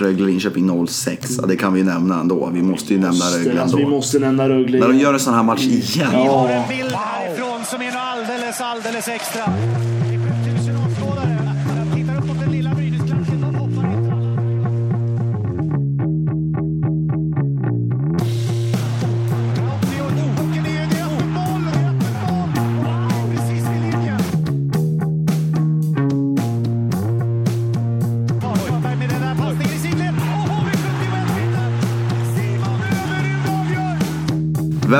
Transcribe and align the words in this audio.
Rögle-Linköping 0.00 0.86
06. 0.86 1.30
Ja, 1.40 1.46
det 1.46 1.56
kan 1.56 1.72
vi 1.72 1.82
nämna 1.82 2.20
ändå. 2.20 2.50
Vi 2.54 2.62
måste 2.62 2.94
ju 2.94 3.00
nämna 3.00 3.24
Rögle 3.24 3.62
Alltså, 3.62 3.76
vi 3.76 3.82
ändå. 3.82 3.96
måste 3.96 4.18
nämna 4.18 4.48
Rögle. 4.48 4.78
När 4.78 4.88
de 4.88 4.98
gör 4.98 5.14
en 5.14 5.20
sån 5.20 5.34
här 5.34 5.42
match 5.42 5.62
igen. 5.66 5.82
Vi 6.10 6.16
Ja. 6.24 6.38
har 6.38 6.48
en 6.48 6.68
bild 6.68 6.92
härifrån 6.92 7.64
som 7.64 7.82
är 7.82 7.92
alldeles, 7.96 8.60
alldeles 8.60 9.08
extra. 9.08 9.42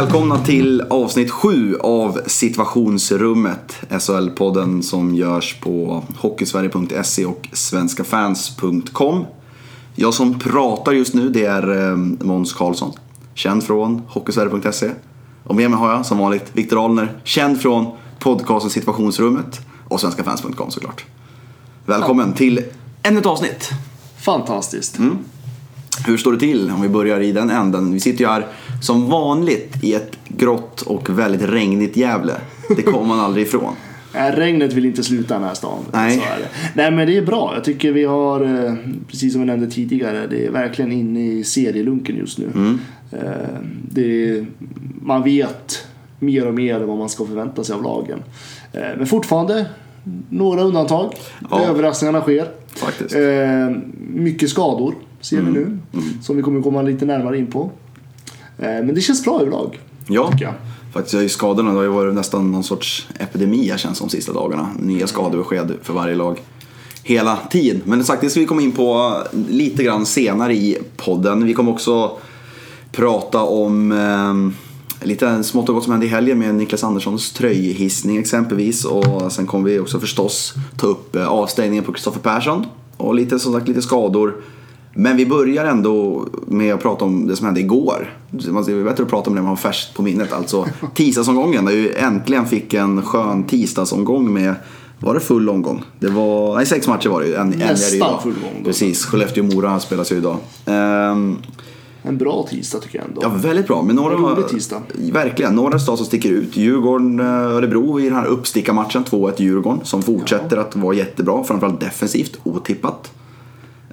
Välkomna 0.00 0.44
till 0.44 0.80
avsnitt 0.80 1.30
7 1.30 1.76
av 1.76 2.20
Situationsrummet. 2.26 3.76
SHL-podden 3.88 4.82
som 4.82 5.14
görs 5.14 5.60
på 5.60 6.04
Hockeysverige.se 6.18 7.26
och 7.26 7.48
svenskafans.com. 7.52 9.26
Jag 9.94 10.14
som 10.14 10.38
pratar 10.38 10.92
just 10.92 11.14
nu 11.14 11.28
det 11.28 11.44
är 11.44 11.90
eh, 11.90 11.96
Måns 12.26 12.52
Karlsson. 12.52 12.92
Känd 13.34 13.64
från 13.64 14.02
Hockeysverige.se. 14.08 14.90
Och 15.44 15.54
med 15.54 15.70
mig 15.70 15.78
har 15.78 15.92
jag 15.92 16.06
som 16.06 16.18
vanligt 16.18 16.50
Viktor 16.52 16.84
Ahlner. 16.84 17.20
Känd 17.24 17.60
från 17.60 17.86
podcasten 18.18 18.70
Situationsrummet 18.70 19.60
och 19.88 20.00
svenskafans.com 20.00 20.70
såklart. 20.70 21.04
Välkommen 21.86 22.32
till 22.32 22.64
ännu 23.02 23.18
ett 23.18 23.26
avsnitt. 23.26 23.70
Fantastiskt. 24.16 24.98
Mm. 24.98 25.18
Hur 26.06 26.16
står 26.16 26.32
det 26.32 26.38
till 26.38 26.70
om 26.70 26.82
vi 26.82 26.88
börjar 26.88 27.20
i 27.20 27.32
den 27.32 27.50
änden? 27.50 27.92
Vi 27.92 28.00
sitter 28.00 28.20
ju 28.20 28.26
här 28.26 28.46
som 28.80 29.08
vanligt 29.10 29.84
i 29.84 29.94
ett 29.94 30.18
grått 30.28 30.82
och 30.82 31.18
väldigt 31.18 31.42
regnigt 31.42 31.96
Gävle. 31.96 32.32
Det 32.76 32.82
kommer 32.82 33.06
man 33.06 33.20
aldrig 33.20 33.46
ifrån. 33.46 33.74
Nej, 34.14 34.32
regnet 34.32 34.72
vill 34.72 34.84
inte 34.84 35.02
sluta 35.02 35.34
den 35.34 35.42
här 35.44 35.54
stan. 35.54 35.78
Nej. 35.92 36.22
Nej 36.74 36.90
men 36.90 37.06
det 37.06 37.16
är 37.16 37.22
bra. 37.26 37.52
Jag 37.54 37.64
tycker 37.64 37.92
vi 37.92 38.04
har, 38.04 38.40
eh, 38.66 38.74
precis 39.08 39.32
som 39.32 39.40
vi 39.40 39.46
nämnde 39.46 39.66
tidigare, 39.70 40.26
det 40.26 40.46
är 40.46 40.50
verkligen 40.50 40.92
inne 40.92 41.32
i 41.32 41.44
serielunken 41.44 42.16
just 42.16 42.38
nu. 42.38 42.48
Mm. 42.54 42.78
Eh, 43.12 44.04
är, 44.04 44.46
man 45.02 45.22
vet 45.22 45.86
mer 46.18 46.46
och 46.46 46.54
mer 46.54 46.80
vad 46.80 46.98
man 46.98 47.08
ska 47.08 47.26
förvänta 47.26 47.64
sig 47.64 47.74
av 47.74 47.82
lagen. 47.82 48.18
Eh, 48.72 48.80
Men 48.96 49.06
fortfarande 49.06 49.66
några 50.28 50.62
undantag. 50.62 51.14
Ja. 51.50 51.64
Överraskningarna 51.64 52.20
sker. 52.20 52.48
Faktiskt. 52.76 53.16
Mycket 54.14 54.50
skador 54.50 54.94
ser 55.20 55.38
Mm. 55.38 55.52
vi 55.54 55.60
nu. 55.60 55.78
Som 56.22 56.36
vi 56.36 56.42
kommer 56.42 56.62
komma 56.62 56.82
lite 56.82 57.04
närmare 57.04 57.38
in 57.38 57.46
på. 57.46 57.70
Eh, 58.60 58.84
men 58.84 58.94
det 58.94 59.00
känns 59.00 59.24
bra 59.24 59.40
överlag. 59.40 59.80
Ja, 60.06 60.32
jag. 60.40 60.52
faktiskt. 60.92 61.14
Jag 61.14 61.24
är 61.24 61.28
skadorna. 61.28 61.70
Det 61.70 61.76
har 61.76 61.82
ju 61.82 61.88
varit 61.88 62.14
nästan 62.14 62.52
någon 62.52 62.64
sorts 62.64 63.08
epidemi 63.18 63.72
känns 63.76 63.98
som 63.98 64.08
de 64.08 64.12
sista 64.12 64.32
dagarna. 64.32 64.70
Nya 64.78 65.06
skadebesked 65.06 65.72
för 65.82 65.94
varje 65.94 66.14
lag. 66.14 66.40
Hela 67.02 67.38
tiden. 67.50 67.82
Men 67.84 68.04
sagt, 68.04 68.20
det 68.22 68.30
ska 68.30 68.40
vi 68.40 68.46
komma 68.46 68.62
in 68.62 68.72
på 68.72 69.16
lite 69.48 69.84
grann 69.84 70.06
senare 70.06 70.54
i 70.54 70.78
podden. 70.96 71.44
Vi 71.44 71.54
kommer 71.54 71.72
också 71.72 72.18
prata 72.92 73.42
om 73.42 73.92
eh, 73.92 75.06
lite 75.06 75.44
smått 75.44 75.68
och 75.68 75.74
gott 75.74 75.84
som 75.84 75.92
hände 75.92 76.06
i 76.06 76.08
helgen 76.08 76.38
med 76.38 76.54
Niklas 76.54 76.84
Anderssons 76.84 77.32
tröjhissning 77.32 78.16
exempelvis. 78.16 78.84
Och 78.84 79.32
sen 79.32 79.46
kommer 79.46 79.70
vi 79.70 79.78
också 79.78 80.00
förstås 80.00 80.54
ta 80.76 80.86
upp 80.86 81.16
eh, 81.16 81.26
avstängningen 81.26 81.84
på 81.84 81.92
Kristoffer 81.92 82.20
Persson. 82.20 82.66
Och 82.96 83.14
lite 83.14 83.38
som 83.38 83.52
sagt 83.52 83.68
lite 83.68 83.82
skador. 83.82 84.34
Men 84.94 85.16
vi 85.16 85.26
börjar 85.26 85.64
ändå 85.64 86.26
med 86.46 86.74
att 86.74 86.82
prata 86.82 87.04
om 87.04 87.26
det 87.26 87.36
som 87.36 87.46
hände 87.46 87.60
igår. 87.60 88.14
Man 88.50 88.64
ser 88.64 88.84
bättre 88.84 89.02
att 89.02 89.10
prata 89.10 89.30
om 89.30 89.36
det 89.36 89.42
man 89.42 89.48
har 89.48 89.56
färskt 89.56 89.94
på 89.94 90.02
minnet. 90.02 90.32
Alltså 90.32 90.66
tisdagsomgången 90.94 91.64
där 91.64 91.72
vi 91.72 91.94
äntligen 91.94 92.46
fick 92.46 92.74
en 92.74 93.02
skön 93.02 93.44
tisdagsomgång 93.44 94.32
med 94.32 94.54
var 94.98 95.14
det 95.14 95.20
full 95.20 95.48
omgång? 95.48 95.82
Det 95.98 96.08
var, 96.08 96.56
nej 96.56 96.66
sex 96.66 96.88
matcher 96.88 97.08
var 97.08 97.20
det 97.20 97.26
ju. 97.26 97.34
En, 97.34 97.40
en 97.40 97.52
är 97.52 97.58
det 97.58 97.64
Nästan 97.72 97.96
idag. 97.96 98.22
full 98.22 98.34
omgång. 98.48 98.64
Precis, 98.64 99.06
Skellefteå-Mora 99.06 99.78
spelas 99.78 100.12
ju 100.12 100.16
idag. 100.16 100.36
Ehm, 100.66 101.36
En 102.02 102.18
bra 102.18 102.46
tisdag 102.50 102.78
tycker 102.78 102.98
jag 102.98 103.08
ändå. 103.08 103.20
Ja, 103.24 103.28
väldigt 103.28 103.66
bra. 103.66 103.82
Men 103.82 103.96
några, 103.96 104.14
En 104.14 104.20
rolig 104.20 104.48
tisdag. 104.48 104.82
Verkligen. 105.12 105.54
Några 105.54 105.74
resultat 105.74 105.96
som 105.98 106.06
sticker 106.06 106.30
ut. 106.30 106.56
Djurgården, 106.56 107.20
eh, 107.20 107.26
Örebro 107.26 108.00
i 108.00 108.04
den 108.04 108.14
här 108.14 108.26
uppstickarmatchen. 108.26 109.04
2-1 109.04 109.32
Djurgården 109.42 109.80
som 109.84 110.02
fortsätter 110.02 110.56
att 110.56 110.76
vara 110.76 110.94
jättebra. 110.94 111.44
Framförallt 111.44 111.80
defensivt. 111.80 112.38
Otippat. 112.42 113.12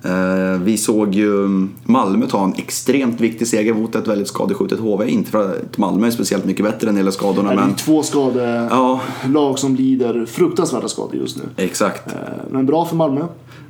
Eh, 0.03 0.59
Vi 0.61 0.77
såg 0.77 1.15
ju 1.15 1.47
Malmö 1.83 2.27
ta 2.27 2.43
en 2.43 2.53
extremt 2.57 3.21
viktig 3.21 3.47
seger 3.47 3.73
mot 3.73 3.95
ett 3.95 4.07
väldigt 4.07 4.27
skadeskjutet 4.27 4.79
HV. 4.79 5.09
Inte 5.09 5.31
för 5.31 5.55
att 5.55 5.77
Malmö 5.77 6.07
är 6.07 6.11
speciellt 6.11 6.45
mycket 6.45 6.65
bättre 6.65 6.89
än 6.89 6.97
gäller 6.97 7.11
skadorna, 7.11 7.49
Det 7.49 7.55
är 7.61 7.65
men... 7.65 7.75
två 7.75 8.03
skadelag 8.03 8.99
Ja, 9.33 9.55
som 9.57 9.75
lider 9.75 10.25
fruktansvärda 10.25 10.87
skador 10.87 11.15
just 11.15 11.37
nu. 11.37 11.43
exakt. 11.57 12.07
Eh, 12.07 12.13
Men 12.51 12.65
bra 12.65 12.85
för 12.85 12.95
Malmö. 12.95 13.21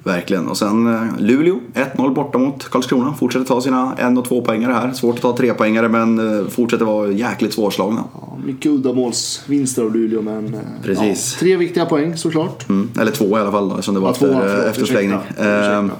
Verkligen. 0.08 0.48
Och 0.48 0.58
sen 0.58 0.94
eh, 0.96 1.02
Luleå, 1.20 1.60
1-0 1.74 2.14
borta 2.14 2.38
mot 2.38 2.70
Karlskrona. 2.70 3.14
Fortsätter 3.14 3.46
ta 3.46 3.62
sina 3.62 3.96
en 3.98 4.18
och 4.18 4.26
två 4.26 4.42
poängare 4.42 4.74
här. 4.74 4.92
Svårt 4.94 5.16
att 5.16 5.22
ta 5.22 5.38
tre 5.38 5.54
poängare 5.54 5.90
men 5.90 6.40
eh, 6.40 6.48
fortsätter 6.48 6.86
vara 6.86 7.12
jäkligt 7.12 7.54
svårslagna. 7.54 8.04
Ja, 8.14 8.38
mycket 8.46 8.72
uddamålsvinster 8.72 9.84
av 9.84 9.96
Luleå 9.96 10.22
men 10.22 10.54
eh, 10.54 10.60
Precis. 10.84 11.34
Ja, 11.36 11.40
tre 11.40 11.56
viktiga 11.58 11.86
poäng 11.86 12.18
såklart. 12.18 12.70
Mm. 12.70 12.90
Eller 13.00 13.12
två 13.12 13.38
i 13.38 13.42
alla 13.42 13.52
fall 13.52 13.70
då, 13.70 13.76
eftersom 13.76 13.94
det 13.96 14.02
var 14.02 14.10
Ja, 14.10 14.14
två, 14.14 14.26
efter, 14.26 14.48
förlåt, 14.50 14.66
efter 14.66 14.86
förlängning. 14.86 15.18
ursäkta, 15.30 15.78
Ehm. 15.78 15.92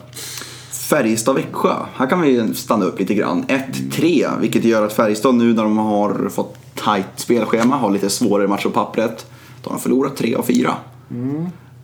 Färjestad-Växjö. 0.72 1.74
Här 1.96 2.08
kan 2.08 2.22
vi 2.22 2.54
stanna 2.54 2.86
upp 2.86 3.00
lite 3.00 3.14
grann. 3.14 3.46
1-3, 3.48 4.28
vilket 4.42 4.64
gör 4.64 4.86
att 4.86 4.94
Färjestad 4.94 5.36
nu 5.36 5.54
när 5.54 5.64
de 5.64 5.78
har 5.78 6.30
fått 6.30 6.56
tajt 6.76 7.06
spelschema, 7.16 7.76
har 7.76 7.92
lite 7.92 8.10
svårare 8.10 8.48
matcher 8.48 8.64
på 8.64 8.70
pappret. 8.70 9.26
De 9.64 9.74
har 9.74 9.80
förlorat 9.80 10.16
3 10.18 10.36
av 10.36 10.44
4. 10.44 10.74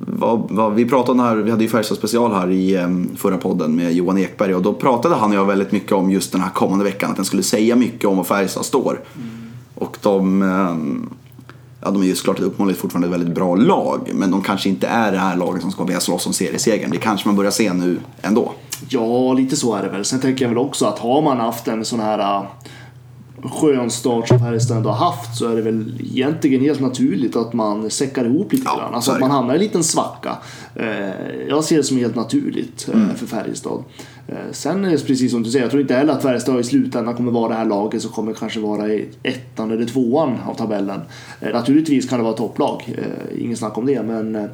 Vad, 0.07 0.47
vad, 0.49 0.73
vi 0.73 0.85
pratade 0.85 1.21
här, 1.21 1.35
vi 1.35 1.51
hade 1.51 1.63
ju 1.63 1.69
Färjestad 1.69 1.97
special 1.97 2.33
här 2.33 2.51
i 2.51 2.75
em, 2.75 3.09
förra 3.15 3.37
podden 3.37 3.75
med 3.75 3.93
Johan 3.93 4.17
Ekberg 4.17 4.55
och 4.55 4.61
då 4.61 4.73
pratade 4.73 5.15
han 5.15 5.29
och 5.29 5.35
jag 5.35 5.45
väldigt 5.45 5.71
mycket 5.71 5.91
om 5.91 6.11
just 6.11 6.31
den 6.31 6.41
här 6.41 6.49
kommande 6.49 6.85
veckan, 6.85 7.09
att 7.09 7.15
den 7.15 7.25
skulle 7.25 7.43
säga 7.43 7.75
mycket 7.75 8.05
om 8.05 8.17
var 8.17 8.23
Färjestad 8.23 8.65
står. 8.65 8.99
Och 9.75 9.97
de, 10.01 10.41
em, 10.41 11.09
ja, 11.81 11.91
de 11.91 12.01
är 12.01 12.05
ju 12.05 12.15
såklart 12.15 12.39
uppenbarligen 12.39 12.81
fortfarande 12.81 13.07
ett 13.07 13.13
väldigt 13.13 13.35
bra 13.35 13.55
lag, 13.55 14.11
men 14.13 14.31
de 14.31 14.41
kanske 14.41 14.69
inte 14.69 14.87
är 14.87 15.11
det 15.11 15.17
här 15.17 15.37
laget 15.37 15.61
som 15.61 15.71
ska 15.71 15.83
vilja 15.83 15.99
slåss 15.99 16.27
om 16.27 16.33
seriesegern. 16.33 16.91
Det 16.91 16.97
kanske 16.97 17.27
man 17.27 17.35
börjar 17.35 17.51
se 17.51 17.73
nu 17.73 17.99
ändå. 18.21 18.51
Ja, 18.89 19.33
lite 19.33 19.55
så 19.55 19.75
är 19.75 19.83
det 19.83 19.89
väl. 19.89 20.05
Sen 20.05 20.19
tänker 20.19 20.45
jag 20.45 20.49
väl 20.49 20.57
också 20.57 20.85
att 20.85 20.99
har 20.99 21.21
man 21.21 21.39
haft 21.39 21.67
en 21.67 21.85
sån 21.85 21.99
här 21.99 22.45
skön 23.49 23.89
start 23.91 24.27
som 24.27 24.39
Färjestad 24.39 24.85
har 24.85 24.93
haft 24.93 25.37
så 25.37 25.47
är 25.51 25.55
det 25.55 25.61
väl 25.61 26.01
egentligen 26.13 26.61
helt 26.61 26.79
naturligt 26.79 27.35
att 27.35 27.53
man 27.53 27.89
säckar 27.89 28.25
ihop 28.25 28.53
lite 28.53 28.63
Ja, 28.65 28.77
grann. 28.77 28.89
så 28.89 28.95
Alltså 28.95 29.11
att 29.11 29.19
man 29.19 29.31
hamnar 29.31 29.53
i 29.53 29.57
en 29.57 29.63
liten 29.63 29.83
svacka. 29.83 30.37
Eh, 30.75 31.47
Jag 31.49 31.63
ser 31.63 31.77
det 31.77 31.83
som 31.83 31.97
helt 31.97 32.15
naturligt 32.15 32.87
eh, 32.93 33.01
Mm. 33.01 33.15
för 33.15 33.25
Färjestad. 33.25 33.83
Eh, 34.27 34.35
Sen 34.51 34.85
är 34.85 34.91
det 34.91 35.07
precis 35.07 35.31
som 35.31 35.43
du 35.43 35.51
säger, 35.51 35.63
jag 35.65 35.71
tror 35.71 35.81
inte 35.81 35.95
heller 35.95 36.13
att 36.13 36.21
Färjestad 36.21 36.59
i 36.59 36.63
slutändan 36.63 37.15
kommer 37.15 37.31
vara 37.31 37.49
det 37.49 37.55
här 37.55 37.65
laget 37.65 38.01
som 38.01 38.11
kommer 38.11 38.33
kanske 38.33 38.59
vara 38.59 38.87
i 38.87 39.09
ettan 39.23 39.71
eller 39.71 39.85
tvåan 39.85 40.37
av 40.45 40.53
tabellen. 40.55 41.01
Naturligtvis 41.53 42.09
kan 42.09 42.17
det 42.19 42.23
vara 42.23 42.33
topplag, 42.37 42.95
ingen 43.39 43.57
snack 43.57 43.77
om 43.77 43.85
det, 43.85 44.03
men 44.03 44.49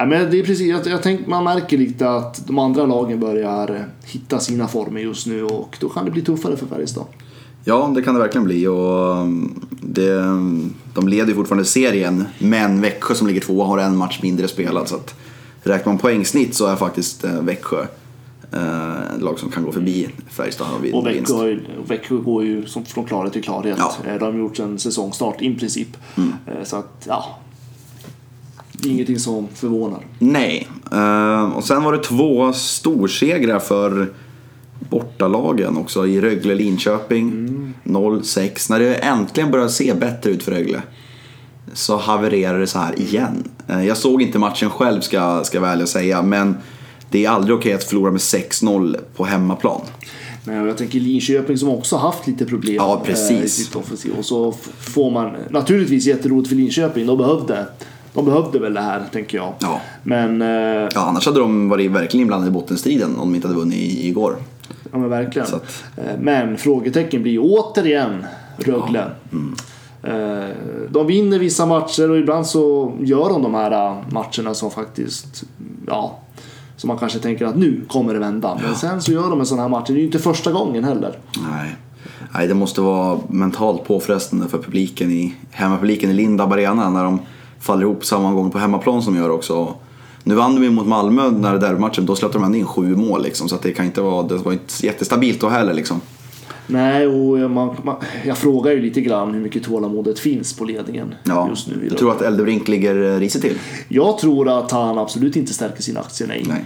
Ja, 0.00 0.06
men 0.06 0.30
det 0.30 0.38
är 0.38 0.42
precis, 0.44 0.66
jag, 0.68 0.86
jag 0.86 1.02
tänk, 1.02 1.26
man 1.26 1.44
märker 1.44 1.78
lite 1.78 2.10
att 2.10 2.46
de 2.46 2.58
andra 2.58 2.86
lagen 2.86 3.20
börjar 3.20 3.84
hitta 4.04 4.38
sina 4.38 4.68
former 4.68 5.00
just 5.00 5.26
nu 5.26 5.44
och 5.44 5.76
då 5.80 5.88
kan 5.88 6.04
det 6.04 6.10
bli 6.10 6.22
tuffare 6.22 6.56
för 6.56 6.66
Färjestad. 6.66 7.04
Ja, 7.64 7.92
det 7.94 8.02
kan 8.02 8.14
det 8.14 8.20
verkligen 8.20 8.44
bli. 8.44 8.66
Och 8.66 9.16
um, 9.22 9.66
det, 9.70 10.14
de 10.94 11.08
leder 11.08 11.26
ju 11.28 11.34
fortfarande 11.34 11.64
serien, 11.64 12.24
men 12.38 12.80
Växjö 12.80 13.14
som 13.14 13.26
ligger 13.26 13.40
tvåa 13.40 13.66
har 13.66 13.78
en 13.78 13.96
match 13.96 14.18
mindre 14.22 14.48
spelad. 14.48 14.88
Så 14.88 14.94
att 14.96 15.14
räknar 15.62 15.92
man 15.92 15.98
poängsnitt 16.00 16.54
så 16.54 16.66
är 16.66 16.76
faktiskt 16.76 17.24
eh, 17.24 17.40
Växjö 17.42 17.86
eh, 18.52 19.18
lag 19.20 19.38
som 19.38 19.50
kan 19.50 19.64
gå 19.64 19.72
förbi 19.72 20.08
Färjestad 20.30 20.66
vid 20.82 20.94
Och. 20.94 21.06
Växjö, 21.06 21.56
Växjö 21.88 22.16
går 22.16 22.44
ju 22.44 22.66
som 22.66 22.84
från 22.84 23.04
klarhet 23.04 23.32
till 23.32 23.42
klarhet. 23.42 23.76
Ja. 23.78 23.92
Eh, 24.06 24.18
De 24.18 24.24
har 24.24 24.32
gjort 24.38 24.58
en 24.58 24.78
säsongstart 24.78 25.42
i 25.42 25.54
princip. 25.54 25.88
Eh, 26.16 26.64
Så 26.64 26.76
att, 26.76 27.06
ja. 27.08 27.38
Det 28.72 28.88
är 28.88 28.92
ingenting 28.92 29.18
som 29.18 29.48
förvånar. 29.54 30.00
Nej. 30.18 30.68
Och 31.54 31.64
sen 31.64 31.82
var 31.84 31.92
det 31.92 32.02
två 32.02 32.52
storsegrar 32.52 33.58
för 33.58 34.12
bortalagen 34.90 35.76
också 35.76 36.06
i 36.06 36.20
Rögle-Linköping. 36.20 37.48
0-6. 37.84 38.70
När 38.70 38.78
det 38.78 38.94
äntligen 38.94 39.50
börjar 39.50 39.68
se 39.68 39.94
bättre 39.94 40.30
ut 40.30 40.42
för 40.42 40.52
Rögle 40.52 40.82
så 41.72 41.96
havererar 41.96 42.58
det 42.58 42.66
så 42.66 42.78
här 42.78 43.00
igen. 43.00 43.48
Eh, 43.68 43.86
Jag 43.86 43.96
såg 43.96 44.22
inte 44.22 44.38
matchen 44.38 44.70
själv 44.70 45.00
ska, 45.00 45.44
ska 45.44 45.56
jag 45.56 45.62
väl 45.62 45.70
ärlig 45.72 45.88
säga 45.88 46.22
men 46.22 46.56
det 47.10 47.24
är 47.24 47.30
aldrig 47.30 47.56
okej 47.56 47.72
att 47.72 47.84
förlora 47.84 48.10
med 48.10 48.20
6-0 48.20 48.96
på 49.16 49.24
hemmaplan. 49.24 49.80
Men 50.44 50.66
jag 50.66 50.76
tänker 50.76 51.00
Linköping 51.00 51.58
som 51.58 51.68
också 51.68 51.96
haft 51.96 52.26
lite 52.26 52.44
problem 52.46 52.74
Ja, 52.74 53.02
precis. 53.06 53.30
eh, 53.30 53.44
i 53.44 53.48
sitt 53.48 53.76
offensiv. 53.76 54.12
Och 54.18 54.24
så 54.24 54.52
får 54.80 55.10
man 55.10 55.36
naturligtvis 55.50 56.06
jätteroligt 56.06 56.48
för 56.48 56.56
Linköping. 56.56 57.06
De 57.06 57.18
behövde 57.18 57.66
de 58.14 58.24
behövde 58.24 58.58
väl 58.58 58.74
det 58.74 58.80
här, 58.80 59.02
tänker 59.12 59.38
jag. 59.38 59.52
Ja. 59.58 59.80
Men, 60.02 60.42
eh, 60.42 60.48
Ja, 60.94 61.00
annars 61.00 61.26
hade 61.26 61.40
de 61.40 61.68
varit 61.68 61.90
verkligen 61.90 62.22
inblandade 62.22 62.50
i 62.50 62.52
bottenstriden 62.52 63.16
om 63.16 63.28
de 63.28 63.34
inte 63.34 63.48
hade 63.48 63.58
vunnit 63.60 63.98
igår. 64.04 64.36
Ja, 64.92 64.98
men 64.98 65.08
verkligen. 65.10 65.46
Att- 65.54 65.84
Eh, 65.96 66.04
Men 66.20 66.58
frågetecken 66.58 67.22
blir 67.22 67.32
ju 67.32 67.38
återigen 67.38 68.24
Rögle. 68.56 69.04
Mm. 69.32 69.54
Eh, 70.02 70.56
De 70.90 71.06
vinner 71.06 71.38
vissa 71.38 71.66
matcher 71.66 72.10
och 72.10 72.16
ibland 72.18 72.46
så 72.46 72.92
gör 73.00 73.28
de 73.28 73.42
de 73.42 73.54
här 73.54 73.70
eh, 73.70 73.96
matcherna 74.10 74.54
som 74.54 74.70
faktiskt, 74.70 75.44
ja, 75.86 76.18
som 76.76 76.88
man 76.88 76.98
kanske 76.98 77.18
tänker 77.18 77.46
att 77.46 77.56
nu 77.56 77.80
kommer 77.88 78.14
det 78.14 78.20
vända. 78.20 78.58
Men 78.62 78.74
sen 78.74 79.02
så 79.02 79.12
gör 79.12 79.30
de 79.30 79.40
en 79.40 79.46
sån 79.46 79.58
här 79.58 79.68
match. 79.68 79.84
Det 79.86 79.92
är 79.92 79.96
ju 79.96 80.04
inte 80.04 80.18
första 80.18 80.52
gången 80.52 80.84
heller. 80.84 81.18
Nej. 81.50 81.76
Nej, 82.34 82.48
det 82.48 82.54
måste 82.54 82.80
vara 82.80 83.18
mentalt 83.28 83.84
påfrestande 83.84 84.48
för 84.48 84.58
publiken 84.58 85.10
i, 85.10 85.34
hemmapubliken 85.50 86.10
i 86.10 86.12
Lindab 86.12 86.52
Arena 86.52 86.90
när 86.90 87.04
de 87.04 87.20
faller 87.60 87.82
ihop 87.82 88.04
samma 88.04 88.32
gång 88.32 88.50
på 88.50 88.58
hemmaplan 88.58 89.02
som 89.02 89.14
de 89.14 89.20
gör 89.20 89.30
också. 89.30 89.74
Nu 90.28 90.34
vann 90.34 90.54
de 90.54 90.62
ju 90.64 90.70
mot 90.70 90.86
Malmö 90.86 91.30
när 91.30 91.52
det 91.52 91.58
derbymatchen, 91.58 92.06
då 92.06 92.16
släppte 92.16 92.38
de 92.38 92.54
in 92.54 92.66
sju 92.66 92.96
mål 92.96 93.22
liksom, 93.22 93.48
så 93.48 93.54
att 93.54 93.62
det 93.62 93.72
kan 93.72 93.86
inte 93.86 94.00
vara, 94.00 94.22
det 94.22 94.36
var 94.36 94.52
inte 94.52 94.86
jättestabilt 94.86 95.40
då 95.40 95.48
heller 95.48 95.74
liksom. 95.74 96.00
Nej, 96.66 97.06
och 97.06 97.38
jag- 97.38 97.50
man, 97.50 97.76
man, 97.84 97.96
jag 98.24 98.38
frågar 98.38 98.72
ju 98.72 98.80
lite 98.80 99.00
grann 99.00 99.34
hur 99.34 99.40
mycket 99.40 99.62
tålamodet 99.64 100.18
finns 100.18 100.52
på 100.56 100.64
ledningen 100.64 101.14
Ja, 101.24 101.48
just 101.48 101.68
nu. 101.68 101.86
jag 101.90 101.98
tror 101.98 102.10
att 102.12 102.22
Eldebrink 102.22 102.68
ligger 102.68 103.14
eh, 103.14 103.18
risigt 103.18 103.42
till. 103.42 103.58
Jag 103.88 104.18
tror 104.18 104.48
att 104.58 104.70
han 104.70 104.98
absolut 104.98 105.36
inte 105.36 105.54
stärker 105.54 105.82
sina 105.82 106.00
aktier, 106.00 106.28
nej. 106.28 106.44
Nej. 106.48 106.64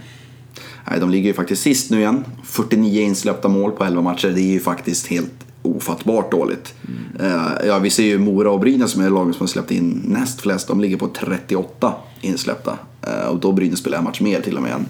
Nej, 0.91 1.01
de 1.01 1.11
ligger 1.11 1.27
ju 1.29 1.35
faktiskt 1.35 1.63
sist 1.63 1.91
nu 1.91 1.99
igen. 1.99 2.25
49 2.45 3.03
insläppta 3.03 3.49
mål 3.49 3.71
på 3.71 3.85
11 3.85 4.03
matcher. 4.03 4.29
Det 4.29 4.41
är 4.41 4.53
ju 4.53 4.61
faktiskt 4.61 5.07
helt 5.07 5.33
ofattbart 5.63 6.31
dåligt. 6.31 6.75
Eh, 7.21 7.67
Ja, 7.67 7.79
vi 7.79 7.91
ser 7.91 8.03
ju 8.03 8.19
Mora 8.19 8.51
och 8.51 8.61
Brynäs 8.61 8.91
som 8.91 9.03
är 9.03 9.11
lagen 9.11 9.33
som 9.33 9.41
har 9.41 9.49
släppt 9.49 9.71
in 9.71 10.03
näst 10.07 10.41
flest. 10.41 10.69
De 10.69 10.81
ligger 10.81 10.97
på 10.97 11.09
38 11.09 11.93
insläppta. 12.21 12.79
Uh, 13.07 13.29
Och 13.29 13.41
då 13.41 13.53
Brynäs 13.53 13.79
spelar 13.79 13.99
en 13.99 14.05
match 14.05 14.21
mer 14.21 14.41
till 14.41 14.57
och 14.57 14.63
med 14.63 14.73
än, 14.73 14.87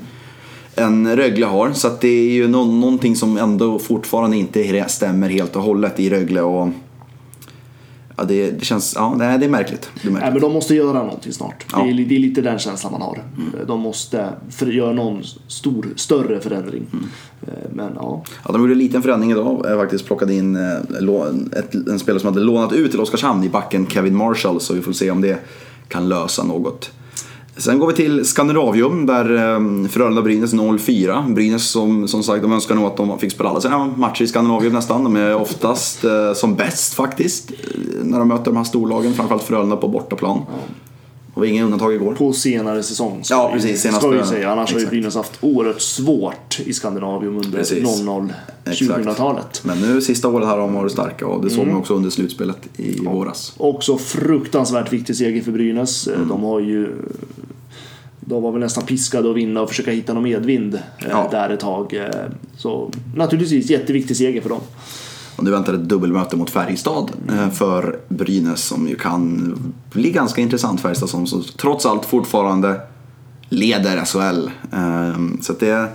än 0.76 1.16
Rögle 1.16 1.46
har. 1.46 1.72
Så 1.72 1.86
att 1.88 2.00
det 2.00 2.08
är 2.08 2.32
ju 2.32 2.48
no 2.48 2.64
någonting 2.64 3.16
som 3.16 3.36
ändå 3.36 3.78
fortfarande 3.78 4.36
inte 4.36 4.84
stämmer 4.88 5.28
helt 5.28 5.56
och 5.56 5.62
hållet 5.62 6.00
i 6.00 6.10
Rögle. 6.10 6.42
Och 6.42 6.68
ja, 8.22 8.26
det, 8.28 8.50
det 8.50 8.64
känns, 8.64 8.94
ja, 8.96 9.14
nej, 9.18 9.38
det 9.38 9.44
är 9.44 9.48
märkligt. 9.48 9.90
Det 9.94 10.08
är 10.08 10.12
märkligt. 10.12 10.22
Nej, 10.22 10.32
men 10.32 10.40
de 10.40 10.52
måste 10.52 10.74
göra 10.74 11.02
någonting 11.02 11.32
snart. 11.32 11.66
Ja. 11.72 11.82
Mm. 11.82 11.96
Det, 11.96 12.02
är, 12.02 12.06
det 12.06 12.16
är 12.16 12.18
lite 12.18 12.40
den 12.40 12.58
känslan 12.58 12.92
man 12.92 13.02
har. 13.02 13.22
De 13.66 13.80
måste 13.80 14.28
för, 14.50 14.66
göra 14.66 14.92
någon 14.92 15.22
stor, 15.46 15.88
större 15.96 16.40
förändring. 16.40 16.86
Mm. 16.92 17.04
Eh, 17.46 17.70
Men 17.72 17.92
ja, 17.94 18.24
Ja, 18.44 18.52
de 18.52 18.60
gjorde 18.60 18.72
en 18.72 18.78
liten 18.78 19.02
förändring 19.02 19.30
idag. 19.30 19.64
Jag 19.68 19.80
faktiskt 19.80 20.06
plockade 20.06 20.34
in 20.34 20.56
eh, 20.56 21.58
ett, 21.58 21.74
en 21.74 21.98
spelare 21.98 22.20
som 22.20 22.34
hade 22.34 22.40
lånat 22.40 22.72
ut 22.72 22.90
till 22.90 23.00
Oskarshamn 23.00 23.44
i 23.44 23.48
backen, 23.48 23.86
Kevin 23.86 24.16
Marshall. 24.16 24.60
Så 24.60 24.74
vi 24.74 24.80
får 24.82 24.92
se 24.92 25.10
om 25.10 25.20
det 25.20 25.38
kan 25.88 26.08
lösa 26.08 26.44
något. 26.44 26.90
Sen 27.56 27.78
går 27.78 27.86
vi 27.86 27.92
till 27.92 28.24
Skandinavium 28.24 29.06
där 29.06 29.36
ehm, 29.36 29.88
Frölunda-Brynäs 29.88 30.54
0-4. 30.54 31.34
Brynäs 31.34 31.70
som, 31.70 32.08
som 32.08 32.22
sagt, 32.22 32.42
de 32.42 32.52
önskar 32.52 32.74
nog 32.74 32.86
att 32.86 32.96
de 32.96 33.18
fick 33.18 33.32
spela 33.32 33.50
alla 33.50 33.60
sina 33.60 33.86
matcher 33.86 34.22
i 34.22 34.26
Skandinavium 34.26 34.72
nästan. 34.72 35.04
De 35.04 35.16
är 35.16 35.34
oftast 35.34 36.04
eh, 36.04 36.32
som 36.32 36.54
bäst 36.54 36.94
faktiskt 36.94 37.50
eh, 37.50 37.56
när 38.02 38.18
de 38.18 38.28
möter 38.28 38.44
de 38.44 38.56
här 38.56 38.64
storlagen. 38.64 39.14
Framförallt 39.14 39.42
Frölunda 39.42 39.76
på 39.76 39.88
bortaplan. 39.88 40.40
Och 41.34 41.46
inga 41.46 41.64
undantag 41.64 41.94
igår. 41.94 42.14
på 42.14 42.32
senare 42.32 42.82
säsong. 42.82 43.22
Ja, 43.30 43.50
precis, 43.54 43.80
senaste- 43.82 44.00
Ska 44.00 44.10
vi 44.10 44.24
säga. 44.26 44.50
Annars 44.50 44.72
har 44.72 44.78
ju 44.78 44.82
exakt. 44.82 44.90
Brynäs 44.90 45.14
haft 45.14 45.32
oerhört 45.40 45.80
svårt 45.80 46.60
i 46.64 46.72
Skandinavium 46.72 47.36
under 47.36 47.58
Precis. 47.58 47.84
00 48.06 48.32
Exakt. 48.64 48.80
2000-talet. 48.90 49.62
Men 49.64 49.78
nu 49.80 50.00
sista 50.00 50.28
året 50.28 50.46
här 50.48 50.52
har 50.56 50.60
de 50.60 50.74
varit 50.74 50.92
starka 50.92 51.26
och 51.26 51.44
det 51.44 51.50
såg 51.50 51.66
man 51.66 51.76
också 51.76 51.94
under 51.94 52.10
slutspelet 52.10 52.56
i 52.76 53.00
våras. 53.04 53.52
Också 53.56 53.98
fruktansvärt 53.98 54.92
viktig 54.92 55.16
seger 55.16 55.42
för 55.42 55.52
Brynäs. 55.52 56.08
Mm. 56.08 56.28
De 56.28 56.42
har 56.42 56.60
ju 56.60 56.88
de 58.20 58.42
var 58.42 58.52
väl 58.52 58.60
nästan 58.60 58.84
piskade 58.86 59.30
att 59.30 59.36
vinna 59.36 59.60
och 59.62 59.68
försöka 59.68 59.90
hitta 59.90 60.12
någon 60.14 60.22
medvind 60.22 60.74
eh, 60.74 60.80
Ja. 61.10 61.28
där 61.30 61.50
ett 61.50 61.60
tag. 61.60 61.94
Eh, 61.94 62.06
Så 62.56 62.90
naturligtvis 63.16 63.70
jätteviktig 63.70 64.16
seger 64.16 64.40
för 64.40 64.48
dem. 64.48 64.60
Och 65.36 65.44
nu 65.44 65.50
väntar 65.50 65.74
ett 65.74 65.88
dubbelmöte 65.88 66.36
mot 66.36 66.50
Färjestad 66.50 67.10
eh, 67.28 67.50
för 67.50 67.98
Brynäs 68.08 68.62
som 68.64 68.88
ju 68.88 68.94
kan 68.96 69.54
bli 69.92 70.10
ganska 70.10 70.40
intressant. 70.40 70.80
Färjestad 70.80 71.08
som 71.08 71.26
så, 71.26 71.42
trots 71.42 71.86
allt 71.86 72.04
fortfarande 72.06 72.80
leder 73.48 74.04
SHL. 74.04 74.50
Eh, 74.72 75.40
Så 75.40 75.52
det, 75.52 75.88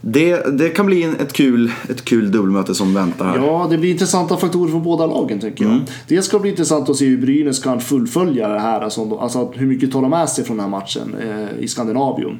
det, 0.00 0.58
det 0.58 0.68
kan 0.68 0.86
bli 0.86 1.02
ett 1.20 1.32
kul, 1.32 1.72
ett 1.88 2.04
kul 2.04 2.30
dubbelmöte 2.30 2.74
som 2.74 2.94
väntar 2.94 3.24
här. 3.26 3.36
Ja, 3.36 3.66
det 3.70 3.78
blir 3.78 3.90
intressanta 3.90 4.36
faktorer 4.36 4.70
från 4.70 4.82
båda 4.82 5.06
lagen 5.06 5.40
tycker 5.40 5.64
Mm. 5.64 5.76
jag. 5.76 5.86
Det 6.08 6.22
ska 6.22 6.38
bli 6.38 6.50
intressant 6.50 6.88
att 6.88 6.96
se 6.96 7.06
hur 7.06 7.18
Brynäs 7.20 7.58
kan 7.62 7.80
fullfölja 7.80 8.48
det 8.48 8.60
här. 8.60 8.80
Alltså, 8.80 9.18
alltså 9.18 9.52
hur 9.54 9.66
mycket 9.66 9.92
tar 9.92 10.02
de 10.02 10.10
med 10.10 10.28
sig 10.28 10.44
från 10.44 10.56
den 10.56 10.64
här 10.64 10.70
matchen 10.70 11.14
eh, 11.22 11.64
i 11.64 11.68
Skandinavium. 11.68 12.38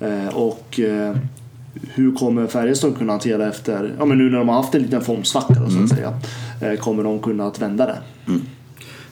Eh, 0.00 0.36
och 0.36 0.80
eh, 0.80 1.16
hur 1.94 2.14
kommer 2.14 2.46
Färjestad 2.46 2.98
kunna 2.98 3.12
hantera 3.12 3.48
efter, 3.48 3.94
ja 3.98 4.04
men 4.04 4.18
nu 4.18 4.30
när 4.30 4.38
de 4.38 4.48
har 4.48 4.56
haft 4.56 4.74
en 4.74 4.82
liten 4.82 5.00
formsvacka 5.00 5.54
då, 5.54 5.66
så 5.66 5.72
Mm. 5.72 5.84
att 5.84 5.90
säga. 5.90 6.18
Eh, 6.60 6.78
kommer 6.78 7.02
de 7.04 7.18
kunna 7.18 7.46
att 7.46 7.62
vända 7.62 7.86
det? 7.86 7.98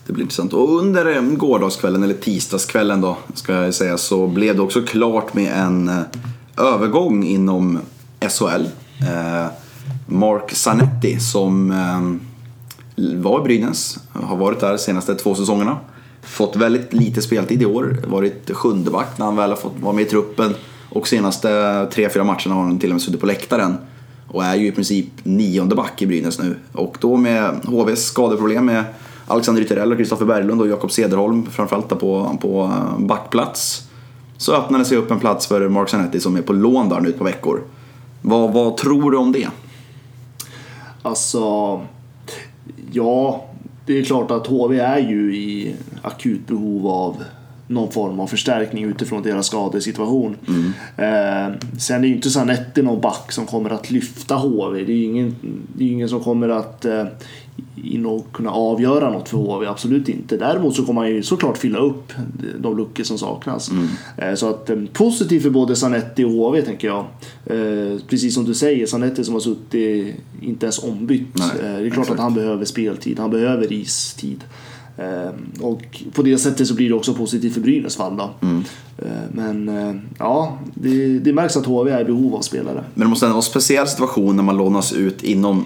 Det 0.07 0.13
blir 0.13 0.23
intressant. 0.23 0.53
Och 0.53 0.79
under 0.79 1.17
eh, 1.17 1.23
gårdagskvällen, 1.23 2.03
eller 2.03 2.15
tisdagskvällen 2.15 3.01
då, 3.01 3.17
ska 3.35 3.53
jag 3.53 3.75
säga, 3.75 3.99
så 3.99 4.27
blev 4.27 4.57
det 4.57 4.63
också 4.63 4.83
klart 4.83 5.35
med 5.35 5.53
en 5.53 5.89
eh, 5.89 6.01
övergång 6.57 7.25
inom 7.25 7.79
SHL. 8.21 8.65
Mark 10.07 10.53
Zanetti 10.53 11.21
som 11.21 11.69
var 13.17 13.41
i 13.41 13.43
Brynäs, 13.43 13.99
har 14.13 14.37
varit 14.37 14.61
där 14.61 14.73
de 14.73 14.79
senaste 14.79 15.15
två 15.15 15.35
säsongerna. 15.35 15.77
Fått 16.23 16.57
väldigt 16.57 16.93
lite 16.93 17.23
speltid 17.23 17.63
i 17.63 17.67
år, 17.67 17.97
varit 18.07 18.51
sjunde 18.55 18.91
back 18.91 19.19
när 19.19 19.27
han 19.27 19.37
väl 19.37 19.51
har 19.51 19.57
fått 19.57 19.73
vara 19.81 19.93
med 19.93 20.07
i 20.07 20.09
truppen. 20.09 20.55
Och 20.91 21.09
senaste 21.09 21.87
tre, 21.93 22.09
fyra 22.09 22.25
matcherna 22.25 22.55
har 22.55 22.63
han 22.63 22.79
till 22.79 22.91
och 22.91 22.95
med 22.95 23.03
suttit 23.03 23.21
på 23.21 23.27
läktaren. 23.27 23.77
Och 24.29 24.45
är 24.45 24.57
ju 24.57 24.67
i 24.67 24.73
princip 24.73 25.07
nionde 25.23 25.75
back 25.75 26.03
i 26.03 26.07
Brynäs 26.07 26.39
nu. 26.39 26.57
Och 26.73 26.99
då 27.01 27.17
med 27.17 27.55
HVs 27.65 28.05
skadeproblem 28.05 28.67
med 28.67 28.85
Alexander 29.27 29.63
Ytterell 29.63 29.93
och 29.93 29.99
Kristoffer 29.99 30.25
Berglund 30.25 30.61
och 30.61 30.69
Jakob 30.69 30.93
Cederholm 30.93 31.47
framförallt 31.47 31.89
där 31.89 31.97
på, 31.97 32.39
på 32.41 32.63
eh, 32.63 32.99
backplats. 32.99 33.89
Så 34.37 34.55
öppnade 34.55 34.85
sig 34.85 34.99
upp 34.99 35.11
en 35.11 35.21
plats 35.21 35.47
för 35.47 35.69
Mark 35.69 35.89
Zanetti 35.89 36.21
som 36.21 36.37
är 36.37 36.43
på 36.43 36.53
lån 36.53 36.89
där 36.89 37.01
nu 37.01 37.09
ett 37.09 37.19
par 37.19 37.25
veckor. 37.25 37.63
Vad, 38.23 38.53
vad 38.53 38.77
tror 38.77 39.11
du 39.11 39.17
om 39.17 39.33
det? 39.33 39.49
Alltså, 41.03 41.41
ja, 42.93 43.45
det 43.87 43.99
är 43.99 44.05
klart 44.05 44.31
att 44.31 44.47
HV 44.47 44.79
är 44.79 44.99
ju 44.99 45.37
i 45.37 45.75
akut 46.03 46.47
behov 46.47 46.87
av 46.87 47.17
någon 47.69 47.93
form 47.93 48.21
av 48.21 48.27
förstärkning 48.27 48.85
utifrån 48.85 49.23
deras 49.23 49.47
skadesituation. 49.47 50.37
Eh, 50.97 51.55
sen 51.79 52.05
är 52.05 52.09
ju 52.09 52.15
inte 52.15 52.31
Zanetti 52.31 52.83
någon 52.83 53.01
back 53.01 53.33
som 53.33 53.47
kommer 53.47 53.71
att 53.71 53.91
lyfta 53.91 54.35
HV. 54.35 54.85
Det 54.85 54.93
är 54.93 54.97
ju 54.97 55.05
ingen, 55.05 55.37
det 55.77 55.85
är 55.85 55.89
ingen 55.89 56.09
som 56.09 56.21
kommer 56.21 56.49
att 56.49 56.85
eh, 56.85 57.05
in 57.85 58.07
och 58.07 58.27
kunna 58.33 58.51
avgöra 58.51 59.11
något 59.11 59.29
för 59.29 59.37
HV, 59.39 59.67
absolut 59.67 60.09
inte. 60.09 60.37
Däremot 60.37 60.77
så 60.77 60.85
kommer 60.85 61.01
han 61.01 61.11
ju 61.11 61.23
såklart 61.23 61.59
fylla 61.59 61.79
upp 61.79 62.13
de 62.59 62.77
luckor 62.77 63.05
som 63.05 63.19
saknas. 63.19 63.71
Eh, 64.17 64.35
Så 64.35 64.49
att 64.49 64.71
eh, 64.71 64.77
positivt 64.93 65.43
för 65.43 65.51
både 65.51 65.77
Zanetti 65.77 66.25
och 66.25 66.31
HV 66.31 66.63
tänker 66.63 66.89
jag. 66.89 67.05
Eh, 67.47 67.99
Precis 68.09 68.35
som 68.35 68.45
du 68.45 68.55
säger, 68.55 68.87
Zanetti 68.87 69.25
som 69.25 69.35
har 69.35 69.41
suttit 69.41 70.15
inte 70.41 70.67
ens 70.67 70.79
ombytt. 70.79 71.27
Nej, 71.35 71.49
Eh, 71.59 71.63
Det 71.81 71.87
är 71.87 71.91
klart 71.91 72.05
exakt. 72.05 72.11
att 72.11 72.25
han 72.25 72.35
behöver 72.35 72.65
speltid, 72.65 73.19
han 73.19 73.31
behöver 73.31 73.73
istid. 73.73 74.45
Eh, 74.99 75.31
Och 75.61 76.03
på 76.15 76.23
det 76.23 76.39
sättet 76.39 76.67
så 76.69 76.75
blir 76.75 76.89
det 76.89 76.95
också 76.95 77.15
positivt 77.15 77.55
för 77.55 77.61
Brynäs 77.61 77.97
fall 77.97 78.17
då. 78.17 78.31
Mm. 78.41 78.65
Eh, 78.99 79.07
Men 79.33 79.69
eh, 79.69 79.95
ja, 80.19 80.59
det, 80.75 81.19
det 81.19 81.33
märks 81.33 81.57
att 81.57 81.67
HV 81.67 81.91
är 81.91 82.01
i 82.01 82.05
behov 82.05 82.35
av 82.35 82.41
spelare. 82.41 82.85
Men 82.95 83.07
det 83.07 83.11
måste 83.11 83.27
ändå 83.27 83.33
vara 83.35 83.39
en 83.39 83.43
speciell 83.43 83.87
situation 83.89 84.37
när 84.37 84.43
man 84.43 84.57
lånas 84.57 84.93
ut 84.93 85.23
inom 85.23 85.65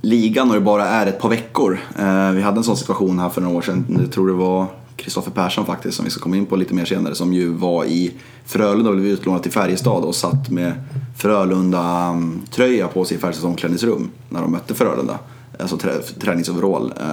ligan 0.00 0.48
och 0.48 0.54
det 0.54 0.60
bara 0.60 0.88
är 0.88 1.06
ett 1.06 1.20
par 1.20 1.28
veckor. 1.28 1.78
Eh, 1.98 2.30
vi 2.32 2.42
hade 2.42 2.56
en 2.58 2.64
sån 2.64 2.76
situation 2.76 3.18
här 3.18 3.28
för 3.28 3.40
några 3.40 3.56
år 3.56 3.62
sedan. 3.62 3.84
Jag 4.00 4.12
tror 4.12 4.26
det 4.26 4.32
var 4.32 4.66
Kristoffer 4.96 5.30
Persson 5.30 5.66
faktiskt, 5.66 5.96
som 5.96 6.04
vi 6.04 6.10
ska 6.10 6.20
komma 6.20 6.36
in 6.36 6.46
på 6.46 6.56
lite 6.56 6.74
mer 6.74 6.84
senare, 6.84 7.14
som 7.14 7.32
ju 7.32 7.48
var 7.48 7.84
i 7.84 8.12
Frölunda 8.46 8.90
och 8.90 8.96
blev 8.96 9.08
utlånad 9.08 9.42
till 9.42 9.52
Färjestad 9.52 10.04
och 10.04 10.14
satt 10.14 10.50
med 10.50 10.72
Frölunda-tröja 11.16 12.88
på 12.88 13.04
sig 13.04 13.16
i 13.16 13.20
Färjestads 13.20 13.44
omklädningsrum 13.44 14.10
när 14.28 14.40
de 14.40 14.52
mötte 14.52 14.74
Frölunda. 14.74 15.18
Alltså 15.60 15.76
trä, 15.76 15.92
träningsoverall. 16.20 16.92
Eh, 16.96 17.06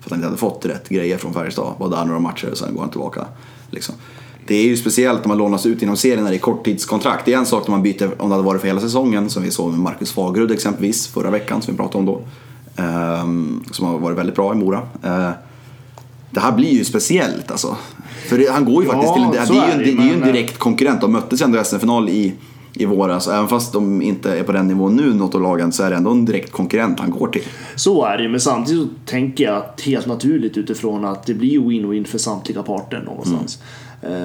för 0.00 0.04
att 0.04 0.10
han 0.10 0.18
inte 0.18 0.26
hade 0.26 0.38
fått 0.38 0.66
rätt 0.66 0.88
grejer 0.88 1.18
från 1.18 1.34
Färjestad. 1.34 1.74
Var 1.78 1.90
där 1.90 2.04
några 2.04 2.20
matcher 2.20 2.50
och 2.50 2.58
sen 2.58 2.74
går 2.74 2.80
han 2.80 2.90
tillbaka. 2.90 3.24
Liksom. 3.70 3.94
Det 4.46 4.54
är 4.54 4.64
ju 4.64 4.76
speciellt 4.76 5.20
när 5.20 5.28
man 5.28 5.38
lånas 5.38 5.66
ut 5.66 5.82
inom 5.82 5.96
serien 5.96 6.24
när 6.24 6.30
det 6.30 6.36
är 6.36 6.40
korttidskontrakt. 6.40 7.24
Det 7.24 7.34
är 7.34 7.38
en 7.38 7.46
sak 7.46 7.66
när 7.66 7.70
man 7.70 7.82
byter 7.82 8.22
om 8.22 8.28
det 8.28 8.34
hade 8.34 8.46
varit 8.46 8.60
för 8.60 8.68
hela 8.68 8.80
säsongen, 8.80 9.30
som 9.30 9.42
vi 9.42 9.50
såg 9.50 9.70
med 9.70 9.80
Marcus 9.80 10.12
Fagerud 10.12 10.50
exempelvis 10.50 11.08
förra 11.08 11.30
veckan, 11.30 11.62
som 11.62 11.74
vi 11.74 11.78
pratade 11.78 11.98
om 11.98 12.06
då. 12.06 12.20
Ehm, 12.82 13.64
som 13.70 13.86
har 13.86 13.98
varit 13.98 14.18
väldigt 14.18 14.34
bra 14.34 14.52
i 14.52 14.56
Mora. 14.56 14.82
Eh, 15.02 15.30
det 16.30 16.40
här 16.40 16.52
blir 16.52 16.70
ju 16.70 16.84
speciellt 16.84 17.50
alltså. 17.50 17.76
För 18.28 18.38
det, 18.38 18.50
han 18.50 18.64
går 18.64 18.82
ju 18.82 18.88
Ja, 18.88 18.94
faktiskt 18.94 19.14
till 19.14 19.22
en, 19.22 19.30
det, 19.30 19.38
det 19.38 19.60
är 19.60 19.66
ju 19.66 19.72
en, 19.72 19.78
det, 19.78 20.02
är 20.02 20.06
ju 20.06 20.12
en 20.12 20.20
men, 20.20 20.32
direkt 20.32 20.58
konkurrent. 20.58 21.00
De 21.00 21.12
möttes 21.12 21.40
ju 21.40 21.44
ändå 21.44 21.60
i 21.60 21.64
SM-final 21.64 22.08
i, 22.08 22.34
i 22.74 22.84
våras. 22.84 23.28
Även 23.28 23.48
fast 23.48 23.72
de 23.72 24.02
inte 24.02 24.38
är 24.38 24.42
på 24.42 24.52
den 24.52 24.68
nivån 24.68 24.96
nu, 24.96 25.14
något 25.14 25.34
av 25.34 25.42
lagen, 25.42 25.72
så 25.72 25.82
är 25.82 25.90
det 25.90 25.96
ändå 25.96 26.10
en 26.10 26.24
direkt 26.24 26.52
konkurrent 26.52 27.00
han 27.00 27.10
går 27.10 27.28
till. 27.28 27.42
Så 27.76 28.04
är 28.04 28.18
det 28.18 28.28
men 28.28 28.40
samtidigt 28.40 28.82
så 28.82 28.88
tänker 29.04 29.44
jag 29.44 29.56
att 29.56 29.80
helt 29.80 30.06
naturligt 30.06 30.56
utifrån 30.56 31.04
att 31.04 31.26
det 31.26 31.34
blir 31.34 31.58
win-win 31.58 32.04
för 32.04 32.18
samtliga 32.18 32.62
parter 32.62 33.02
någonstans. 33.06 33.58
Eh, 33.62 33.68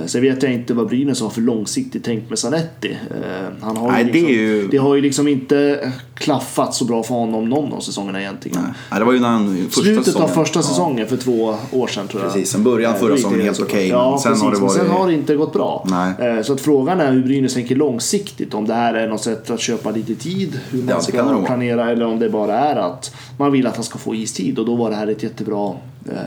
sen 0.06 0.22
vet 0.22 0.44
jag 0.44 0.54
inte 0.54 0.74
vad 0.74 0.88
Brynäs 0.88 1.22
har 1.22 1.30
för 1.30 1.42
långsiktigt 1.42 2.04
tänkt 2.04 2.30
med 2.30 2.40
Zanetti. 2.40 2.98
Eh, 3.12 3.18
han 3.62 3.78
har 3.78 3.92
Nej, 3.92 4.04
det 4.04 4.12
liksom, 4.12 4.30
är 4.30 4.34
ju- 4.34 4.68
det 4.68 4.78
har 4.78 4.96
ju 4.96 5.02
liksom 5.02 5.28
inte 5.28 5.92
klaffat 6.16 6.74
så 6.76 6.86
bra 6.86 7.04
för 7.04 7.16
honom 7.16 7.50
någon 7.50 7.74
av 7.74 7.80
säsongerna 7.80 8.22
egentligen. 8.22 8.58
Nej, 8.92 9.00
det 9.00 9.06
var 9.06 9.14
ju 9.14 9.20
när 9.20 9.28
han, 9.30 9.58
första 9.58 9.82
Slutet 9.82 10.06
säsongen. 10.06 10.30
av 10.30 10.34
första 10.34 10.60
Ja. 10.60 10.64
säsongen 10.64 11.08
för 11.08 11.18
två 11.18 11.56
år 11.72 11.88
sedan 11.88 12.08
tror 12.08 12.24
jag. 12.24 12.34
Precis, 12.34 12.50
sen 12.52 12.64
början 12.64 12.94
Eh, 12.94 13.00
förra 13.00 13.16
säsongen 13.16 13.38
det 13.40 13.46
helt 13.46 13.60
okej, 13.62 13.88
Ja, 13.88 14.10
men 14.12 14.20
sen 14.20 14.32
precis, 14.32 14.44
har 14.44 14.52
det 14.52 14.60
men 14.60 14.70
sen 14.70 14.88
varit- 14.88 14.92
har 15.00 15.08
det 15.08 15.14
inte 15.14 15.36
gått 15.36 15.54
bra. 15.54 15.88
Nej. 15.90 16.30
Eh, 16.38 16.42
Så 16.44 16.54
att 16.54 16.62
frågan 16.62 17.02
är 17.02 17.12
hur 17.12 17.24
Brynäs 17.24 17.54
tänker 17.54 17.76
långsiktigt. 17.76 18.54
Om 18.54 18.68
det 18.68 18.74
här 18.74 18.94
är 18.94 19.08
något 19.08 19.24
sätt 19.24 19.50
att 19.50 19.60
köpa 19.60 19.92
lite 19.92 20.16
tid, 20.16 20.60
hur 20.70 20.80
man 20.80 20.88
Ja, 20.90 20.96
det 20.98 21.04
ska 21.04 21.24
det 21.40 21.46
planera 21.46 21.92
eller 21.92 22.06
om 22.06 22.20
det 22.20 22.30
bara 22.30 22.60
är 22.60 22.76
att 22.76 23.16
man 23.38 23.52
vill 23.52 23.68
att 23.68 23.76
han 23.76 23.84
ska 23.84 23.98
få 23.98 24.16
istid 24.16 24.60
och 24.60 24.66
då 24.66 24.76
var 24.76 24.90
det 24.90 24.96
här 24.96 25.08
ett 25.08 25.24
jättebra 25.24 25.74
eh, 26.10 26.18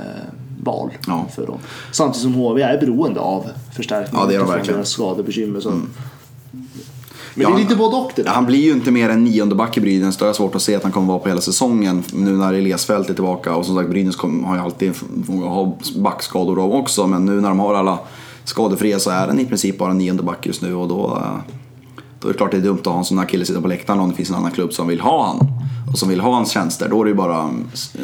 val 0.66 0.90
Ja. 1.06 1.26
för 1.34 1.46
dem. 1.46 1.58
Samtidigt 1.92 2.22
som 2.22 2.34
HV 2.34 2.62
är 2.62 2.80
beroende 2.80 3.20
av 3.20 3.46
förstärkning 3.76 4.20
Ja, 4.20 4.26
det 4.26 4.34
är 4.34 4.38
de 4.38 4.46
verkligen. 4.48 4.64
Mm. 4.68 4.76
deras 4.76 4.88
skadebekymmer. 4.88 5.60
Så. 5.60 5.70
Men 5.70 7.42
Ja, 7.42 7.48
det 7.48 7.54
är 7.54 7.58
lite 7.58 7.76
både 7.76 7.96
och 7.96 8.12
det 8.16 8.22
där. 8.22 8.30
Han 8.30 8.46
blir 8.46 8.58
ju 8.58 8.72
inte 8.72 8.90
mer 8.90 9.08
än 9.08 9.24
nionde 9.24 9.54
back 9.54 9.76
i 9.76 9.80
Brynäs. 9.80 10.16
Då 10.16 10.24
har 10.24 10.28
jag 10.28 10.36
svårt 10.36 10.54
att 10.54 10.62
se 10.62 10.74
att 10.74 10.82
han 10.82 10.92
kommer 10.92 11.06
vara 11.08 11.18
på 11.18 11.28
hela 11.28 11.40
säsongen. 11.40 12.02
Nu 12.12 12.30
när 12.36 12.52
Eliasfält 12.54 13.10
är 13.10 13.14
tillbaka. 13.14 13.54
Och 13.54 13.66
som 13.66 13.76
sagt, 13.76 13.90
Brynäs 13.90 14.16
har 14.16 14.54
ju 14.56 14.60
alltid 14.62 14.92
ha 15.28 15.76
backskador 15.96 16.62
av 16.64 16.74
också. 16.74 17.06
Men 17.06 17.24
nu 17.24 17.40
när 17.40 17.48
de 17.48 17.58
har 17.60 17.74
alla 17.74 17.98
skadefria 18.44 18.98
så 18.98 19.10
är 19.10 19.26
han 19.26 19.38
i 19.40 19.44
princip 19.44 19.78
bara 19.78 19.92
nionde 19.92 20.22
back 20.22 20.46
just 20.46 20.62
nu. 20.62 20.74
Och 20.74 20.88
då, 20.88 21.06
eh, 21.16 21.54
då 22.20 22.28
är 22.28 22.32
det 22.32 22.36
klart 22.38 22.50
det 22.50 22.56
är 22.56 22.60
dumt 22.60 22.78
att 22.78 22.86
ha 22.86 22.98
en 22.98 23.04
sån 23.04 23.18
här 23.18 23.26
kille 23.26 23.44
sitta 23.44 23.60
på 23.60 23.68
läktaren 23.68 24.00
om 24.00 24.10
det 24.10 24.16
finns 24.16 24.30
en 24.30 24.36
annan 24.36 24.50
klubb 24.50 24.72
som 24.72 24.88
vill 24.88 25.00
ha 25.00 25.26
han. 25.26 25.48
Och 25.92 25.98
som 25.98 26.08
vill 26.08 26.20
ha 26.20 26.34
hans 26.34 26.50
tjänster. 26.50 26.88
Då 26.88 27.00
är 27.00 27.04
det 27.04 27.10
ju 27.10 27.16
bara 27.16 27.36
att 27.36 27.52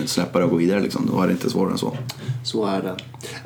släppa 0.06 0.38
det 0.38 0.44
och 0.44 0.50
gå 0.50 0.56
vidare 0.56 0.80
liksom. 0.80 1.08
Då 1.12 1.20
är 1.20 1.26
det 1.26 1.32
inte 1.32 1.50
svårare 1.50 1.72
än 1.72 1.78
så. 1.78 1.96
Så 2.44 2.66
är 2.66 2.82
det. 2.82 2.96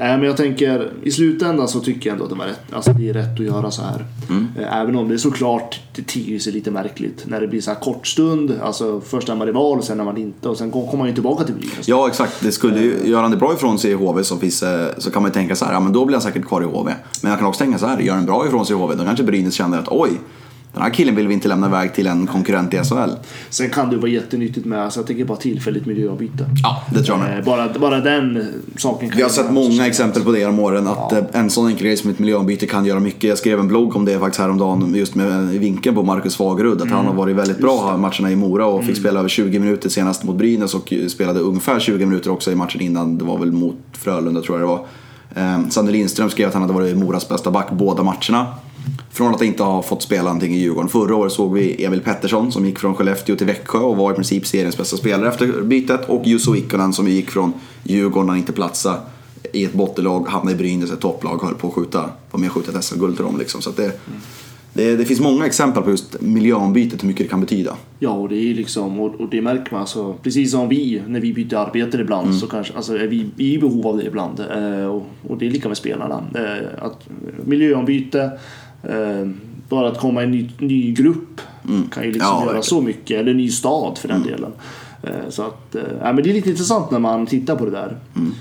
Äh, 0.04 0.11
men 0.11 0.23
jag 0.23 0.37
tänker, 0.37 0.92
i 1.02 1.11
slutändan 1.11 1.68
så 1.68 1.80
tycker 1.80 2.11
jag 2.11 2.14
ändå 2.14 2.25
att 2.25 2.30
det, 2.30 2.37
var 2.37 2.46
rätt, 2.46 2.73
alltså 2.73 2.92
det 2.92 3.08
är 3.08 3.12
rätt 3.12 3.40
att 3.40 3.46
göra 3.46 3.70
så 3.70 3.82
här. 3.82 4.06
Mm. 4.30 4.49
Äh, 4.58 4.80
Även 4.80 4.96
om 4.96 5.08
det 5.08 5.14
är 5.14 5.18
såklart, 5.18 5.80
det 5.94 6.02
ter 6.02 6.38
sig 6.38 6.52
lite 6.52 6.70
märkligt 6.70 7.25
när 7.26 7.40
det 7.40 7.49
blir 7.49 7.61
så 7.61 7.70
här 7.70 7.80
kort 7.80 8.06
stund. 8.06 8.52
Alltså 8.62 9.00
först 9.00 9.28
är 9.28 9.35
man 9.35 9.46
rival 9.46 9.78
och 9.78 9.85
sen 9.85 10.00
är 10.00 10.04
man 10.04 10.16
inte 10.16 10.49
och 10.49 10.58
sen 10.58 10.70
kommer 10.70 10.96
man 10.96 11.08
ju 11.08 11.14
tillbaka 11.14 11.44
till 11.44 11.54
Brynäs. 11.54 11.88
Ja 11.88 12.08
exakt, 12.08 12.42
det 12.42 12.52
skulle 12.52 12.80
ju, 12.80 13.00
gör 13.04 13.23
han 13.23 13.30
det 13.30 13.37
bra 13.37 13.54
ifrån 13.54 13.78
sig 13.78 13.90
i 13.90 13.94
HV 13.94 14.25
så, 14.25 14.37
finns, 14.37 14.62
eh, 14.62 14.88
så 14.99 15.11
kan 15.11 15.23
man 15.23 15.30
ju 15.30 15.35
tänka 15.35 15.56
så 15.56 15.64
här, 15.64 15.73
ja 15.73 15.80
men 15.80 15.92
då 15.92 16.04
blir 16.04 16.16
han 16.16 16.23
säkert 16.23 16.46
kvar 16.46 16.62
i 16.62 16.64
HV. 16.64 16.94
Men 17.23 17.30
jag 17.30 17.38
kan 17.38 17.49
också 17.49 17.58
tänka 17.58 17.78
så 17.78 17.87
här, 17.87 17.99
gör 17.99 18.14
han 18.14 18.26
bra 18.26 18.46
ifrån 18.46 18.66
sig 18.66 18.76
i 18.76 18.78
HV 18.78 18.94
då 18.94 19.04
kanske 19.04 19.25
Brynäs 19.25 19.54
känner 19.54 19.78
att 19.78 19.88
oj, 19.88 20.11
den 20.76 20.83
här 20.83 20.90
killen 20.90 21.16
vill 21.16 21.28
vi 21.28 21.35
inte 21.35 21.49
lämna 21.49 21.66
iväg 21.66 21.95
till 21.95 22.06
en 22.06 22.26
konkurrent 22.26 22.75
i 22.75 22.76
SHL. 22.76 23.11
Sen 23.50 23.71
kan 23.71 23.90
det 23.90 23.97
vara 23.97 24.11
jättenyttigt 24.11 24.66
med, 24.66 24.83
alltså 24.83 25.00
jag 25.00 25.06
tänker 25.06 25.25
bara 25.25 25.38
tillfälligt 25.38 25.87
miljöombyte. 25.87 26.50
Ja, 26.62 26.83
det 26.90 27.02
tror 27.02 27.18
jag 27.18 27.28
med. 27.28 27.38
Äh, 27.38 27.45
Bara, 27.45 27.68
bara 27.78 28.00
den 28.00 28.37
eh, 28.37 28.42
saken 28.76 29.09
kan 29.09 29.16
Vi 29.16 29.23
har 29.23 29.30
sett 29.30 29.50
många 29.50 29.87
exempel 29.87 30.23
på 30.23 30.33
det 30.33 30.38
genom 30.38 30.59
åren, 30.59 30.87
att 30.87 31.12
eh, 31.12 31.25
en 31.33 31.50
sån 31.50 31.66
enkel 31.66 31.87
grej 31.87 31.97
som 31.97 32.11
ett 32.11 32.18
miljöombyte 32.18 32.66
kan 32.66 32.85
göra 32.85 33.00
mycket. 33.00 33.25
Jag 33.25 33.38
skrev 33.38 33.61
en 33.61 33.68
blogg 33.68 33.97
om 33.97 34.04
det 34.04 34.18
faktiskt 34.18 34.40
häromdagen, 34.40 34.95
just 34.95 35.14
med 35.14 35.54
i 35.54 35.59
vinkeln 35.59 35.95
på 35.97 36.02
Marcus 36.02 36.37
Fagerud. 36.37 36.83
Att 36.83 36.90
han 36.90 37.06
har 37.06 37.14
varit 37.14 37.37
väldigt 37.37 37.59
bra 37.59 37.90
här 37.90 37.97
matcherna 37.97 38.30
i 38.30 38.37
Mora 38.37 38.66
och 38.66 38.85
fick 38.85 38.97
spela 38.97 39.18
över 39.18 39.28
20 39.28 39.59
minuter 39.59 39.88
senast 39.88 40.25
mot 40.25 40.37
Brynäs 40.37 40.75
och 40.75 40.92
spelade 41.09 41.40
ungefär 41.40 41.80
20 41.80 42.06
minuter 42.06 42.30
också 42.30 42.52
i 42.52 42.54
matchen 42.54 42.80
innan. 42.80 43.18
Det 43.18 43.25
var 43.25 43.38
väl 43.38 43.52
mot 43.52 43.76
Frölunda 43.92 44.40
tror 44.42 44.59
jag 44.59 44.68
det 44.68 44.73
var. 44.73 44.87
Eh, 45.35 45.68
Sander 45.68 45.92
Lindström 45.92 46.30
skrev 46.30 46.49
att 46.49 46.54
han 46.54 46.62
hade 46.62 46.75
varit 46.75 46.97
Moras 46.97 47.28
bästa 47.28 47.50
back 47.50 47.71
båda 47.71 48.02
matcherna. 48.02 48.47
Från 49.11 49.35
att 49.35 49.42
inte 49.42 49.62
ha 49.62 49.83
fått 49.83 50.02
spela 50.02 50.23
någonting 50.23 50.54
i 50.54 50.59
Djurgården. 50.59 50.88
Förra 50.88 51.16
året 51.16 51.33
såg 51.33 51.52
vi 51.52 51.85
Emil 51.85 52.00
Pettersson 52.00 52.52
som 52.52 52.66
gick 52.66 52.78
från 52.78 52.95
Skellefteå 52.95 53.37
till 53.37 53.47
Växjö 53.47 53.78
och 53.78 53.97
var 53.97 54.12
i 54.12 54.14
princip 54.14 54.47
seriens 54.47 54.76
bästa 54.76 54.97
spelare 54.97 55.28
efter 55.28 55.62
bytet. 55.62 56.09
Och 56.09 56.26
Jussi 56.26 56.50
Ikonen 56.50 56.92
som 56.92 57.09
gick 57.09 57.30
från 57.30 57.52
Djurgården 57.83 58.26
när 58.26 58.33
han 58.33 58.40
inte 58.40 58.52
platsade 58.52 58.99
i 59.52 59.64
ett 59.64 59.73
bottenlag, 59.73 60.28
hamnade 60.28 60.52
i 60.52 60.59
Brynäs, 60.59 60.90
ett 60.90 61.00
topplag, 61.00 61.42
höll 61.42 61.54
på 61.54 61.68
att 61.68 61.75
skjuta, 61.75 62.11
var 62.30 62.40
med 62.40 62.49
och 62.49 62.54
skjuta 62.54 62.78
ett 62.78 62.85
SM-guld 62.85 63.16
till 63.16 63.25
dem. 63.25 63.38
Liksom. 63.38 63.62
Så 63.62 63.71
att 63.71 63.76
det, 63.76 64.00
det, 64.76 64.97
det 64.97 65.04
finns 65.04 65.21
många 65.21 65.47
exempel 65.47 65.83
på 65.83 65.90
just 65.90 66.21
miljöombytet, 66.21 67.02
hur 67.02 67.09
mycket 67.09 67.26
det 67.26 67.30
kan 67.30 67.40
betyda. 67.40 67.76
Ja, 67.99 68.11
och 68.11 68.28
det 68.28 68.37
är 68.37 68.54
liksom, 68.54 69.00
och, 69.00 69.14
och 69.21 69.28
det 69.30 69.42
märker 69.42 69.73
man 69.73 69.80
alltså, 69.80 70.12
precis 70.23 70.50
som 70.50 70.68
vi 70.68 71.02
när 71.06 71.21
vi 71.21 71.33
byter 71.35 71.54
arbete 71.56 71.99
ibland 71.99 72.26
Mm. 72.26 72.38
så 72.38 72.47
kanske, 72.47 72.73
alltså 72.75 72.99
är 72.99 73.06
vi, 73.06 73.26
vi 73.37 73.50
är 73.50 73.54
i 73.54 73.59
behov 73.59 73.87
av 73.87 73.97
det 73.97 74.04
ibland. 74.06 74.40
Eh, 74.40 74.87
och, 74.87 75.06
och 75.28 75.38
det 75.38 75.47
är 75.47 75.50
lika 75.50 75.68
med 75.68 75.76
spelarna. 75.76 76.23
Eh, 76.35 76.85
att, 76.85 77.09
miljöombyte, 77.45 78.30
eh, 78.83 79.28
bara 79.68 79.88
att 79.88 79.99
komma 80.00 80.21
i 80.21 80.25
en 80.25 80.30
ny, 80.30 80.50
ny 80.59 80.92
grupp 80.92 81.40
kan 81.90 82.04
ju 82.04 82.12
liksom 82.12 82.12
Mm. 82.12 82.18
Ja, 82.21 82.35
göra 82.35 82.45
verkligen. 82.45 82.62
så 82.62 82.80
mycket, 82.80 83.21
eller 83.21 83.30
en 83.30 83.37
ny 83.37 83.50
stad 83.50 83.99
för 83.99 84.09
den 84.09 84.23
delen. 84.23 84.52
Eh, 85.02 85.11
så 85.28 85.42
att, 85.42 85.76
ja, 86.00 86.12
men 86.12 86.16
det 86.25 86.30
är 86.30 86.35
lite 86.35 86.50
intressant 86.50 86.90
när 86.90 86.99
man 86.99 87.26
tittar 87.26 87.56
på 87.56 87.64
det 87.64 87.71
där. 87.71 87.97
Mm. 88.16 88.33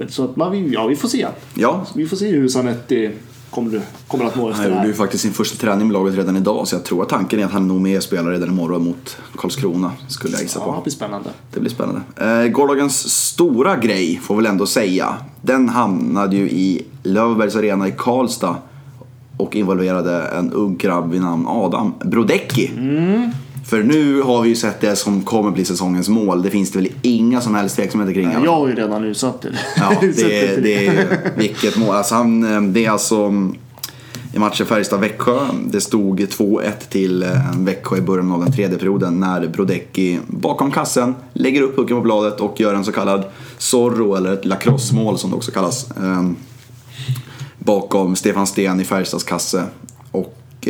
Eh, 0.00 0.06
så 0.08 0.24
att 0.24 0.36
man, 0.36 0.72
ja, 0.72 0.86
vi 0.86 0.96
får 0.96 1.08
se. 1.08 1.26
Ja, 1.54 1.86
Vi 1.94 2.06
får 2.06 2.16
se 2.16 2.28
hur 2.30 2.48
Zanetti 2.48 3.10
kommer, 3.50 3.80
kommer 4.08 4.24
att 4.24 4.36
må 4.36 4.50
efter 4.50 4.62
han 4.62 4.72
gjorde 4.72 4.86
ju 4.86 4.94
faktiskt 4.94 5.22
sin 5.22 5.32
första 5.32 5.56
träning 5.56 5.86
med 5.86 5.94
laget 5.94 6.16
redan 6.16 6.36
idag 6.36 6.68
så 6.68 6.74
jag 6.74 6.84
tror 6.84 7.02
att 7.02 7.08
tanken 7.08 7.40
är 7.40 7.44
att 7.44 7.52
han 7.52 7.68
nog 7.68 7.80
med 7.80 8.02
spelar 8.02 8.30
redan 8.30 8.48
imorgon 8.48 8.84
mot 8.84 9.16
Karlskrona, 9.36 9.92
skulle 10.08 10.32
jag 10.32 10.42
gissa 10.42 10.60
på. 10.60 10.70
Ja, 10.70 10.74
det 10.76 10.82
blir 10.82 10.92
spännande. 10.92 11.30
Det 11.52 11.60
blir 11.60 11.70
spännande. 11.70 12.00
Eh, 12.16 12.48
gårdagens 12.48 13.08
stora 13.08 13.76
grej, 13.76 14.20
får 14.22 14.36
väl 14.36 14.46
ändå 14.46 14.66
säga, 14.66 15.14
den 15.42 15.68
hamnade 15.68 16.36
ju 16.36 16.50
i 16.50 16.86
Löfbergs 17.02 17.56
Arena 17.56 17.88
i 17.88 17.94
Karlstad 17.98 18.56
och 19.36 19.56
involverade 19.56 20.22
en 20.22 20.52
ung 20.52 20.76
grabb 20.76 21.10
vid 21.10 21.20
namn 21.20 21.46
Adam 21.46 21.94
Brodecki. 22.04 22.70
För 23.70 23.82
nu 23.82 24.22
har 24.22 24.42
vi 24.42 24.48
ju 24.48 24.56
sett 24.56 24.80
det 24.80 24.96
som 24.96 25.22
kommer 25.22 25.50
bli 25.50 25.64
säsongens 25.64 26.08
mål. 26.08 26.42
Det 26.42 26.50
finns 26.50 26.72
det 26.72 26.78
väl 26.78 26.88
inga 27.02 27.40
som 27.40 27.54
helst 27.54 27.76
tveksamheter 27.76 28.14
kring. 28.14 28.30
Jag 28.44 28.52
har 28.52 28.68
ju 28.68 28.74
redan 28.74 29.04
utsatt 29.04 29.42
det. 29.42 29.48
Ja, 29.76 29.92
det, 30.00 30.54
för 30.54 30.60
det 30.62 30.86
är 30.86 31.18
vilket 31.36 31.76
mål. 31.76 31.94
Alltså 31.94 32.14
han, 32.14 32.54
eh, 32.54 32.62
det 32.62 32.84
är 32.84 32.90
alltså 32.90 33.16
mm, 33.16 33.54
i 34.34 34.38
matchen 34.38 34.66
Färjestad-Växjö. 34.66 35.38
Det 35.66 35.80
stod 35.80 36.20
2-1 36.20 36.70
till 36.88 37.22
eh, 37.22 37.28
Växjö 37.58 37.96
i 37.96 38.00
början 38.00 38.32
av 38.32 38.40
den 38.44 38.52
tredje 38.52 38.78
perioden 38.78 39.20
när 39.20 39.46
Brodecki 39.48 40.18
bakom 40.26 40.70
kassen 40.70 41.14
lägger 41.32 41.62
upp 41.62 41.76
pucken 41.76 41.96
på 41.96 42.02
bladet 42.02 42.40
och 42.40 42.60
gör 42.60 42.74
en 42.74 42.84
så 42.84 42.92
kallad 42.92 43.24
Zorro 43.58 44.14
eller 44.14 44.32
ett 44.32 44.44
lacrosse-mål 44.44 45.18
som 45.18 45.30
det 45.30 45.36
också 45.36 45.52
kallas. 45.52 45.90
eh, 45.90 46.30
Bakom 47.58 48.16
Stefan 48.16 48.46
Sten 48.46 48.80
i 48.80 48.84
Färjestads 48.84 49.24
kasse. 49.24 49.64
Och 50.10 50.68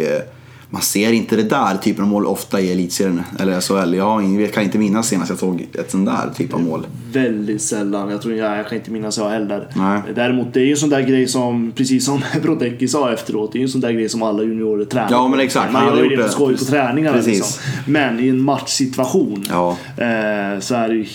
man 0.71 0.83
ser 0.83 1.12
inte 1.12 1.37
det 1.37 1.43
där 1.43 1.77
typen 1.77 2.05
av 2.05 2.11
mål 2.11 2.27
ofta 2.27 2.61
i 2.61 2.73
elitserien 2.73 3.23
eller 3.39 3.61
SHL. 3.61 3.95
Jag, 3.95 4.53
kan 4.53 4.62
inte 4.62 4.79
minnas 4.79 5.09
senast 5.09 5.31
jag 5.31 5.39
såg 5.39 5.67
ett 5.75 5.91
sånt 5.91 6.07
där 6.07 6.31
typ 6.37 6.55
av 6.55 6.62
mål. 6.62 6.87
Väldigt 7.12 7.62
sällan. 7.62 8.11
Jag 8.11 8.23
tror 8.23 8.35
jag, 8.35 8.59
jag 8.59 8.69
kan 8.69 8.79
inte 8.79 8.91
minnas 8.91 9.19
jag 9.19 9.31
heller. 9.31 9.69
Nej. 9.75 10.00
Däremot 10.15 10.55
det 10.55 10.61
är 10.61 10.65
ju 10.65 10.71
en 10.71 10.77
sån 10.77 10.91
där 10.91 11.00
grej 11.00 11.29
som, 11.29 11.73
precis 11.77 12.05
som 12.05 12.21
Brodecki 12.43 12.89
sa 12.89 13.12
efteråt, 13.12 13.53
det 13.53 13.57
är 13.57 13.61
ju 13.61 13.65
en 13.65 13.71
sån 13.71 13.81
där 13.81 13.93
grej 13.93 14.09
som 14.09 14.23
alla 14.23 14.43
juniorer 14.43 14.85
tränar 14.85 15.11
Ja, 15.11 15.29
men 15.29 15.41
exakt. 15.41 15.73
Man 15.73 15.87
gör 15.87 16.05
ju 16.05 16.17
det 16.17 16.23
på 16.23 16.29
skoj 16.29 16.57
på 16.57 16.65
träningarna 16.65 17.17
Precis. 17.17 17.35
liksom. 17.35 17.93
Men 17.93 18.21
i 18.21 18.29
en 18.29 18.41
matchsituation 18.41 19.45
Ja. 19.49 19.71
eh, 19.97 20.61
så 20.61 20.75
är 20.75 20.89
det 20.89 20.95
ju 20.95 21.07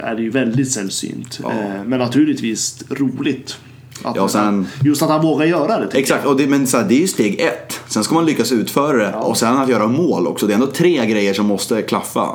är 0.00 0.14
det 0.14 0.22
ju 0.22 0.30
väldigt 0.30 0.70
sällsynt. 0.72 1.40
Ja. 1.42 1.50
Eh, 1.52 1.84
men 1.86 1.98
naturligtvis 1.98 2.84
roligt. 2.90 3.58
Att 4.02 4.16
Ja, 4.16 4.28
sen- 4.28 4.66
Just 4.84 5.02
att 5.02 5.08
han 5.10 5.22
vågar 5.22 5.46
göra 5.46 5.78
det. 5.78 5.98
Exakt, 5.98 6.26
och 6.26 6.36
det, 6.36 6.46
men 6.46 6.66
så 6.66 6.76
här, 6.76 6.84
det 6.88 6.94
är 6.94 7.00
ju 7.00 7.08
steg 7.08 7.40
ett. 7.40 7.80
Sen 7.88 8.04
ska 8.04 8.14
man 8.14 8.26
lyckas 8.26 8.52
utföra 8.52 8.96
det 8.96 9.14
och 9.14 9.36
sen 9.36 9.56
att 9.58 9.68
göra 9.68 9.86
mål 9.86 10.26
också. 10.26 10.46
Det 10.46 10.52
är 10.52 10.54
ändå 10.54 10.66
tre 10.66 11.06
grejer 11.06 11.34
som 11.34 11.46
måste 11.46 11.82
klaffa. 11.82 12.28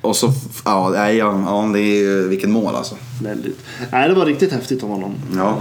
Och 0.00 0.16
så, 0.16 0.32
ja, 0.64 0.96
ja, 0.96 1.12
ja 1.46 1.70
det 1.72 1.80
är 1.80 1.96
ju 2.02 2.28
vilket 2.28 2.48
mål 2.50 2.74
alltså. 2.74 2.94
Väldigt. 3.22 3.58
Nej, 3.92 4.08
det 4.08 4.14
var 4.14 4.26
riktigt 4.26 4.52
häftigt 4.52 4.82
av 4.82 4.88
honom. 4.88 5.14
Ja. 5.36 5.56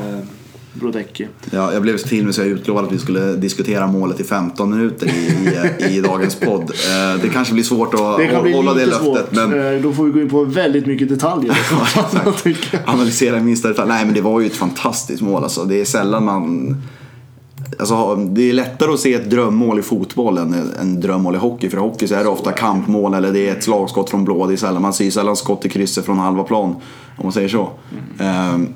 Brodecki. 0.74 1.28
Ja, 1.52 1.74
jag 1.74 1.82
blev 1.82 1.98
så 1.98 2.16
med 2.16 2.36
så 2.36 2.42
jag 2.42 2.48
utlovade 2.48 2.88
att 2.88 2.94
vi 2.94 2.98
skulle 3.00 3.36
diskutera 3.36 3.88
målet 3.88 4.20
i 4.20 4.24
15 4.24 4.70
minuter 4.70 5.08
i, 5.08 5.50
i, 5.90 5.98
i 5.98 6.02
dagens 6.02 6.36
podd. 6.36 6.62
Eh, 6.62 7.22
Det 7.22 7.30
kanske 7.30 7.54
blir 7.54 7.64
svårt 7.64 7.94
att 7.94 8.18
Det 8.18 8.28
kan 8.28 8.44
bli 8.44 8.54
hålla 8.54 8.74
det 8.74 8.86
lite 8.86 9.04
löftet. 9.04 9.28
svårt. 9.36 9.50
Men 9.50 9.76
Eh, 9.76 9.82
Då 9.82 9.94
får 9.94 10.04
vi 10.06 10.12
gå 10.12 10.22
in 10.22 10.30
på 10.30 10.44
väldigt 10.44 10.86
mycket 10.86 11.10
detaljer. 11.10 11.58
analysera 12.86 13.38
i 13.38 13.42
minsta 13.42 13.68
detalj. 13.68 13.90
Nej 13.90 14.06
men 14.06 14.14
det 14.14 14.22
var 14.22 14.40
ju 14.40 14.46
ett 14.48 14.56
fantastiskt 14.56 15.22
mål 15.22 15.44
alltså. 15.44 15.64
Det 15.66 15.82
är 15.82 15.86
sällan 15.86 16.26
man... 16.26 16.76
Alltså, 17.80 18.16
det 18.16 18.50
är 18.50 18.54
lättare 18.54 18.92
att 18.94 19.00
se 19.00 19.14
ett 19.14 19.30
drömmål 19.30 19.80
i 19.80 19.82
fotboll 19.82 20.38
än 20.38 20.56
en 20.82 21.02
drömmål 21.02 21.36
i 21.36 21.38
hockey. 21.38 21.70
För 21.70 21.78
i 21.78 21.80
hockey 21.80 22.08
så 22.08 22.16
är 22.16 22.24
det 22.24 22.30
ofta 22.30 22.52
kampmål 22.52 23.14
eller 23.14 23.32
det 23.34 23.50
är 23.50 23.52
ett 23.56 23.64
slagskott 23.64 24.10
från 24.10 24.26
blå. 24.26 24.48
Det 24.48 24.54
är 24.54 24.58
sällan, 24.58 24.82
man 24.82 24.94
ser 24.94 25.12
sällan 25.12 25.36
skott 25.36 25.66
i 25.66 25.70
krysset 25.70 26.06
från 26.06 26.18
halva 26.18 26.44
plan. 26.44 26.70
Om 27.18 27.24
man 27.24 27.32
säger 27.32 27.50
så. 27.50 27.70
Ehm, 28.20 28.68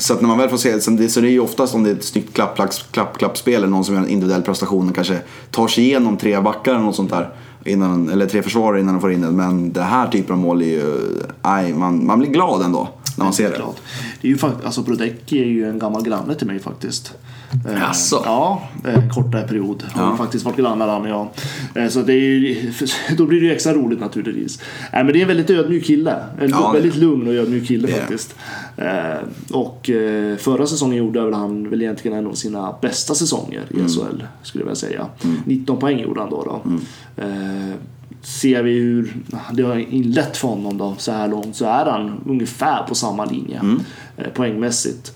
så 0.00 0.14
att 0.14 0.20
när 0.20 0.28
man 0.28 0.38
väl 0.38 0.48
får 0.48 0.56
se 0.56 0.80
så 0.80 0.90
det, 0.90 1.08
så 1.08 1.20
det 1.20 1.28
är 1.28 1.32
ju 1.32 1.40
oftast 1.40 1.74
om 1.74 1.82
det 1.82 1.90
är 1.90 1.94
ett 1.94 2.04
snyggt 2.04 2.34
klapp, 2.34 2.56
klapp, 2.56 2.74
klapp, 2.90 3.18
klappspel 3.18 3.54
eller 3.54 3.66
någon 3.66 3.84
som 3.84 3.94
gör 3.94 4.02
en 4.02 4.08
individuell 4.08 4.42
prestation 4.42 4.88
och 4.88 4.94
kanske 4.94 5.18
tar 5.50 5.68
sig 5.68 5.84
igenom 5.84 6.16
tre 6.16 6.40
backar 6.40 6.74
eller 6.74 6.84
något 6.84 6.96
sånt 6.96 7.10
där. 7.10 7.30
Innan, 7.64 8.08
eller 8.08 8.26
tre 8.26 8.42
försvarare 8.42 8.80
innan 8.80 8.94
de 8.94 9.00
får 9.00 9.12
in 9.12 9.20
det. 9.20 9.30
Men 9.30 9.72
det 9.72 9.82
här 9.82 10.08
typen 10.08 10.32
av 10.32 10.38
mål 10.38 10.62
är 10.62 10.66
ju... 10.66 10.98
Nej, 11.42 11.74
man, 11.74 12.06
man 12.06 12.18
blir 12.18 12.30
glad 12.30 12.62
ändå 12.62 12.88
när 13.18 13.24
man 13.24 13.32
ser 13.32 13.50
det. 13.50 13.56
Klart. 13.56 13.76
Det 14.20 14.28
är 14.28 14.32
ju 14.32 14.38
faktiskt, 14.38 14.64
alltså 14.64 14.82
Brodecki 14.82 15.42
är 15.42 15.46
ju 15.46 15.70
en 15.70 15.78
gammal 15.78 16.02
granne 16.02 16.34
till 16.34 16.46
mig 16.46 16.58
faktiskt. 16.58 17.12
Eh, 17.68 17.72
Jaså? 17.80 18.22
Ja, 18.24 18.68
en 18.84 19.10
kortare 19.10 19.48
period. 19.48 19.82
Har 19.92 20.02
Ja. 20.10 20.16
faktiskt 20.16 20.44
varit 20.44 20.56
grannar 20.56 20.88
han 20.88 21.02
och 21.02 21.08
jag. 21.08 21.28
Eh, 21.84 21.88
Så 21.88 22.02
det 22.02 22.12
är 22.12 22.16
ju, 22.16 22.72
då 23.16 23.26
blir 23.26 23.40
det 23.40 23.46
ju 23.46 23.52
extra 23.52 23.74
roligt 23.74 24.00
naturligtvis. 24.00 24.60
Nej, 24.92 25.04
men 25.04 25.12
det 25.12 25.18
är 25.18 25.22
en 25.22 25.28
väldigt 25.28 25.50
ödmjuk 25.50 25.84
kille. 25.84 26.16
En 26.40 26.50
Ja, 26.50 26.72
väldigt 26.72 26.96
lugn 26.96 27.26
och 27.28 27.34
ödmjuk 27.34 27.68
kille 27.68 27.86
det 27.86 27.92
det. 27.92 27.98
faktiskt. 28.00 28.34
Eh, 28.76 29.20
Och 29.52 29.90
eh, 29.90 30.36
förra 30.36 30.66
säsongen 30.66 30.96
gjorde 30.98 31.24
väl 31.24 31.34
han 31.34 31.70
väl 31.70 31.82
egentligen 31.82 32.18
en 32.18 32.26
av 32.26 32.32
sina 32.34 32.74
bästa 32.82 33.14
säsonger 33.14 33.62
Mm. 33.74 33.86
i 33.86 33.88
SHL. 33.88 34.22
Skulle 34.42 34.62
jag 34.62 34.66
vilja 34.66 34.74
säga. 34.76 35.06
19 35.44 35.76
poäng 35.78 35.98
gjorde 36.00 36.20
han 36.20 36.30
då. 36.30 36.42
då. 36.44 36.72
Eh, 37.22 37.74
Ser 38.22 38.62
vi 38.62 38.72
hur 38.72 39.16
det 39.52 39.62
har 39.62 39.76
inlett 39.94 40.36
för 40.36 40.48
honom 40.48 40.78
då 40.78 40.94
så 40.98 41.12
här 41.12 41.28
långt 41.28 41.56
så 41.56 41.64
är 41.64 41.86
han 41.86 42.20
ungefär 42.26 42.82
på 42.82 42.94
samma 42.94 43.24
linje 43.24 43.58
Mm. 43.58 43.80
eh, 44.16 44.28
poängmässigt. 44.28 45.12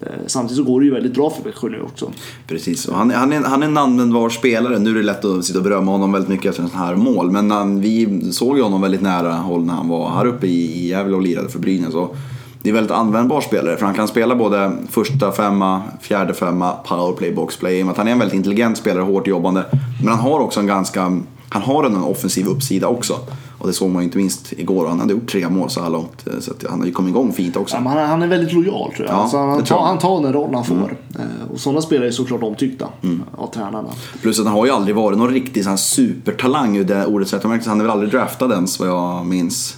Eh, 0.00 0.08
samtidigt 0.26 0.64
så 0.64 0.72
går 0.72 0.80
det 0.80 0.86
ju 0.86 0.92
väldigt 0.94 1.14
bra 1.14 1.30
för 1.30 1.42
Växjö 1.44 1.68
nu 1.68 1.80
också. 1.80 2.10
Precis, 2.46 2.88
och 2.88 2.96
han, 2.96 3.10
är- 3.10 3.14
han, 3.14 3.32
är, 3.32 3.40
han 3.40 3.62
är 3.62 3.66
en 3.66 3.78
användbar 3.78 4.28
spelare. 4.28 4.78
Nu 4.78 4.90
är 4.90 4.94
det 4.94 5.02
lätt 5.02 5.24
att 5.24 5.44
sitta 5.44 5.58
och 5.58 5.64
berömma 5.64 5.90
honom 5.92 6.12
väldigt 6.12 6.28
mycket 6.30 6.50
efter 6.50 6.62
en 6.62 6.68
sån 6.68 6.78
här 6.78 6.96
mål. 6.96 7.30
Men 7.30 7.50
han, 7.50 7.80
vi 7.80 8.22
såg 8.32 8.56
ju 8.56 8.62
honom 8.62 8.80
väldigt 8.80 9.02
nära 9.02 9.32
håll 9.32 9.64
när 9.64 9.74
han 9.74 9.88
var 9.88 10.10
här 10.10 10.26
uppe 10.26 10.46
i, 10.46 10.80
i 10.84 10.88
Gävle 10.88 11.16
och 11.16 11.22
lirade 11.22 11.48
för 11.48 11.58
Brynäs. 11.58 11.94
Och 11.94 12.16
det 12.62 12.68
är 12.68 12.70
en 12.70 12.74
väldigt 12.74 12.92
användbar 12.96 13.40
spelare 13.40 13.76
för 13.76 13.86
han 13.86 13.94
kan 13.94 14.08
spela 14.08 14.34
både 14.36 14.72
första 14.90 15.32
femma, 15.32 15.82
fjärde 16.00 16.34
femma, 16.34 16.72
powerplay, 16.72 17.32
boxplay. 17.34 17.78
I 17.78 17.82
och 17.82 17.86
med 17.86 17.92
att 17.92 17.98
han 17.98 18.08
är 18.08 18.12
en 18.12 18.18
väldigt 18.18 18.36
intelligent 18.36 18.78
spelare, 18.78 19.02
hårt 19.02 19.26
jobbande. 19.26 19.64
Men 20.00 20.08
han 20.08 20.18
har 20.18 20.40
också 20.40 20.60
en 20.60 20.66
ganska, 20.66 21.18
han 21.48 21.62
har 21.62 21.84
en 21.84 21.96
offensiv 21.96 22.46
uppsida 22.46 22.88
också. 22.88 23.18
Och 23.58 23.66
det 23.66 23.72
såg 23.72 23.90
man 23.90 24.02
ju 24.02 24.04
inte 24.04 24.18
minst 24.18 24.52
igår. 24.52 24.86
Han 24.88 25.00
hade 25.00 25.12
gjort 25.12 25.30
tre 25.30 25.48
mål 25.48 25.70
så 25.70 25.82
här 25.82 25.90
långt. 25.90 26.24
Så 26.40 26.50
att 26.50 26.64
han 26.70 26.78
har 26.78 26.86
ju 26.86 26.92
kommit 26.92 27.10
igång 27.10 27.32
fint 27.32 27.56
också. 27.56 27.76
Ja, 27.76 27.90
han, 28.06 28.22
är, 28.22 28.26
väldigt 28.26 28.52
lojal 28.52 28.92
tror 28.92 29.06
jag. 29.06 29.16
Ja, 29.16 29.20
alltså, 29.22 29.36
han, 29.36 29.64
tar, 29.64 29.76
jag. 29.76 29.82
han 29.82 29.98
tar 29.98 30.22
den 30.22 30.32
roll 30.32 30.54
han 30.54 30.64
får. 30.64 30.96
Eh, 31.14 31.52
Och 31.52 31.60
sådana 31.60 31.80
spelare 31.80 32.08
är 32.08 32.12
såklart 32.12 32.42
omtyckta 32.42 32.88
av 33.36 33.46
tränarna. 33.46 33.88
Plus 34.22 34.40
att 34.40 34.46
han 34.46 34.54
har 34.54 34.66
ju 34.66 34.72
aldrig 34.72 34.96
varit 34.96 35.18
någon 35.18 35.30
riktig 35.30 35.64
sån 35.64 35.78
supertalang 35.78 36.76
ur 36.76 36.84
det 36.84 37.06
ordets 37.06 37.32
rätta. 37.32 37.48
Han 37.48 37.80
är 37.80 37.84
väl 37.84 37.90
aldrig 37.90 38.10
draftad 38.10 38.52
ens 38.52 38.80
vad 38.80 38.88
jag 38.88 39.26
minns. 39.26 39.76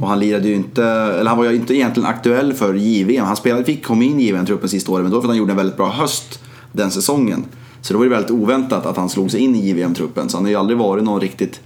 Och 0.00 0.08
han 0.08 0.18
lirade 0.20 0.48
ju 0.48 0.54
inte, 0.54 0.84
eller 0.84 1.28
han 1.28 1.38
var 1.38 1.44
ju 1.44 1.56
inte 1.56 1.74
egentligen 1.74 2.08
aktuell 2.08 2.52
för 2.54 2.74
JVM. 2.74 3.24
Han 3.24 3.36
spelade, 3.36 3.64
fick 3.64 3.86
komma 3.86 4.04
in 4.04 4.20
i 4.20 4.24
JVM-truppen 4.24 4.68
sista 4.68 4.92
året 4.92 5.02
men 5.02 5.12
då 5.12 5.20
för 5.20 5.28
att 5.28 5.30
han 5.30 5.38
gjorde 5.38 5.52
en 5.52 5.56
väldigt 5.56 5.76
bra 5.76 5.88
höst 5.90 6.40
den 6.72 6.90
säsongen. 6.90 7.44
Så 7.82 7.92
det 7.92 7.96
var 7.98 8.04
ju 8.04 8.10
väldigt 8.10 8.30
oväntat 8.30 8.86
att 8.86 8.96
han 8.96 9.08
slog 9.08 9.30
sig 9.30 9.40
in 9.40 9.54
i 9.56 9.68
JVM-truppen. 9.68 10.28
Så 10.28 10.36
han 10.36 10.44
har 10.44 10.50
ju 10.50 10.56
aldrig 10.56 10.78
varit 10.78 11.04
någon 11.04 11.20
riktigt 11.20 11.60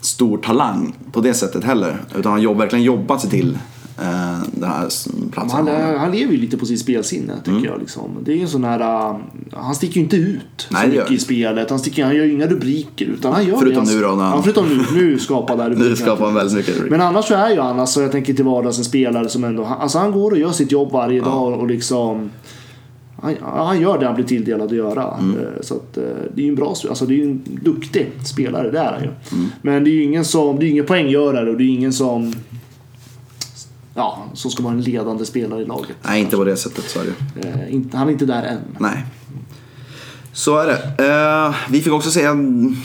stor 0.00 0.38
talang 0.38 0.94
på 1.12 1.20
det 1.20 1.34
sättet 1.34 1.64
heller. 1.64 2.00
Utan 2.18 2.32
han 2.32 2.46
har 2.46 2.54
verkligen 2.54 2.84
jobbat 2.84 3.20
sig 3.20 3.30
till 3.30 3.58
eh, 4.02 4.38
den 4.52 4.68
här 4.70 4.80
platsen. 5.32 5.50
Han, 5.50 5.68
är- 5.68 5.96
han 5.98 6.12
lever 6.12 6.32
ju 6.32 6.38
lite 6.38 6.56
på 6.56 6.66
sitt 6.66 6.80
spelsinne 6.80 7.32
tycker 7.44 7.66
jag. 7.66 7.80
Liksom. 7.80 8.10
Det 8.24 8.32
är 8.32 8.42
en 8.42 8.48
sån 8.48 8.64
här... 8.64 8.80
uh, 9.10 9.16
Han 9.52 9.74
sticker 9.74 9.94
ju 9.94 10.00
inte 10.00 10.16
ut 10.16 10.68
Nej, 10.70 10.82
så 10.82 10.88
mycket 10.88 11.10
i 11.10 11.18
spelet. 11.18 11.70
Han, 11.70 11.78
sticker, 11.78 12.04
han 12.04 12.16
gör 12.16 12.24
ju 12.24 12.32
inga 12.32 12.46
rubriker. 12.46 13.04
Utan 13.06 13.32
han 13.32 13.46
gör 13.46 13.56
Förutom 13.56 13.84
det. 13.84 13.94
nu 13.94 14.00
då, 14.00 14.08
han- 14.08 14.18
Ja, 14.18 14.42
förutom 14.42 14.68
nu. 14.68 14.84
Nu 14.94 15.18
skapar 15.18 15.56
han 15.58 15.72
Nu 15.78 15.96
skapar 15.96 16.24
han 16.24 16.34
väldigt 16.34 16.56
mycket 16.56 16.74
rubrik. 16.76 16.90
Men 16.90 17.00
annars 17.00 17.24
så 17.24 17.34
är 17.34 17.50
ju 17.50 17.60
han, 17.60 17.80
alltså, 17.80 18.02
jag 18.02 18.12
tänker 18.12 18.34
till 18.34 18.44
vardags 18.44 18.78
en 18.78 18.84
spelare 18.84 19.28
som 19.28 19.44
ändå... 19.44 19.64
Alltså 19.80 19.98
han 19.98 20.12
går 20.12 20.30
och 20.30 20.38
gör 20.38 20.52
sitt 20.52 20.72
jobb 20.72 20.92
varje 20.92 21.20
dag 21.20 21.60
och 21.60 21.66
liksom... 21.66 22.30
Han, 23.24 23.66
han 23.66 23.80
gör 23.80 23.98
det 23.98 24.06
han 24.06 24.14
blir 24.14 24.24
tilldelad 24.24 24.66
att 24.66 24.76
göra. 24.76 25.18
Mm. 25.18 25.38
Eh, 25.38 25.44
Så 25.60 25.74
att, 25.74 25.96
eh, 25.96 26.02
det 26.34 26.40
är 26.40 26.44
ju 26.44 26.48
en 26.48 26.54
bra 26.54 26.68
alltså 26.88 27.06
det 27.06 27.20
är 27.20 27.24
en 27.24 27.42
duktig 27.62 28.12
spelare, 28.24 28.70
det 28.70 28.78
är 28.78 28.92
han 28.92 29.02
ju. 29.02 29.08
Mm. 29.38 29.50
Men 29.62 29.84
det 29.84 29.90
är 29.90 29.92
ju 29.92 30.02
ingen 30.02 30.24
som, 30.24 30.58
det 30.58 30.66
är 30.66 30.70
ingen 30.70 30.86
poänggörare 30.86 31.50
och 31.50 31.56
det 31.56 31.64
är 31.64 31.68
ingen 31.68 31.92
som... 31.92 32.32
Ja, 33.94 34.24
så 34.34 34.50
ska 34.50 34.62
vara 34.62 34.74
en 34.74 34.80
ledande 34.80 35.24
spelare 35.24 35.62
i 35.62 35.66
laget. 35.66 35.96
Nej, 36.02 36.20
inte 36.20 36.36
på 36.36 36.44
det 36.44 36.56
sättet 36.56 36.84
så 36.84 37.00
är 37.00 37.04
det. 37.04 37.48
Eh, 37.48 37.80
han 37.92 38.08
är 38.08 38.12
inte 38.12 38.26
där 38.26 38.42
än. 38.42 38.58
Nej. 38.78 39.04
Så 40.32 40.58
är 40.58 40.66
det. 40.66 41.04
Eh, 41.04 41.54
vi 41.70 41.80
fick 41.80 41.92
också 41.92 42.10
se 42.10 42.24
en, 42.24 42.76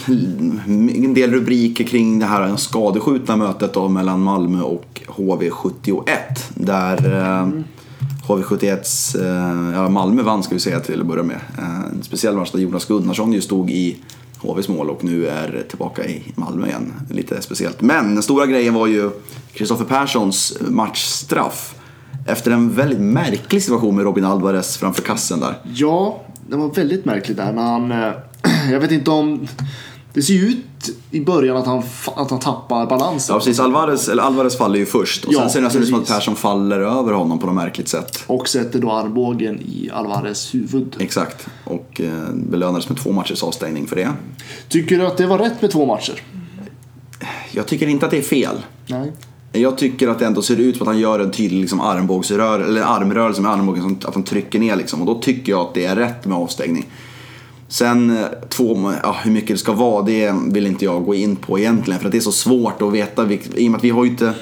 en 0.68 1.14
del 1.14 1.32
rubriker 1.32 1.84
kring 1.84 2.20
det 2.20 2.26
här 2.26 2.56
skadeskjutna 2.56 3.36
mötet 3.36 3.74
då 3.74 3.88
mellan 3.88 4.22
Malmö 4.22 4.62
och 4.62 5.02
HV71. 5.08 6.06
Där 6.54 7.16
eh, 7.22 7.50
HV71, 8.30 9.16
eh, 9.22 9.74
ja, 9.74 9.90
Malmö 9.90 10.24
vann 10.24 10.44
ska 10.44 10.56
vi 10.56 10.60
säga 10.60 10.80
till 10.80 11.02
att 11.02 11.08
börja 11.08 11.24
med. 11.24 11.40
Eh, 11.58 11.80
en 11.80 12.04
speciell 12.04 12.36
match 12.36 12.52
där 12.52 12.60
Jonas 12.60 12.86
Gunnarsson 12.86 13.34
ju 13.34 13.42
stod 13.42 13.72
i 13.72 13.98
HVs 14.40 14.70
mål 14.70 14.90
och 14.90 15.04
nu 15.04 15.28
är 15.28 15.66
tillbaka 15.70 16.06
i 16.06 16.24
Malmö 16.36 16.68
igen. 16.68 16.94
Lite 17.10 17.42
speciellt. 17.42 17.82
Men 17.82 18.14
den 18.14 18.24
stora 18.24 18.46
grejen 18.46 18.74
var 18.74 18.88
ju 18.88 19.12
Kristoffer 19.54 19.86
Perssons 19.86 20.58
matchstraff. 20.62 21.76
Efter 22.26 22.52
en 22.52 22.72
väldigt 22.72 23.00
märklig 23.00 23.64
situation 23.64 23.96
med 23.96 24.06
Robin 24.06 24.26
Alvarez 24.26 24.78
framför 24.78 25.02
kassen 25.02 25.40
där. 25.40 25.56
Ja, 25.74 26.24
det 26.50 26.56
var 26.56 26.74
väldigt 26.74 27.06
märkligt 27.06 27.38
där 27.38 27.54
Men 27.54 27.66
han... 27.66 27.92
Eh, 27.92 28.12
jag 28.72 28.80
vet 28.80 28.92
inte 28.92 29.12
om... 29.12 29.48
Det 30.14 30.22
ser 30.22 30.34
ju 30.34 30.48
ut 30.48 30.66
i 31.12 31.22
början 31.22 31.58
att 31.58 31.66
han, 31.66 31.84
att 32.16 32.30
han 32.30 32.40
tappar 32.40 32.86
balansen. 32.86 33.34
Ja 33.34 33.40
precis, 33.40 33.60
Alvarez, 33.60 34.10
eller 34.10 34.24
Alvarez 34.24 34.58
faller 34.58 34.80
ju 34.80 34.86
först 34.86 35.26
och 35.26 35.34
Ja, 35.34 35.40
sen 35.40 35.50
ser 35.50 35.60
det 35.60 35.64
nästan 35.64 35.82
ut 35.82 35.88
som 35.88 36.00
att. 36.00 36.08
Persson 36.08 36.36
faller 36.36 36.80
över 36.80 37.14
honom 37.14 37.40
på 37.40 37.46
något 37.46 37.56
märkligt 37.56 37.88
sätt. 37.88 38.24
Och 38.28 38.48
sätter 38.50 38.80
då 38.80 38.92
armbågen 38.92 39.62
i 39.62 39.90
Alvarez 39.94 40.54
huvud. 40.54 40.96
Exakt, 41.00 41.48
och 41.64 42.02
eh, 42.02 42.34
belönades 42.34 42.90
med 42.90 42.98
två 42.98 43.12
matchers 43.12 43.44
avstängning 43.44 43.88
för 43.88 43.96
det. 43.96 44.10
Tycker 44.70 44.98
du 44.98 45.08
att 45.08 45.18
det 45.18 45.28
var 45.28 45.38
rätt 45.38 45.62
med 45.62 45.72
två 45.72 45.86
matcher? 45.86 46.22
Jag 47.52 47.68
tycker 47.68 47.88
inte 47.88 48.06
att 48.06 48.12
det 48.12 48.18
är 48.18 48.22
fel. 48.22 48.56
Nej. 48.88 49.12
Jag 49.52 49.78
tycker 49.78 50.08
att 50.08 50.20
det 50.20 50.26
ändå 50.26 50.42
ser 50.42 50.60
ut 50.60 50.78
som 50.78 50.88
att 50.88 50.94
han 50.94 51.02
gör 51.02 51.20
en 51.20 51.32
tydlig 51.32 51.62
liksom, 51.62 51.82
armbågsrör, 51.82 52.60
eller 52.60 52.82
armrörelse 52.82 53.42
med 53.42 53.52
armbågen, 53.52 54.00
att 54.06 54.14
han 54.14 54.24
trycker 54.24 54.60
ner 54.60 54.76
liksom. 54.76 55.02
Och 55.02 55.06
då 55.08 55.22
tycker 55.22 55.52
jag 55.52 55.62
att 55.62 55.74
det 55.74 55.86
är 55.86 55.96
rätt 55.96 56.26
med 56.26 56.38
avstängning. 56.38 56.86
Sen 57.72 58.18
eh, 58.18 58.26
två, 58.50 58.94
ja, 59.04 59.16
hur 59.24 59.32
mycket 59.32 59.50
det 59.50 59.58
ska 59.58 59.74
vara, 59.74 60.04
det 60.04 60.34
vill 60.52 60.68
inte 60.68 60.86
jag 60.86 61.06
gå 61.06 61.16
in 61.16 61.36
på 61.36 61.60
egentligen. 61.60 62.00
För 62.00 62.06
att 62.08 62.12
det 62.12 62.18
är 62.18 62.22
så 62.22 62.32
svårt 62.32 62.82
att 62.82 62.94
veta, 62.94 63.32
i 63.56 63.68
och 63.68 63.72
med 63.72 63.78
att 63.78 63.84
vi 63.84 63.90
har 63.90 64.04
ju 64.04 64.10
inte 64.10 64.34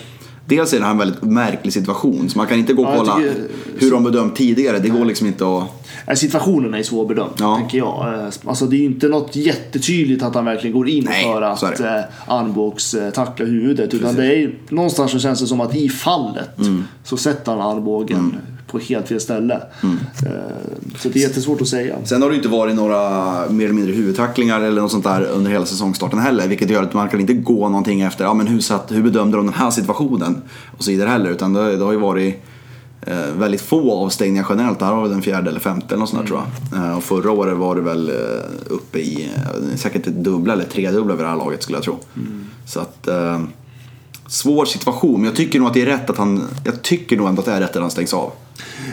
Dels 0.50 0.74
är 0.74 0.80
det 0.80 0.84
här 0.86 0.92
en 0.92 0.98
väldigt 0.98 1.22
märklig 1.22 1.74
situation, 1.74 2.30
så 2.30 2.38
man 2.38 2.48
kan 2.48 2.60
inte 2.60 2.74
gå 2.74 2.84
och 2.84 2.90
Ja, 2.94 2.98
kolla 2.98 3.16
tycker- 3.16 3.48
hur 3.80 3.92
de 3.92 4.04
bedömt 4.04 4.36
tidigare. 4.36 4.80
Det 4.80 4.90
går 4.90 5.06
liksom 5.06 5.28
inte 5.28 5.58
att... 5.58 5.64
Nej, 6.08 6.18
Situationen 6.18 6.74
är 6.74 6.84
svårbedömd, 6.84 7.32
Ja. 7.40 7.56
tänker 7.58 7.78
jag. 7.78 8.14
Eh, 8.14 8.30
Alltså, 8.46 8.66
det 8.66 8.76
är 8.76 8.78
ju 8.78 8.86
inte 8.86 9.08
något 9.08 9.36
jättetydligt 9.36 10.24
att 10.24 10.36
han 10.36 10.46
verkligen 10.46 10.76
går 10.78 10.90
in 10.90 11.04
Nej, 11.10 11.24
för 11.24 11.42
att 11.42 11.80
eh, 11.80 12.02
armbågs 12.28 12.94
eh, 12.94 13.10
tackla 13.12 13.46
huvudet. 13.46 13.94
Utan 13.94 14.16
Precis. 14.16 14.18
det 14.18 14.44
är, 14.44 14.54
någonstans 14.76 15.12
så 15.12 15.20
känns 15.20 15.40
det 15.40 15.48
som 15.48 15.62
att 15.62 15.76
i 15.76 15.90
fallet 15.90 16.58
Mm. 16.60 16.84
så 17.04 17.18
sätter 17.18 17.52
han 17.52 17.62
armbågen 17.62 18.36
på 18.68 18.80
helt 18.80 19.08
fel 19.08 19.20
ställe. 19.20 19.62
Mm. 19.84 19.98
Eh, 20.26 20.32
Så 20.98 21.10
det 21.10 21.20
är 21.20 21.24
jättesvårt 21.24 21.62
att 21.62 21.68
säga. 21.68 21.96
Sen 22.04 22.22
har 22.22 22.30
det 22.30 22.36
inte 22.36 22.48
varit 22.48 22.76
några 22.76 23.00
mer 23.50 23.66
eller 23.66 23.76
mindre 23.76 23.94
huvudtacklingar 23.94 24.62
eller 24.62 24.82
något 24.82 24.92
sånt 24.92 25.04
där 25.04 25.24
under 25.24 25.52
hela 25.52 25.66
säsongstarten 25.66 26.20
heller. 26.20 26.48
Vilket 26.48 26.70
gör 26.70 26.84
att 26.84 26.94
man 26.94 27.10
kan 27.10 27.20
inte 27.20 27.34
gå 27.34 27.70
någonting 27.70 28.02
efter, 28.02 28.26
ja 28.26 28.34
men 28.34 28.48
hur, 28.48 28.60
satt, 28.60 28.92
hur 28.92 29.04
bedömde 29.04 29.38
de 29.38 29.46
den 29.46 29.56
här 29.56 29.72
situationen? 29.72 30.42
Och 30.78 30.84
så 30.84 30.92
vidare 30.92 31.10
heller. 31.10 31.30
Utan 31.30 31.54
det, 31.54 31.78
det 31.78 31.84
har 31.84 31.92
ju 31.92 32.00
varit 32.00 32.44
eh, 33.02 33.32
väldigt 33.38 33.62
få 33.62 33.92
avstängningar 33.92 34.46
generellt. 34.50 34.82
Här 34.82 34.94
var 34.94 35.02
väl 35.02 35.12
den 35.12 35.22
fjärde 35.22 35.50
eller 35.50 35.60
femte 35.60 35.88
eller 35.88 36.00
något 36.00 36.10
sånt 36.10 36.22
där 36.22 36.28
tror 36.28 36.42
jag. 36.72 36.84
Eh, 36.86 36.98
och 36.98 37.04
förra 37.04 37.32
året 37.32 37.58
var 37.58 37.76
det 37.76 37.82
väl 37.82 38.12
uppe 38.70 39.00
i 39.00 39.30
säkert 39.76 40.04
det 40.04 40.12
dubbla 40.12 40.54
eller 40.54 40.66
tredubbla 40.66 41.16
vid 41.16 41.26
det 41.26 41.30
här 41.30 41.38
laget 41.38 41.64
skulle 41.64 41.78
jag 41.78 41.84
tro. 41.86 41.98
Så 42.66 42.80
att... 42.80 43.08
Svår 44.28 44.66
situation, 44.66 45.14
men 45.14 45.24
jag 45.26 45.36
tycker 45.36 45.60
nog 45.60 45.68
att 45.68 45.74
det 45.74 45.82
är 45.82 45.86
rätt 45.86 46.10
att 46.10 46.18
han... 46.18 46.44
Jag 46.66 46.82
tycker 46.82 47.18
nog 47.18 47.28
ändå 47.28 47.40
att 47.40 47.46
det 47.46 47.52
är 47.52 47.60
rätt 47.60 47.76
att 47.76 47.82
han 47.82 47.92
stängs 47.92 48.14
av. 48.14 48.32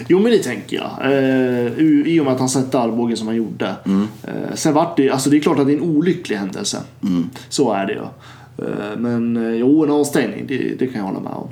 Jo 0.09 0.19
men 0.21 0.33
det 0.33 0.39
tänker 0.39 0.77
jag. 0.77 1.13
Eh, 1.13 1.79
i- 2.07 2.21
och 2.21 2.25
med 2.25 2.35
att 2.35 2.39
han 2.41 2.49
sätter 2.49 2.79
armbågen 2.79 3.17
som 3.17 3.27
han 3.27 3.37
gjorde. 3.37 3.75
Mm. 3.87 4.07
Eh, 4.23 4.55
sen 4.55 4.75
vart 4.75 4.97
det, 4.97 5.11
alltså 5.11 5.31
det 5.31 5.37
är 5.37 5.41
klart 5.41 5.59
att 5.59 5.67
det 5.67 5.73
är 5.73 5.77
en 5.77 5.83
olycklig 5.83 6.37
händelse. 6.37 6.79
Mm. 7.03 7.31
Så 7.49 7.73
är 7.73 7.87
det 7.87 7.93
ju. 7.93 7.99
Eh, 8.67 8.97
men 8.99 9.37
eh, 9.37 9.55
jo, 9.55 9.85
en 9.85 9.91
avstängning, 9.91 10.45
det, 10.49 10.75
det 10.79 10.87
kan 10.87 10.97
jag 11.01 11.07
hålla 11.07 11.21
med 11.21 11.33
om. 11.33 11.49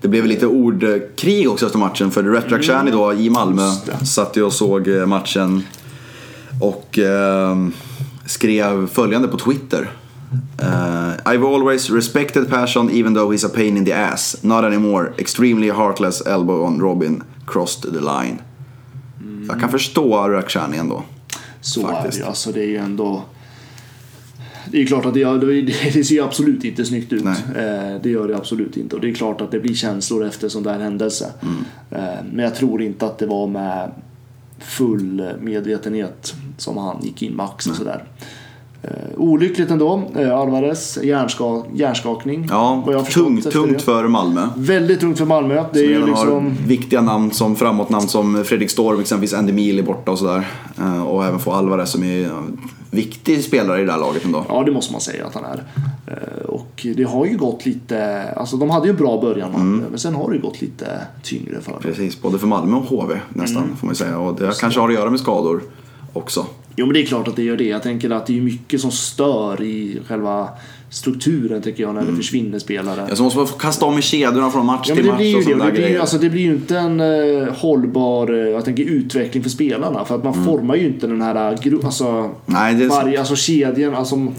Det 0.00 0.08
blev 0.08 0.26
lite 0.26 0.46
ordkrig 0.46 1.50
också 1.50 1.66
efter 1.66 1.78
matchen 1.78 2.10
för 2.10 2.22
Ret 2.22 2.52
Rakhshani 2.52 2.90
då 2.90 3.12
i 3.14 3.30
Malmö 3.30 3.62
satt 4.04 4.36
ju 4.36 4.42
och 4.42 4.52
såg 4.52 4.88
eh, 4.88 5.06
matchen 5.06 5.62
och 6.62 6.98
eh, 6.98 7.56
skrev 8.26 8.86
följande 8.86 9.28
på 9.28 9.38
Twitter. 9.38 9.90
Eh, 10.58 11.34
I've 11.34 11.44
always 11.44 11.90
respected 11.90 12.48
Persson 12.48 12.90
even 12.90 13.14
though 13.14 13.32
he's 13.32 13.44
a 13.44 13.48
pain 13.48 13.76
in 13.76 13.84
the 13.84 13.92
ass. 13.92 14.36
Not 14.42 14.64
anymore. 14.64 15.12
Extremely 15.18 15.70
heartless 15.70 16.26
elbow 16.26 16.64
on 16.66 16.80
Robin 16.80 17.22
crossed 17.46 17.82
the 17.82 18.00
line. 18.00 18.38
Jag 19.48 19.60
kan 19.60 19.68
förstå 19.68 20.28
Rakhshani 20.28 20.76
ändå. 20.76 21.02
Så 21.60 21.82
Faktiskt. 21.82 22.18
är 22.18 22.22
det. 22.22 22.28
Alltså 22.28 22.52
det 22.52 22.60
är 22.60 22.68
ju 22.68 22.76
ändå... 22.76 23.22
Det 24.70 24.82
är 24.82 24.86
klart 24.86 25.06
att 25.06 25.14
det, 25.14 25.24
det, 25.94 26.04
ser 26.04 26.22
absolut 26.22 26.64
inte 26.64 26.84
snyggt 26.84 27.12
ut. 27.12 27.24
Nej. 27.24 27.36
Eh, 27.56 28.00
det 28.02 28.10
gör 28.10 28.28
det 28.28 28.36
absolut 28.36 28.76
inte. 28.76 28.96
Och 28.96 29.02
det 29.02 29.10
är 29.10 29.14
klart 29.14 29.40
att 29.40 29.50
det 29.50 29.60
blir 29.60 29.74
känslor 29.74 30.24
efter 30.24 30.48
sån 30.48 30.62
där 30.62 30.78
händelse. 30.78 31.32
Mm. 31.42 31.64
Eh, 31.90 32.24
men 32.32 32.44
jag 32.44 32.54
tror 32.54 32.82
inte 32.82 33.06
att 33.06 33.18
det 33.18 33.26
var 33.26 33.46
med 33.46 33.90
full 34.58 35.30
medvetenhet 35.40 36.34
som 36.56 36.76
han 36.76 37.02
gick 37.02 37.22
in 37.22 37.36
max 37.36 37.66
och 37.66 37.76
sådär. 37.76 38.04
Eh, 38.18 38.26
olyckligt 39.16 39.70
ändå. 39.70 40.02
Eh, 40.18 40.38
Alvarez, 40.38 40.98
hjärnska, 41.02 41.62
hjärnskakning. 41.74 42.46
Ja, 42.50 42.84
tungt, 43.12 43.50
tungt 43.52 43.82
för 43.82 44.08
Malmö. 44.08 44.48
Väldigt 44.56 45.00
tungt 45.00 45.18
för 45.18 45.24
Malmö. 45.26 45.64
Det 45.72 45.78
är 45.80 45.84
ju 45.88 46.06
liksom... 46.06 46.54
viktiga 46.66 47.00
namn 47.00 47.30
som 47.30 47.56
framåtnamn 47.56 48.08
som 48.08 48.44
Fredrik 48.44 48.70
Storm, 48.70 49.00
exempelvis 49.00 49.34
Andy 49.34 49.52
Mil 49.52 49.78
är 49.78 49.82
borta 49.82 50.10
och 50.10 50.18
sådär. 50.18 50.48
Eh, 50.78 51.02
Och 51.06 51.24
även 51.24 51.38
få 51.38 51.52
Alvarez 51.52 51.90
som 51.90 52.04
är 52.04 52.30
viktig 52.90 53.44
spelare 53.44 53.82
i 53.82 53.84
det 53.84 53.92
här 53.92 53.98
laget 53.98 54.24
ändå. 54.24 54.44
Ja, 54.48 54.62
det 54.66 54.72
måste 54.72 54.92
man 54.92 55.00
säga 55.00 55.26
att 55.26 55.34
han 55.34 55.44
är. 55.44 55.62
Eh, 56.06 56.44
Och 56.48 56.86
det 56.96 57.02
har 57.04 57.26
ju 57.26 57.36
gått 57.36 57.66
lite... 57.66 58.22
Alltså 58.36 58.56
de 58.56 58.70
hade 58.70 58.86
ju 58.86 58.90
en 58.90 58.96
bra 58.96 59.20
början, 59.20 59.54
Mm. 59.54 59.84
men 59.90 59.98
sen 59.98 60.14
har 60.14 60.30
det 60.30 60.36
ju 60.36 60.42
gått 60.42 60.60
lite 60.62 60.86
tyngre 61.22 61.60
för 61.60 61.72
dem. 61.72 61.80
Precis, 61.82 62.22
både 62.22 62.38
för 62.38 62.46
Malmö 62.46 62.76
och 62.76 62.82
HV 62.84 63.20
nästan 63.28 63.62
Mm. 63.62 63.76
får 63.76 63.86
man 63.86 63.96
säga. 63.96 64.18
Och 64.18 64.40
det 64.40 64.60
kanske 64.60 64.80
har 64.80 64.88
att 64.88 64.94
göra 64.94 65.10
med 65.10 65.20
skador 65.20 65.62
också. 66.12 66.46
Jo, 66.76 66.86
men 66.86 66.94
det 66.94 67.02
är 67.02 67.06
klart 67.06 67.28
att 67.28 67.36
det 67.36 67.42
gör 67.42 67.56
det. 67.56 67.64
Jag 67.64 67.82
tänker 67.82 68.10
att 68.10 68.26
det 68.26 68.36
är 68.38 68.40
mycket 68.42 68.80
som 68.80 68.90
stör 68.90 69.62
i 69.62 69.98
själva 70.08 70.48
strukturen, 70.90 71.62
tycker 71.62 71.82
jag, 71.82 71.94
när 71.94 72.02
det 72.04 72.16
försvinner 72.16 72.58
spelare. 72.58 73.06
Ja, 73.08 73.16
så 73.16 73.22
måste 73.22 73.38
man 73.38 73.46
kasta 73.46 73.84
om 73.86 73.98
i 73.98 74.02
kedjorna 74.02 74.50
från 74.50 74.66
match 74.66 74.86
Ja, 74.88 74.94
till 74.94 75.04
match 75.06 75.16
blir 75.16 75.34
och 75.36 75.40
det. 75.40 75.44
sådana 75.44 75.64
Det 75.64 75.70
blir, 75.70 75.80
ju, 75.80 75.86
grejer. 75.86 76.00
alltså, 76.00 76.18
det 76.18 76.30
blir 76.30 76.42
ju 76.42 76.50
inte 76.54 76.78
en 76.78 77.00
eh, 77.00 77.54
hållbar 77.54 78.32
eh, 78.32 78.38
jag 78.38 78.64
tänker, 78.64 78.82
utveckling 78.84 79.42
för 79.42 79.50
spelarna. 79.50 80.04
För 80.04 80.14
att 80.14 80.24
man 80.24 80.44
formar 80.44 80.74
ju 80.76 80.86
inte 80.86 81.06
den 81.06 81.22
här 81.22 81.52
eh, 81.52 81.74
alltså, 81.84 82.30
Nej, 82.46 82.74
det 82.74 82.84
är, 82.84 82.88
varje, 82.88 83.18
alltså 83.18 83.36
kedjan. 83.36 83.94
Alltså, 83.94 84.32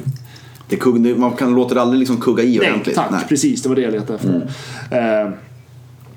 det 0.70 0.76
kugg, 0.76 1.18
man 1.18 1.32
kan 1.32 1.56
låta 1.56 1.76
det 1.76 1.82
aldrig 1.82 2.00
liksom 2.00 2.18
kugga 2.18 2.44
i 2.44 2.58
nej, 2.58 2.70
ordentligt. 2.72 2.96
tack. 2.96 3.30
Precis, 3.30 3.64
det 3.64 3.70
var 3.70 3.76
det 3.76 3.82
jag 3.82 3.92
letade 3.92 4.16
efter. 4.16 4.50
Eh, 4.92 5.32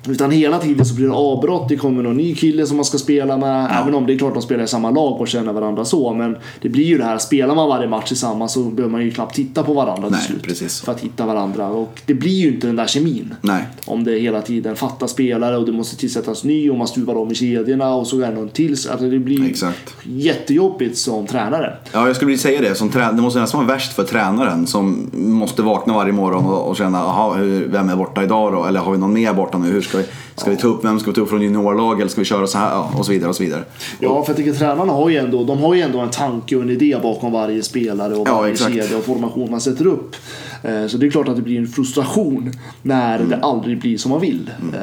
utan 0.09 0.31
hela 0.31 0.59
tiden 0.59 0.85
så 0.85 0.95
blir 0.95 1.07
det 1.07 1.13
avbrott. 1.13 1.69
Det 1.69 1.77
kommer 1.77 2.03
någon 2.03 2.17
ny 2.17 2.35
kille 2.35 2.65
som 2.65 2.77
man 2.77 2.85
ska 2.85 2.97
spela 2.97 3.37
med. 3.37 3.71
Även 3.81 3.95
om 3.95 4.05
det 4.05 4.13
är 4.13 4.17
klart 4.17 4.33
de 4.33 4.41
spelar 4.43 4.63
i 4.63 4.67
samma 4.67 4.89
lag 4.91 5.21
och 5.21 5.27
känner 5.27 5.53
varandra 5.53 5.85
så. 5.85 6.13
Men 6.13 6.37
det 6.61 6.69
blir 6.69 6.83
ju 6.85 6.97
det 6.97 7.03
här, 7.03 7.17
spelar 7.17 7.55
man 7.55 7.69
varje 7.69 7.87
match 7.87 8.07
tillsammans 8.07 8.53
så 8.53 8.59
behöver 8.63 8.91
man 8.91 9.01
ju 9.03 9.11
knappt 9.11 9.35
titta 9.35 9.63
på 9.63 9.73
varandra 9.73 10.09
Nej, 10.09 10.19
till 10.19 10.27
slut. 10.27 10.43
precis. 10.43 10.81
För 10.81 10.91
att 10.91 10.99
hitta 10.99 11.25
varandra. 11.25 11.67
Och 11.67 12.01
det 12.05 12.13
blir 12.13 12.31
ju 12.41 12.47
inte 12.53 12.67
den 12.67 12.75
där 12.75 12.87
kemin. 12.87 13.33
Nej. 13.41 13.63
Om 13.85 14.03
det 14.03 14.11
hela 14.19 14.41
tiden 14.41 14.75
fattas 14.75 15.11
spelare 15.11 15.57
och 15.57 15.65
det 15.65 15.71
måste 15.71 15.97
tillsättas 15.97 16.43
ny 16.43 16.69
och 16.69 16.77
man 16.77 16.87
stuvar 16.87 17.15
om 17.17 17.31
i 17.31 17.35
kedjorna 17.35 17.93
och 17.95 18.07
så 18.07 18.21
är 18.21 18.31
någon 18.31 18.49
till. 18.49 18.71
Alltså 18.71 19.09
det 19.09 19.19
blir 19.19 19.49
Exakt. 19.49 19.95
jättejobbigt 20.03 20.97
som 20.97 21.27
tränare. 21.27 21.73
Ja, 21.93 22.07
jag 22.07 22.15
skulle 22.15 22.27
vilja 22.27 22.41
säga 22.41 22.61
det. 22.61 22.75
Som 22.75 22.89
trä- 22.89 23.11
det 23.15 23.21
måste 23.21 23.39
nästan 23.39 23.65
vara 23.65 23.75
värst 23.75 23.93
för 23.93 24.03
tränaren 24.03 24.67
som 24.67 25.09
måste 25.13 25.61
vakna 25.61 25.93
varje 25.93 26.13
morgon 26.13 26.45
och, 26.45 26.69
och 26.69 26.75
känna, 26.77 26.99
aha, 26.99 27.33
hur, 27.33 27.67
vem 27.67 27.89
är 27.89 27.95
borta 27.95 28.23
idag 28.23 28.53
då? 28.53 28.65
Eller 28.65 28.79
har 28.79 28.91
vi 28.91 28.97
någon 28.97 29.13
mer 29.13 29.33
borta 29.33 29.57
nu? 29.57 29.71
Hur 29.71 29.81
ska 29.91 29.97
vi, 29.97 30.05
ska 30.35 30.49
vi 30.49 30.57
ta 30.57 30.67
upp, 30.67 30.85
vem 30.85 30.99
ska 30.99 31.09
vi 31.11 31.15
ta 31.15 31.21
upp 31.21 31.29
från 31.29 31.41
juniorlag? 31.41 31.99
Eller 32.01 32.09
ska 32.11 32.21
vi 32.21 32.25
köra 32.25 32.47
så 32.47 32.57
här? 32.57 32.69
Ja, 32.71 32.91
och 32.97 33.05
så 33.05 33.11
vidare 33.11 33.29
och 33.29 33.35
så 33.35 33.43
vidare. 33.43 33.63
Ja, 33.99 34.23
för 34.23 34.29
jag 34.31 34.37
tycker 34.37 34.53
tränarna 34.53 34.93
har 34.93 35.09
ju 35.09 35.17
ändå, 35.17 35.43
de 35.43 35.59
har 35.59 35.73
ju 35.73 35.81
ändå 35.81 35.99
en 35.99 36.09
tanke 36.09 36.55
och 36.55 36.61
en 36.61 36.69
idé 36.69 36.97
bakom 37.03 37.31
varje 37.31 37.63
spelare 37.63 38.15
och 38.15 38.27
Ja, 38.27 38.37
varje 38.37 38.51
exakt. 38.53 38.73
kedja 38.75 38.97
och 38.97 39.03
formation 39.03 39.51
man 39.51 39.61
sätter 39.61 39.85
upp. 39.87 40.15
Eh, 40.63 40.87
Så 40.87 40.97
det 40.97 41.05
är 41.07 41.11
klart 41.11 41.27
att 41.27 41.35
det 41.35 41.41
blir 41.41 41.57
en 41.59 41.67
frustration 41.67 42.51
när 42.81 43.15
Mm. 43.15 43.29
det 43.29 43.37
aldrig 43.45 43.79
blir 43.79 43.97
som 43.97 44.11
man 44.11 44.21
vill. 44.21 44.49
Eh, 44.73 44.79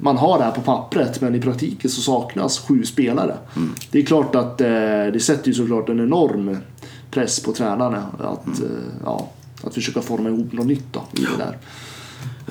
Man 0.00 0.16
har 0.16 0.38
det 0.38 0.44
här 0.44 0.50
på 0.50 0.60
pappret 0.60 1.20
men 1.20 1.34
i 1.34 1.40
praktiken 1.40 1.90
så 1.90 2.00
saknas 2.00 2.58
sju 2.58 2.84
spelare. 2.84 3.34
Mm. 3.56 3.70
Det 3.90 3.98
är 3.98 4.04
klart 4.04 4.34
att 4.34 4.60
eh, 4.60 4.66
det 5.12 5.22
sätter 5.22 5.48
ju 5.48 5.54
såklart 5.54 5.88
en 5.88 6.00
enorm 6.00 6.56
press 7.10 7.40
på 7.40 7.52
tränarna 7.52 8.02
att, 8.18 8.58
Mm. 8.58 8.70
ja, 9.04 9.28
att 9.64 9.74
försöka 9.74 10.00
forma 10.00 10.28
ihop 10.28 10.52
något 10.52 10.66
nytt 10.66 10.84
då, 10.92 11.00
i 11.12 11.20
det 11.20 11.44
där. 11.44 11.56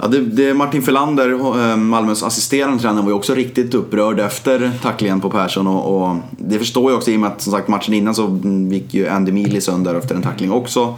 Ja, 0.01 0.07
det, 0.07 0.19
det 0.19 0.53
Martin 0.53 0.81
Felander, 0.81 1.31
eh, 1.31 1.77
Malmös 1.77 2.23
assisterande 2.23 2.79
tränare, 2.79 3.01
var 3.01 3.09
ju 3.09 3.15
också 3.15 3.33
riktigt 3.33 3.73
upprörd 3.73 4.19
efter 4.19 4.71
tacklingen 4.81 5.21
på 5.21 5.29
Persson. 5.29 5.67
Och, 5.67 6.01
och 6.01 6.15
det 6.31 6.59
förstår 6.59 6.91
jag 6.91 6.97
också 6.97 7.11
i 7.11 7.15
och 7.15 7.19
med 7.19 7.31
att 7.31 7.41
som 7.41 7.53
sagt 7.53 7.67
matchen 7.67 7.93
innan 7.93 8.15
så 8.15 8.39
gick 8.71 8.93
ju 8.93 9.07
Andy 9.07 9.31
Mealy 9.31 9.61
sönder 9.61 9.95
efter 9.95 10.15
en 10.15 10.21
tackling 10.21 10.51
också. 10.51 10.95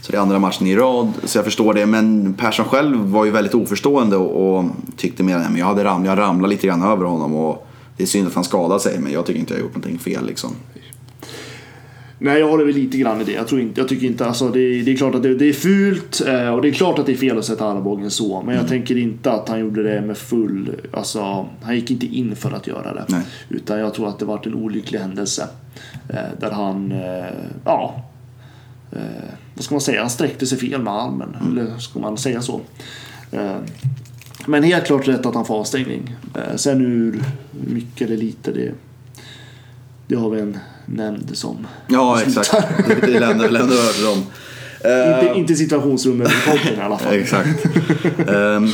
Så 0.00 0.12
det 0.12 0.18
är 0.18 0.22
andra 0.22 0.38
matchen 0.38 0.66
i 0.66 0.76
rad, 0.76 1.12
så 1.24 1.38
jag 1.38 1.44
förstår 1.44 1.74
det. 1.74 1.86
Men 1.86 2.34
Persson 2.34 2.66
själv 2.66 2.98
var 2.98 3.24
ju 3.24 3.30
väldigt 3.30 3.54
oförstående 3.54 4.16
och, 4.16 4.56
och 4.56 4.64
tyckte 4.96 5.22
mer 5.22 5.36
att 5.36 5.58
jag 5.58 5.66
hade 5.66 5.84
ramlat, 5.84 6.08
jag 6.08 6.18
ramlade 6.18 6.54
lite 6.54 6.66
grann 6.66 6.82
över 6.82 7.04
honom. 7.04 7.34
Och 7.34 7.66
det 7.96 8.02
är 8.02 8.06
synd 8.06 8.28
att 8.28 8.34
han 8.34 8.44
skadade 8.44 8.80
sig, 8.80 8.98
men 8.98 9.12
jag 9.12 9.26
tycker 9.26 9.40
inte 9.40 9.54
jag 9.54 9.58
har 9.58 9.64
gjort 9.64 9.74
någonting 9.74 9.98
fel 9.98 10.26
liksom. 10.26 10.50
Nej, 12.24 12.40
jag 12.40 12.48
håller 12.48 12.64
väl 12.64 12.74
lite 12.74 12.98
grann 12.98 13.20
i 13.20 13.24
det. 13.24 13.32
Jag, 13.32 13.48
tror 13.48 13.60
inte, 13.60 13.80
jag 13.80 13.88
tycker 13.88 14.06
inte, 14.06 14.26
alltså 14.26 14.48
det, 14.48 14.82
det 14.82 14.92
är 14.92 14.96
klart 14.96 15.14
att 15.14 15.22
det, 15.22 15.34
det 15.34 15.48
är 15.48 15.52
fult 15.52 16.22
eh, 16.26 16.48
och 16.48 16.62
det 16.62 16.68
är 16.68 16.72
klart 16.72 16.98
att 16.98 17.06
det 17.06 17.12
är 17.12 17.16
fel 17.16 17.38
att 17.38 17.44
sätta 17.44 17.66
armbågen 17.66 18.10
så. 18.10 18.36
Men 18.40 18.48
Mm. 18.48 18.56
jag 18.56 18.68
tänker 18.68 18.96
inte 18.98 19.32
att 19.32 19.48
han 19.48 19.60
gjorde 19.60 19.82
det 19.82 20.00
med 20.00 20.16
full, 20.18 20.70
alltså 20.92 21.46
han 21.62 21.74
gick 21.74 21.90
inte 21.90 22.06
in 22.06 22.36
för 22.36 22.50
att 22.52 22.66
göra 22.66 22.94
det. 22.94 23.04
Nej. 23.08 23.22
Utan 23.48 23.78
jag 23.78 23.94
tror 23.94 24.08
att 24.08 24.18
det 24.18 24.24
var 24.24 24.46
en 24.46 24.54
olycklig 24.54 24.98
händelse. 24.98 25.48
Eh, 26.08 26.16
där 26.40 26.50
han, 26.50 26.92
eh, 26.92 27.24
ja, 27.64 28.04
vad 29.54 29.64
ska 29.64 29.74
man 29.74 29.80
säga, 29.80 30.00
han 30.00 30.10
sträckte 30.10 30.46
sig 30.46 30.58
fel 30.58 30.82
med 30.82 30.92
armen. 30.92 31.36
Mm. 31.40 31.58
Eller 31.58 31.78
ska 31.78 31.98
man 32.00 32.18
säga 32.18 32.42
så? 32.42 32.60
Men 34.46 34.62
helt 34.62 34.84
klart 34.86 35.08
rätt 35.08 35.26
att 35.26 35.34
han 35.34 35.44
får 35.44 35.54
avstängning. 35.60 36.16
Sen 36.56 36.80
hur 36.80 37.22
mycket 37.68 38.06
eller 38.08 38.16
lite 38.16 38.52
det, 38.52 38.72
det 40.06 40.14
har 40.14 40.30
vi 40.30 40.40
en 40.40 40.58
nämnd 40.86 41.30
som 41.36 41.66
Ja, 41.88 42.20
exakt. 42.26 42.54
Det, 43.00 43.20
lämnar 43.20 43.44
väl 43.44 43.56
ändå 43.56 43.74
över 43.74 44.04
dem. 44.10 44.22
Eh, 44.84 45.24
Inte, 45.28 45.38
inte 45.38 45.54
situationsrummet 45.54 46.28
i 46.28 46.50
podden 46.50 46.78
i 46.78 46.80
alla 46.82 46.98
fall. 46.98 47.14
Exakt. 47.14 47.48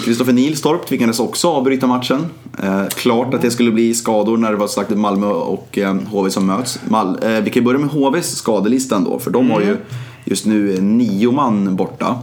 Kristoffer 0.04 0.32
Nilstorp 0.32 0.86
tvingades 0.86 1.20
också 1.20 1.48
avbryta 1.48 1.86
matchen. 1.86 2.26
Eh, 2.62 2.86
klart 2.88 3.34
att 3.34 3.42
det 3.42 3.50
skulle 3.50 3.70
bli 3.70 3.94
skador 3.94 4.36
när 4.36 4.50
det 4.50 4.56
var 4.56 4.66
sagt 4.68 4.90
Malmö 4.90 5.26
och 5.26 5.78
eh, 5.78 5.94
HV 6.10 6.30
som 6.30 6.46
möts. 6.46 6.80
Mal- 6.88 7.18
eh, 7.36 7.40
vi 7.44 7.50
kan 7.50 7.64
börja 7.64 7.78
med 7.78 7.88
HVs 7.90 8.36
skadelistan 8.36 9.04
då, 9.04 9.18
för 9.18 9.30
de 9.30 9.50
har 9.50 9.60
ju 9.60 9.76
just 10.24 10.46
nu 10.46 10.80
nio 10.80 11.32
man 11.32 11.76
borta. 11.76 12.16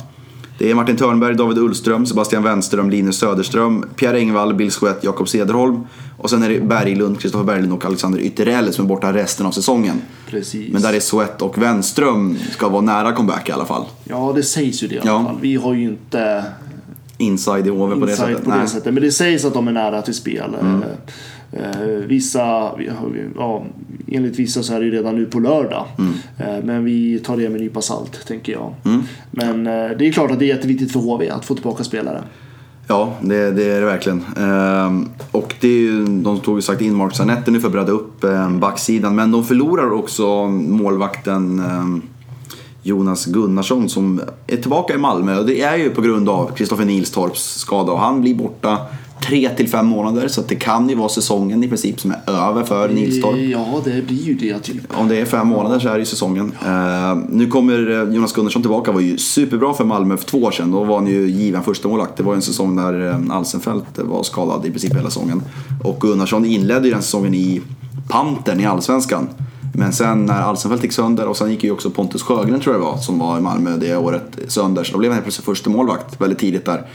Det 0.58 0.72
är 0.72 0.76
Martin 0.76 0.98
Törnberg, 0.98 1.36
David 1.36 1.58
Ullström, 1.58 2.06
Sebastian 2.06 2.44
Wenström, 2.44 2.89
Linus 2.89 3.18
Söderström, 3.18 3.86
Pierre 3.96 4.18
Engvall, 4.20 4.54
Bill 4.54 4.72
Sweat, 4.72 5.04
Jakob 5.04 5.30
Cederholm. 5.30 5.80
Och 6.18 6.30
sen 6.30 6.44
är 6.44 6.50
det 6.50 6.60
Berglund, 6.60 7.20
Kristoffer 7.20 7.46
Berglund 7.46 7.74
och 7.74 7.86
Alexander 7.86 8.20
Ytterell 8.20 8.74
som 8.74 8.86
är 8.86 8.89
borta 8.89 9.13
resten 9.13 9.46
av 9.46 9.52
säsongen. 9.52 10.02
Precis. 10.30 10.74
Men 10.74 10.82
där 10.82 10.94
är 10.94 11.00
Sweat 11.00 11.41
och 11.41 11.58
Wenström 11.62 12.38
ska 12.52 12.70
vara 12.70 12.82
nära 12.82 13.12
comeback 13.12 13.50
i 13.50 13.52
alla 13.52 13.65
fall. 13.65 13.86
Ja, 14.04 14.32
det 14.36 14.44
sägs 14.44 14.84
ju 14.84 14.88
det 14.88 14.96
i 14.96 15.00
alla 15.00 15.12
Ja. 15.12 15.24
fall. 15.24 15.38
Vi 15.41 15.56
har 15.56 15.74
ju 15.74 15.84
inte 15.84 16.44
Inside 17.18 17.68
i 17.68 17.70
HV 17.70 18.00
på 18.00 18.06
det 18.06 18.15
sättet. 18.15 18.44
på. 18.44 18.50
Mm. 18.52 18.62
det 18.63 18.68
sättet. 18.70 18.94
Men 18.94 19.04
det 19.04 19.12
sägs 19.12 19.46
att 19.46 19.54
de 19.54 19.68
är 19.68 19.72
nära 19.72 20.02
till 20.02 20.13
spel. 20.13 20.56
Eh, 20.62 20.74
eh, 20.76 20.80
vissa, 22.08 22.72
ja, 23.36 23.65
enligt 24.08 24.39
vissa 24.39 24.63
så 24.63 24.74
är 24.74 24.80
det 24.80 24.86
ju 24.86 24.91
redan 24.91 25.15
nu 25.15 25.26
på 25.26 25.39
lördag. 25.39 25.86
Mm. 25.98 26.13
Eh, 26.38 26.65
men 26.65 26.86
vi 26.86 27.20
tar 27.20 27.38
det 27.38 27.50
med 27.50 27.56
en 27.56 27.63
nypa 27.63 27.82
salt, 27.82 28.28
tänker 28.28 28.54
jag. 28.54 28.74
Men 29.32 29.68
eh, 29.68 29.98
det 29.98 30.08
är 30.08 30.12
klart 30.12 30.32
att 30.32 30.39
det 30.39 30.46
är 30.46 30.56
jätteviktigt 30.56 30.91
för 30.91 31.00
HV 31.00 31.30
att 31.30 31.46
få 31.46 31.54
tillbaka 31.54 31.84
spelare. 31.84 32.24
Ja, 32.88 33.13
det, 33.22 33.52
det 33.52 33.72
är 33.72 33.80
det 33.80 33.86
verkligen. 33.86 34.24
Och 35.32 35.56
det 35.62 35.68
är 35.68 35.80
ju, 35.80 36.06
de 36.06 36.39
tog 36.39 36.58
ju 36.58 36.62
sagt 36.62 36.82
in 36.82 36.96
Mark 36.96 37.15
Zanetti 37.15 37.52
nu 37.52 37.60
för 37.60 37.68
att 37.68 37.74
bredda 37.74 37.91
upp 37.91 38.24
eh, 38.24 38.52
backsidan. 38.52 39.15
Men 39.15 39.32
de 39.32 39.44
förlorar 39.44 39.91
också 39.91 40.48
målvakten 40.48 41.62
Jonas 42.86 43.26
Gunnarsson 43.26 43.89
som 43.89 44.22
är 44.48 44.58
tillbaka 44.58 44.94
i 44.94 44.98
Malmö. 44.98 45.39
Och 45.39 45.46
det 45.46 45.62
är 45.62 45.78
ju 45.78 45.89
på 45.89 46.02
grund 46.02 46.30
av 46.30 46.52
Kristoffer 46.56 46.86
Nilstorps 46.86 47.60
skada. 47.60 47.91
Och 47.91 48.00
han 48.00 48.22
blir 48.22 48.36
borta 48.36 48.78
3 49.23 49.49
till 49.49 49.69
fem 49.69 49.86
månader. 49.86 50.28
Så 50.28 50.41
det 50.41 50.56
kan 50.56 50.89
ju 50.89 50.95
vara 50.95 51.10
säsongen 51.10 51.63
i 51.63 51.67
princip 51.67 51.99
som 51.99 52.12
är 52.12 52.30
över 52.49 52.63
för 52.63 52.89
Nilstorp. 52.89 53.38
Ja, 53.38 53.82
det 53.86 54.08
blir 54.08 54.23
ju 54.23 54.34
det 54.34 54.60
typ. 54.60 54.97
Om 54.97 55.08
det 55.08 55.21
är 55.21 55.25
fem 55.25 55.47
månader 55.47 55.80
så 55.80 55.89
är 55.89 55.93
det 55.93 55.99
ju 55.99 56.06
säsongen. 56.06 56.51
Eh, 56.65 57.17
nu 57.30 57.47
kommer 57.47 57.91
eh, 57.91 58.15
Jonas 58.15 58.34
Gunnarsson 58.34 58.62
tillbaka. 58.62 58.91
var 58.91 59.01
ju 59.01 59.17
superbra 59.17 59.73
för 59.73 59.86
Malmö 59.86 60.17
för 60.17 60.25
två 60.25 60.38
år 60.38 60.51
sedan. 60.51 60.71
Då 60.71 60.84
var 60.84 60.95
han 60.95 61.08
ju 61.08 61.28
given 61.28 61.63
första 61.63 61.88
målvakt. 61.88 62.17
Det 62.17 62.23
var 62.23 62.34
ju 62.34 62.36
en 62.36 62.41
säsong 62.41 62.75
där 62.75 63.10
eh, 63.10 63.36
Alsenfelt 63.36 63.86
var 63.97 64.23
skadad 64.23 64.65
i 64.65 64.69
princip 64.69 64.95
hela 64.95 65.10
säsongen. 65.10 65.41
Och 65.84 66.01
Gunnarsson 66.01 66.45
inledde 66.45 66.88
ju 66.88 66.93
den 66.93 67.04
säsongen 67.04 67.34
i 67.34 67.62
Pantern 68.10 68.60
i 68.60 68.65
Allsvenskan. 68.65 69.28
Men 69.78 69.93
sen 69.93 70.25
när 70.25 70.41
Alsenfelt 70.41 70.84
gick 70.84 70.93
sönder 70.93 71.28
och 71.28 71.38
sen 71.38 71.51
gick 71.51 71.63
ju 71.63 71.71
också 71.71 71.89
Pontus 71.89 72.23
Sjögren 72.23 72.60
tror 72.60 72.75
jag 72.75 72.82
det 72.82 72.86
var 72.86 72.97
som 72.97 73.19
var 73.19 73.38
i 73.38 73.41
Malmö 73.41 73.78
det 73.78 73.97
året 73.97 74.39
sönder. 74.47 74.84
Så 74.84 74.91
då 74.91 74.97
blev 74.99 75.12
han 75.12 75.15
helt 75.15 75.25
plötsligt 75.25 75.45
första 75.45 75.69
målvakt 75.69 76.21
väldigt 76.21 76.39
tidigt 76.39 76.65
där. 76.65 76.88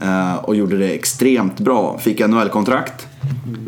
Eh, 0.00 0.36
och 0.36 0.56
gjorde 0.56 0.76
det 0.76 0.88
extremt 0.88 1.60
bra. 1.60 1.98
Fick 1.98 2.20
NHL-kontrakt. 2.28 3.06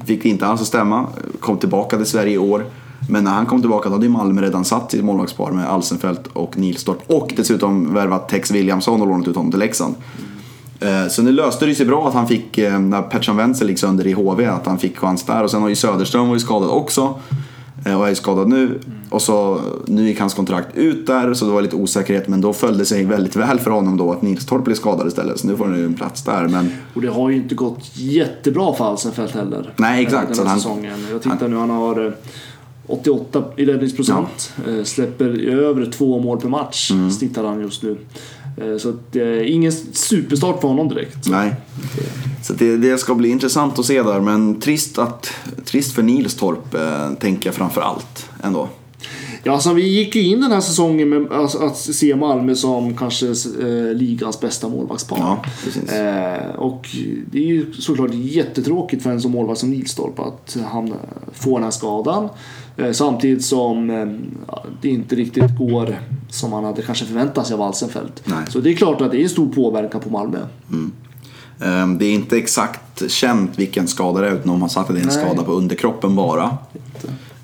Fick 0.05 0.23
det 0.23 0.29
inte 0.29 0.47
alls 0.47 0.61
att 0.61 0.67
stämma. 0.67 1.07
Kom 1.41 1.59
tillbaka 1.59 1.97
till 1.97 2.07
Sverige 2.07 2.35
i 2.35 2.39
år. 2.39 2.65
Men 3.09 3.25
när 3.25 3.31
han 3.31 3.47
kom 3.47 3.61
tillbaka 3.61 3.89
då 3.89 3.95
hade 3.95 4.09
Malmö 4.09 4.43
redan 4.43 4.65
satt 4.65 4.91
sitt 4.91 5.05
målvaktspar 5.05 5.51
med 5.51 5.69
Alsenfelt 5.69 6.27
och 6.27 6.59
Nilstorp. 6.59 6.99
Och 7.07 7.33
dessutom 7.37 7.95
värvat 7.95 8.29
Tex 8.29 8.51
Williamson 8.51 9.03
och 9.03 9.09
lånat 9.09 9.29
ut 9.29 9.37
honom 9.37 9.51
till 9.51 9.61
Leksand. 9.61 9.95
Eh, 10.81 11.09
så 11.09 11.23
nu 11.23 11.33
löste 11.33 11.67
det 11.67 11.75
sig 11.75 11.87
bra 11.87 12.09
att 12.09 12.15
han 12.15 12.29
fick, 12.29 12.59
eh, 12.59 12.79
när 12.79 13.03
Pettersson 13.03 13.37
Wenzel 13.37 13.69
gick 13.69 13.79
sönder 13.79 14.07
i 14.07 14.13
HV, 14.13 14.47
att 14.47 14.67
han 14.67 14.79
fick 14.79 14.99
chans 14.99 15.23
där. 15.25 15.43
Och 15.45 15.51
sen 15.51 15.63
har 15.63 15.69
ju 15.69 15.77
Söderström 15.77 16.29
varit 16.29 16.43
skadad 16.43 16.71
också 16.71 17.19
eh, 17.87 17.99
Och 18.01 18.05
är 18.05 18.09
ju 18.09 18.15
skadad 18.15 18.49
nu. 18.49 18.81
Och 19.11 19.23
så 19.23 19.61
nu 19.87 20.07
gick 20.09 20.21
hans 20.21 20.35
kontrakt 20.35 20.77
ut 20.77 21.07
där, 21.07 21.35
så 21.35 21.45
det 21.45 21.53
var 21.53 21.63
lite 21.63 21.77
osäkerhet. 21.77 22.29
Men 22.29 22.41
då 22.41 22.53
följde 22.53 22.85
sig 22.85 23.05
väldigt 23.05 23.37
väl 23.37 23.59
för 23.61 23.71
honom 23.71 23.97
då 23.97 24.13
att 24.13 24.23
Nilstorp 24.23 24.65
blev 24.65 24.75
skadad 24.75 25.07
istället. 25.09 25.41
Så 25.41 25.47
nu 25.47 25.57
får 25.57 25.65
han 25.65 25.79
ju 25.79 25.85
en 25.85 25.95
plats 25.95 26.25
där. 26.25 26.49
Men 26.49 26.73
Och 26.95 27.01
det 27.03 27.09
har 27.09 27.31
ju 27.31 27.37
inte 27.37 27.55
gått 27.55 27.91
jättebra 27.95 28.75
för 28.75 28.85
Alsenfelt 28.85 29.35
heller. 29.35 29.73
Nej, 29.77 30.03
exakt. 30.05 30.27
Den 30.27 30.37
Så 30.37 30.43
här 30.43 30.49
han- 30.49 30.59
säsongen. 30.59 31.07
Jag 31.11 31.23
tittar 31.23 31.49
nu, 31.49 31.57
han 31.57 31.71
har... 31.71 32.07
eh, 32.07 32.13
88 32.87 33.45
i 33.57 33.65
räddningsprocent. 33.65 34.53
Eh, 34.69 34.85
Släpper 34.85 35.49
över 35.49 35.87
två 35.87 36.19
mål 36.19 36.41
per 36.41 36.49
match 36.49 36.91
Mm. 36.91 37.11
snittar 37.11 37.45
han 37.45 37.61
just 37.61 37.83
nu. 37.83 37.97
Eh, 38.57 38.77
Så 38.79 38.89
att, 38.89 39.17
eh, 39.17 39.53
ingen 39.55 39.73
superstart 39.93 40.61
för 40.61 40.69
honom 40.69 40.89
direkt. 40.89 41.29
Nej. 41.31 41.55
Så 42.43 42.53
det, 42.53 42.77
det 42.77 42.99
ska 42.99 43.15
bli 43.15 43.29
intressant 43.29 43.79
att 43.79 43.87
se 43.87 44.03
där. 44.03 44.21
Men 44.21 44.61
trist, 44.61 44.99
att, 44.99 45.33
trist 45.65 45.95
för 45.95 46.03
Nilstorp, 46.03 46.75
eh, 46.75 47.13
tänker 47.21 47.49
jag 47.49 47.55
framför 47.55 47.81
allt 47.81 48.27
ändå. 48.43 48.69
Ja, 49.43 49.53
alltså, 49.53 49.73
vi 49.73 49.89
gick 49.89 50.17
ju 50.17 50.23
in 50.23 50.41
den 50.41 50.53
här 50.53 50.61
säsongen 50.61 51.09
med 51.09 51.33
alltså, 51.33 51.59
att 51.59 51.77
se 51.77 52.17
Malmö 52.17 52.55
som 52.55 52.97
kanske 52.97 53.27
eh, 53.61 53.95
ligans 53.95 54.41
bästa 54.41 54.69
målvaktspar. 54.69 55.19
Ja. 55.19 55.45
Eh, 55.95 56.55
och 56.55 56.89
det 57.33 57.39
är 57.39 57.47
ju 57.47 57.73
såklart 57.73 58.15
jättetråkigt 58.15 59.03
för 59.03 59.11
en 59.11 59.21
som 59.21 59.33
målvakt 59.33 59.61
som 59.61 59.71
Nilstorp 59.71 60.19
att 60.19 60.57
han 60.73 60.95
får 61.33 61.55
den 61.55 61.65
här 61.65 61.71
skadan. 61.71 62.29
Eh, 62.77 62.93
samtidigt 62.93 63.45
som 63.45 63.91
eh, 63.91 64.07
det 64.83 64.89
inte 64.89 65.17
riktigt 65.17 65.59
går 65.59 65.99
som 66.31 66.51
man 66.51 66.65
hade 66.65 66.83
kanske 66.83 67.05
förväntat 67.05 67.47
sig 67.47 67.55
av 67.55 67.63
Alsenfelt. 67.63 68.23
Nej. 68.25 68.45
Så 68.49 68.61
det 68.61 68.71
är 68.71 68.75
klart 68.75 69.01
att 69.01 69.11
det 69.11 69.19
är 69.19 69.23
en 69.23 69.29
stor 69.29 69.53
påverkan 69.53 70.01
på 70.01 70.11
Malmö. 70.11 70.39
Eh, 70.39 70.77
Det 71.99 72.05
är 72.07 72.13
inte 72.15 72.37
exakt 72.39 73.11
känt 73.11 73.59
vilken 73.59 73.89
skada 73.89 74.21
det 74.21 74.27
är, 74.29 74.33
utan 74.33 74.49
de 74.49 74.63
har 74.63 74.69
sagt 74.69 74.91
att 74.91 74.97
det 74.97 75.01
är 75.01 75.09
en 75.11 75.17
Nej. 75.17 75.27
skada 75.27 75.43
på 75.43 75.53
underkroppen 75.53 76.17
bara. 76.17 76.57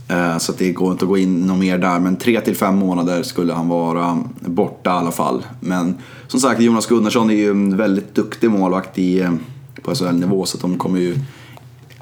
Eh, 0.09 0.39
Så 0.39 0.53
det 0.59 0.73
går 0.73 0.93
inte 0.93 1.05
att 1.05 1.09
gå 1.09 1.19
in 1.19 1.47
något 1.47 1.59
mer 1.59 1.79
där. 1.79 1.99
Men 2.01 2.17
tre 2.17 2.41
till 2.41 2.57
fem 2.57 2.77
månader 2.77 3.23
skulle 3.23 3.53
han 3.53 3.69
vara 3.69 4.19
borta 4.41 4.91
i 4.91 4.93
alla 4.93 5.11
fall. 5.11 5.43
Men 5.61 5.97
som 6.29 6.41
sagt, 6.41 6.61
Jonas 6.61 6.87
Gunnarsson 6.87 7.31
är 7.31 7.35
ju 7.35 7.51
en 7.51 7.77
väldigt 7.77 8.15
duktig 8.15 8.51
målvakt 8.51 8.99
i, 8.99 9.21
eh, 9.21 9.33
på 9.83 9.95
SHL-nivå. 9.95 10.47
Så 10.47 10.57
att 10.57 10.61
de 10.63 10.79
kommer 10.79 11.01
ju 11.01 11.19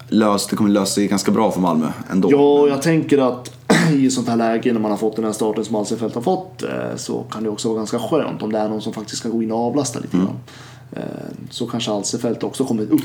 lösa, 0.09 0.47
det 0.51 0.57
kommer 0.57 0.71
lösa 0.71 0.87
sig 0.95 1.07
ganska 1.09 1.33
bra 1.33 1.51
för 1.51 1.61
Malmö 1.61 1.87
ändå. 2.11 2.29
Ja, 2.33 2.69
jag 2.69 2.83
tänker 2.83 3.19
att 3.19 3.51
i 3.93 4.11
sånt 4.11 4.29
här 4.29 4.37
läge 4.37 4.73
när 4.73 4.81
man 4.81 4.91
har 4.91 4.99
fått 4.99 5.17
den 5.17 5.25
här 5.25 5.33
starten 5.33 5.65
som 5.65 5.77
Alsenfelt 5.77 6.15
har 6.15 6.23
fått 6.23 6.63
eh, 6.63 6.97
så 6.97 7.23
kan 7.31 7.43
det 7.43 7.49
också 7.51 7.69
vara 7.69 7.79
ganska 7.79 7.99
skönt 7.99 8.43
om 8.43 8.53
det 8.53 8.59
är 8.59 8.69
någon 8.69 8.83
som 8.83 8.93
faktiskt 8.93 9.19
ska 9.21 9.29
gå 9.29 9.43
in 9.43 9.53
och 9.53 9.59
avlasta 9.59 9.99
lite 10.01 10.17
Mm. 10.17 10.27
grann. 10.27 10.37
Eh, 10.37 10.74
Så 11.51 11.67
kanske 11.67 11.91
Alsenfelt 11.91 12.43
också 12.43 12.65
kommit 12.65 12.91
upp 12.91 13.01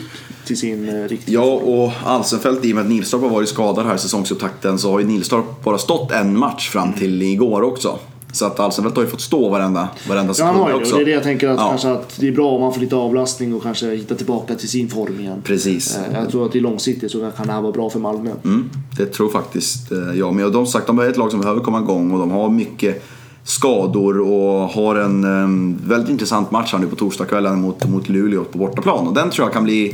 till 0.45 0.57
sin 0.57 0.89
eh, 0.89 1.07
riktiga 1.07 1.39
Ja, 1.39 1.45
och 1.53 1.91
Alsenfelt, 2.05 2.65
i 2.65 2.71
och 2.71 2.75
med 2.75 2.83
att 2.83 2.89
Nilstorp 2.89 3.21
har 3.21 3.29
varit 3.29 3.49
skadad 3.49 3.85
här 3.85 3.95
i 3.95 3.97
säsongsupptakten 3.97 4.79
så 4.79 4.91
har 4.91 4.99
ju 4.99 5.05
Nilstorp 5.05 5.63
bara 5.63 5.77
stått 5.77 6.11
en 6.11 6.37
match 6.37 6.69
fram 6.69 6.93
till 6.93 7.21
igår 7.21 7.61
också. 7.61 7.99
Så 8.31 8.45
att 8.45 8.59
Alsenfelt 8.59 8.95
har 8.95 9.03
ju 9.03 9.09
fått 9.09 9.21
stå 9.21 9.49
varenda, 9.49 9.89
varenda 10.09 10.29
Ja, 10.29 10.33
sekund 10.33 10.67
det. 10.67 10.73
också. 10.73 10.91
Och 10.93 10.97
det 10.99 11.03
är 11.03 11.05
det 11.05 11.11
jag 11.11 11.23
tänker 11.23 11.47
att 11.49 11.57
Ja. 11.59 11.69
kanske 11.69 11.91
att 11.91 12.17
det 12.19 12.27
är 12.27 12.31
bra 12.31 12.49
om 12.51 12.61
man 12.61 12.73
får 12.73 12.81
lite 12.81 12.95
avlastning 12.95 13.53
och 13.55 13.63
kanske 13.63 13.89
hitta 13.95 14.15
tillbaka 14.15 14.55
till 14.55 14.69
sin 14.69 14.89
form 14.89 15.19
igen. 15.19 15.41
Precis. 15.43 15.97
Eh, 15.97 16.03
Jag 16.21 16.29
tror 16.31 16.45
att 16.45 16.55
i 16.55 16.59
långsiktigt 16.59 17.11
så 17.11 17.31
kan 17.37 17.47
det 17.47 17.53
här 17.53 17.61
vara 17.61 17.71
bra 17.71 17.89
för 17.89 17.99
Malmö. 17.99 18.31
Mm, 18.43 18.69
det 18.97 19.05
tror 19.05 19.29
faktiskt 19.29 19.91
eh, 19.91 19.97
jag 20.15 20.33
med. 20.35 20.45
Och 20.45 20.51
de 20.51 20.65
sagt, 20.67 20.87
de 20.87 20.99
är 20.99 21.09
ett 21.09 21.17
lag 21.17 21.31
som 21.31 21.39
behöver 21.41 21.61
komma 21.61 21.79
igång 21.79 22.11
och 22.11 22.19
de 22.19 22.31
har 22.31 22.49
mycket 22.49 23.03
skador 23.49 24.19
och 24.19 24.69
har 24.69 24.95
en 24.95 25.23
eh, 25.23 25.88
väldigt 25.89 26.09
intressant 26.09 26.51
match 26.51 26.71
här 26.71 26.79
nu 26.79 26.88
på 26.88 26.95
torsdagskvällen 26.95 27.62
mot, 27.62 27.89
mot 27.89 28.09
Luleå 28.09 28.43
på 28.43 28.57
bortaplan. 28.57 29.07
Och 29.07 29.13
den 29.13 29.29
tror 29.29 29.45
jag 29.47 29.53
kan 29.53 29.63
bli 29.63 29.89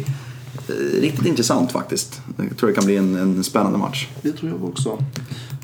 eh, 0.70 1.02
riktigt 1.02 1.26
intressant 1.26 1.72
faktiskt. 1.72 2.22
Jag 2.38 2.58
tror 2.58 2.70
det 2.70 2.76
kan 2.76 2.86
bli 2.86 2.98
en, 2.98 3.15
en 3.15 3.44
spännande 3.44 3.78
match. 3.78 4.08
Det 4.22 4.32
tror 4.32 4.52
jag 4.52 4.70
också. 4.70 4.89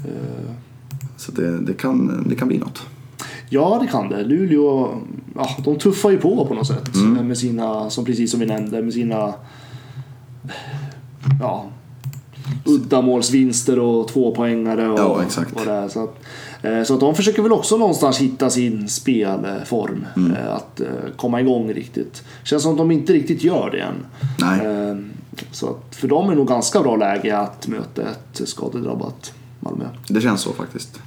Eh, 0.06 0.52
Så 1.18 1.32
det, 1.32 1.60
det, 1.60 1.74
kan, 1.74 2.26
det 2.30 2.36
kan 2.36 2.48
bli 2.48 2.58
något. 2.58 2.82
Ja, 3.50 3.78
det 3.82 3.88
kan 3.88 4.10
det. 4.10 4.24
Luleå, 4.24 4.98
ja, 5.36 5.50
de 5.64 5.80
tuffar 5.80 6.10
ju 6.10 6.18
på 6.18 6.46
på 6.46 6.54
något 6.54 6.68
sätt. 6.68 6.96
Mm. 6.96 7.28
Med 7.28 7.38
sina, 7.38 7.90
som 7.90 8.06
precis 8.06 8.32
som 8.32 8.40
vi 8.40 8.46
nämnde, 8.46 8.82
med 8.82 8.94
sina 8.94 9.34
ja, 11.40 11.66
uddamålsvinster 12.66 13.80
och 13.80 14.08
tvåpoängare 14.08 14.90
och 14.90 15.00
Ja, 15.00 15.24
exakt. 15.24 15.52
vad 15.56 15.68
det. 15.68 15.90
Så 15.90 16.04
att, 16.04 16.20
så 16.86 16.94
att 16.94 17.00
de 17.00 17.16
försöker 17.16 17.42
väl 17.42 17.52
också 17.52 17.78
någonstans 17.78 18.18
hitta 18.18 18.50
sin 18.50 18.90
spelform. 18.90 20.06
Mm. 20.16 20.32
eh, 20.32 20.54
Att 20.56 20.80
eh, 20.80 20.88
komma 21.18 21.42
igång 21.42 21.74
riktigt. 21.74 22.24
Känns 22.44 22.64
som 22.64 22.72
att 22.72 22.78
de 22.78 22.92
inte 22.92 23.14
riktigt 23.14 23.44
gör 23.44 23.70
det 23.72 23.80
än. 23.80 24.06
Nej. 24.40 24.66
Eh, 24.66 24.96
Så 25.52 25.70
att 25.70 25.96
för 25.96 26.08
dem 26.08 26.26
är 26.26 26.30
det 26.30 26.36
nog 26.38 26.48
ganska 26.48 26.82
bra 26.82 26.96
läge 26.96 27.38
att 27.38 27.68
möta 27.68 28.02
ett 28.02 28.42
skadedrabbat 28.50 29.34
Malmö. 29.60 29.86
Det 30.08 30.22
känns 30.22 30.42
så 30.42 30.54
faktiskt. 30.54 31.00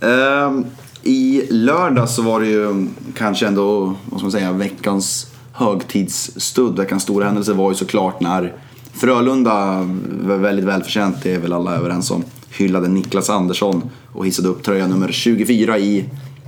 Ehm, 0.00 0.64
I 1.02 1.42
lördag 1.50 2.08
så 2.10 2.22
var 2.22 2.40
det 2.40 2.46
ju 2.46 2.86
kanske 3.16 3.46
ändå, 3.46 3.80
vad 4.04 4.20
ska 4.20 4.22
man 4.22 4.32
säga, 4.32 4.52
veckans 4.52 5.26
högtidsstudd. 5.52 6.76
Veckans 6.76 7.02
stora 7.02 7.24
händelse 7.24 7.52
var 7.52 7.70
ju 7.70 7.74
såklart 7.76 8.20
när 8.20 8.54
Frölunda, 8.92 9.88
väldigt 10.22 10.64
välförtjänt, 10.64 11.16
det 11.22 11.34
är 11.34 11.38
väl 11.38 11.52
alla 11.52 11.74
överens 11.76 12.10
om, 12.10 12.24
hyllade 12.50 12.88
Niklas 12.88 13.30
Andersson 13.30 13.90
och 14.12 14.26
hissade 14.26 14.48
upp 14.48 14.62
tröja 14.62 14.86
nummer 14.86 15.12
24 15.12 15.78
i 15.78 16.04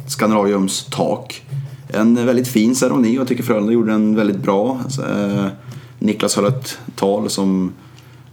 Scandinaviums 0.06 0.86
tak. 0.90 1.42
En 1.88 2.26
väldigt 2.26 2.48
fin 2.48 2.74
ceremoni 2.74 3.16
och 3.16 3.20
jag 3.20 3.28
tycker 3.28 3.42
Frölunda 3.42 3.72
gjorde 3.72 3.92
den 3.92 4.16
väldigt 4.16 4.36
bra. 4.36 4.80
Alltså, 4.84 5.02
eh, 5.02 5.46
Niklas 5.98 6.36
höll 6.36 6.44
ett 6.44 6.78
tal 6.96 7.30
som 7.30 7.72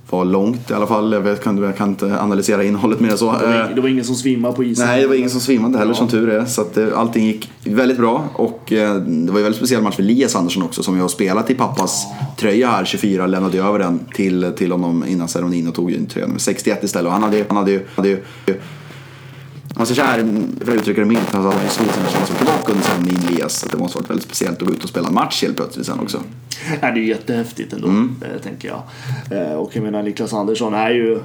var 0.09 0.25
långt 0.25 0.71
i 0.71 0.73
alla 0.73 0.87
fall. 0.87 1.13
Jag, 1.13 1.21
vet, 1.21 1.43
kan, 1.43 1.57
jag 1.63 1.77
kan 1.77 1.89
inte 1.89 2.19
analysera 2.21 2.63
innehållet 2.63 2.99
mer 2.99 3.09
än 3.11 3.17
så. 3.17 3.31
Det 3.31 3.47
var, 3.47 3.53
Eh, 3.69 3.75
det 3.75 3.81
var 3.81 3.89
ingen 3.89 4.05
som 4.05 4.15
svimmade 4.15 4.55
på 4.55 4.63
isen. 4.63 4.87
Nej, 4.87 5.01
det 5.01 5.07
var 5.07 5.15
ingen 5.15 5.29
som 5.29 5.39
svimmade 5.41 5.77
heller 5.77 5.91
Ja. 5.91 5.97
som 5.97 6.07
tur 6.07 6.29
är. 6.29 6.45
Så 6.45 6.61
att 6.61 6.77
allting 6.95 7.25
gick 7.25 7.51
väldigt 7.63 7.97
bra. 7.97 8.23
Och 8.33 8.73
eh, 8.73 8.95
det 8.95 9.31
var 9.31 9.39
ju 9.39 9.41
en 9.41 9.43
väldigt 9.43 9.55
speciell 9.55 9.81
match 9.81 9.95
för 9.95 10.03
Elias 10.03 10.35
Andersson 10.35 10.63
också 10.63 10.83
som 10.83 10.95
ju 10.95 11.01
har 11.01 11.07
spelat 11.09 11.49
i 11.49 11.55
pappas 11.55 12.05
tröja 12.37 12.67
här, 12.67 12.85
24, 12.85 13.27
lämnade 13.27 13.57
ju 13.57 13.63
över 13.63 13.79
den 13.79 13.99
till, 14.13 14.51
till 14.57 14.71
honom 14.71 15.05
innan 15.07 15.27
ceremonin 15.27 15.67
och 15.67 15.75
tog 15.75 15.91
ju 15.91 16.05
tröja 16.05 16.27
nummer 16.27 16.39
61 16.39 16.83
istället. 16.83 17.05
Och 17.07 17.13
han 17.13 17.23
hade, 17.23 17.45
han 17.47 17.57
hade 17.57 17.71
ju, 17.71 17.81
hade 17.95 18.07
ju 18.09 18.23
man 19.79 19.87
säger 19.87 20.01
så 20.01 20.07
här, 20.07 20.45
för 20.65 20.71
att 20.71 20.77
uttrycka 20.77 21.01
det 21.01 21.07
milt, 21.07 21.29
han 21.31 21.43
hade 21.45 21.63
ju 21.63 21.69
slagit 21.69 21.93
sina 21.93 22.07
känslor 22.09 22.37
tillbaka 22.37 22.71
under 22.71 22.83
ceremonin 22.85 23.17
Elias. 23.27 23.53
Så 23.53 23.67
det 23.67 23.77
måste 23.77 23.97
varit 23.97 24.09
väldigt 24.09 24.25
speciellt 24.25 24.61
att 24.61 24.67
gå 24.67 24.73
ut 24.73 24.83
och 24.83 24.89
spela 24.89 25.07
en 25.07 25.13
match 25.13 25.41
helt 25.43 25.55
plötsligt 25.55 25.85
sen 25.85 25.99
också. 25.99 26.21
Nej, 26.69 26.79
det 26.81 26.87
är 26.99 27.01
ju 27.03 27.07
jättehäftigt 27.07 27.73
ändå, 27.73 27.87
Mm. 27.87 28.15
eh, 28.21 28.41
tänker 28.41 28.67
jag. 28.67 28.81
Eh, 29.41 29.53
Och 29.53 29.75
jag 29.75 29.83
menar, 29.83 30.03
Niklas 30.03 30.33
Andersson 30.33 30.73
är 30.73 30.89
ju, 30.89 31.19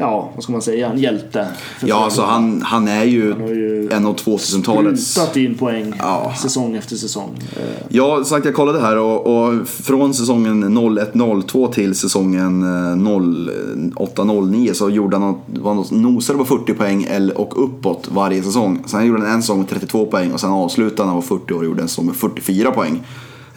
ja, 0.00 0.30
vad 0.34 0.42
ska 0.42 0.52
man 0.52 0.62
säga, 0.62 0.88
en 0.90 0.98
hjälte. 0.98 1.46
Ja, 1.84 2.04
alltså 2.04 2.22
han, 2.22 2.62
han 2.62 2.88
är 2.88 3.04
ju 3.04 3.32
har 3.32 3.48
ju 3.48 3.88
en 3.92 4.06
av 4.06 4.16
2000-talets... 4.16 5.02
Sprutat 5.12 5.36
in 5.36 5.54
poäng 5.54 5.94
Ja. 5.98 6.34
säsong 6.42 6.76
efter 6.76 6.96
säsong. 6.96 7.30
Eh, 7.56 7.62
Ja, 7.88 8.24
sagt 8.24 8.44
jag 8.46 8.54
kollade 8.54 8.80
här 8.80 8.98
och, 8.98 9.26
och 9.26 9.68
från 9.68 10.14
säsongen 10.14 10.78
01-02 10.78 11.72
till 11.72 11.94
säsongen 11.94 12.62
eh, 12.62 12.96
08-09 12.96 14.72
så 14.72 14.90
gjorde 14.90 15.16
han 15.16 15.34
något, 15.52 15.90
nosade 15.90 16.38
på 16.38 16.44
40 16.44 16.74
poäng 16.74 17.08
och 17.36 17.64
uppåt 17.64 18.08
varje 18.12 18.42
säsong. 18.42 18.82
Sen 18.86 19.06
gjorde 19.06 19.22
han 19.22 19.30
en 19.34 19.42
säsong 19.42 19.58
med 19.58 19.68
32 19.68 20.06
poäng 20.06 20.32
och 20.32 20.40
sen 20.40 20.50
avslutade 20.50 21.02
han 21.02 21.06
när 21.06 21.12
han 21.22 21.28
var 21.30 21.38
40 21.38 21.54
år 21.54 21.58
och 21.58 21.64
gjorde 21.64 21.82
en 21.82 21.88
säsong 21.88 22.06
med 22.06 22.16
44 22.16 22.70
poäng. 22.70 23.02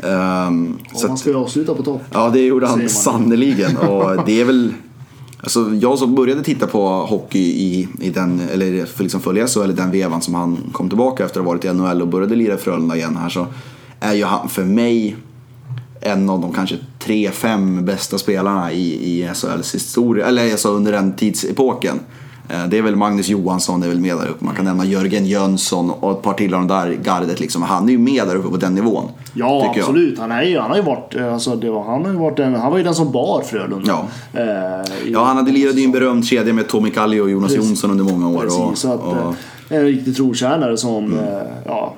Ehm, 0.04 0.78
och 0.94 1.00
så 1.00 1.08
man 1.08 1.18
ska 1.18 1.30
ju 1.30 1.36
avsluta 1.36 1.74
på 1.74 1.84
topp. 1.84 2.02
ja, 2.14 2.30
det 2.30 2.40
gjorde 2.42 2.68
han 2.68 2.90
sannerligen 2.90 3.78
och 3.78 4.26
det 4.26 4.42
är 4.42 4.46
väl 4.46 4.74
Alltså 5.44 5.74
jag 5.82 6.00
som 6.00 6.16
började 6.16 6.44
titta 6.44 6.68
på 6.68 6.88
hockey 6.88 7.40
i, 7.40 7.88
i 8.00 8.10
den, 8.10 8.42
eller 8.54 8.86
för 8.86 9.04
liksom 9.04 9.22
följa 9.22 9.48
SHL 9.48 9.62
eller 9.62 9.74
den 9.74 9.92
vevan 9.92 10.22
som 10.22 10.34
han 10.34 10.58
kom 10.72 10.90
tillbaka 10.90 11.26
efter 11.26 11.40
att 11.40 11.46
ha 11.46 11.52
varit 11.52 11.66
i 11.66 11.74
NHL 11.74 12.02
och 12.02 12.08
började 12.08 12.36
lira 12.36 12.54
i 12.54 12.58
Frölunda 12.58 12.96
igen 12.96 13.18
här 13.18 13.30
så 13.30 13.48
är 14.00 14.14
ju 14.14 14.24
han 14.24 14.50
för 14.50 14.64
mig 14.64 15.16
en 16.02 16.30
av 16.30 16.42
de 16.42 16.54
kanske 16.54 16.78
tre, 17.00 17.32
fem 17.32 17.86
bästa 17.86 18.18
spelarna 18.18 18.72
i, 18.72 18.94
i 18.94 19.30
SHLs 19.34 19.76
historia, 19.76 20.26
eller 20.26 20.52
alltså 20.52 20.70
under 20.70 20.92
den 20.92 21.16
tidsepoken. 21.16 22.00
Eh, 22.54 22.68
Det 22.70 22.78
är 22.78 22.82
väl 22.82 22.96
Magnus 22.96 23.30
Johansson, 23.30 23.80
det 23.80 23.86
är 23.86 23.90
väl 23.90 24.00
med 24.00 24.18
där 24.18 24.28
uppe. 24.28 24.46
Man 24.46 24.56
kan 24.56 24.66
nämna 24.66 24.86
Jörgen 24.86 25.26
Jönsson 25.26 25.92
och 25.92 26.12
ett 26.12 26.22
par 26.22 26.34
till 26.34 26.54
av 26.54 26.60
de 26.60 26.68
där 26.68 26.98
gardet 27.04 27.40
liksom. 27.40 27.62
Han 27.62 27.88
är 27.88 27.92
ju 27.92 27.98
med 27.98 28.28
där 28.28 28.36
uppe 28.36 28.50
på 28.50 28.58
den 28.58 28.76
nivån. 28.76 29.04
Ja, 29.34 29.64
jag. 29.66 29.80
absolut. 29.80 30.20
Han, 30.20 30.32
är 30.32 30.42
ju, 30.44 30.60
han 30.60 30.70
har 30.70 30.78
ju 30.78 30.84
varit, 30.84 31.16
eh, 31.16 31.34
alltså, 31.34 31.56
det 31.56 31.70
var, 31.70 31.84
han, 31.84 32.06
har 32.06 32.12
ju 32.12 32.18
varit 32.20 32.40
en, 32.40 32.56
han 32.56 32.72
var 32.72 32.78
ju 32.78 32.84
den 32.84 32.96
som 32.96 33.12
bar 33.12 33.42
Frölunda. 33.42 33.88
Ja. 33.88 34.08
Eh, 34.42 34.86
Ja, 35.12 35.24
han 35.24 35.38
hade 35.38 35.52
lirat 35.52 35.76
i 35.76 35.86
en 35.86 35.92
berömd 35.92 36.26
kedja 36.26 36.54
med 36.54 36.68
Tommy 36.68 36.90
Kalli 36.90 37.20
och 37.20 37.30
Jonas 37.30 37.52
Precis. 37.52 37.68
Jonsson 37.70 37.92
under 37.92 38.04
många 38.04 38.30
år. 38.30 38.42
Precis, 38.42 38.60
och, 38.60 38.78
så 38.78 38.94
att, 38.94 39.00
och, 39.02 39.12
Mm. 39.14 39.28
eh, 39.70 39.78
en 39.78 39.86
riktig 39.86 40.16
trotjänare 40.16 40.78
som, 40.78 41.20
eh, 41.20 41.28
ja, 41.66 41.94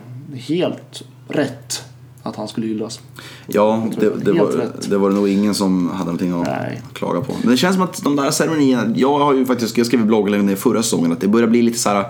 helt 0.47 1.03
rätt 1.27 1.83
att 2.23 2.35
han 2.35 2.47
skulle 2.47 2.67
hyllas. 2.67 2.99
ja, 3.47 3.87
det, 3.99 4.09
det, 4.25 4.31
var, 4.31 4.47
rätt. 4.47 4.89
det 4.89 4.97
var 4.97 5.09
det 5.09 5.15
nog 5.15 5.29
ingen 5.29 5.55
som 5.55 5.89
hade 5.89 6.03
någonting 6.03 6.31
att 6.31 6.47
Nej. 6.47 6.81
klaga 6.93 7.21
på. 7.21 7.33
Men 7.41 7.51
det 7.51 7.57
känns 7.57 7.75
som 7.75 7.83
att 7.83 8.03
de 8.03 8.15
där 8.15 8.31
ceremonierna, 8.31 8.93
jag 8.95 9.19
har 9.19 9.33
ju 9.33 9.45
faktiskt, 9.45 9.77
jag 9.77 9.87
skrev 9.87 10.01
i 10.01 10.03
bloggen 10.03 10.49
i 10.49 10.55
förra 10.55 10.83
säsongen 10.83 11.11
att 11.11 11.21
det 11.21 11.27
börjar 11.27 11.47
bli 11.47 11.61
lite 11.61 11.79
så 11.79 11.89
här. 11.89 12.05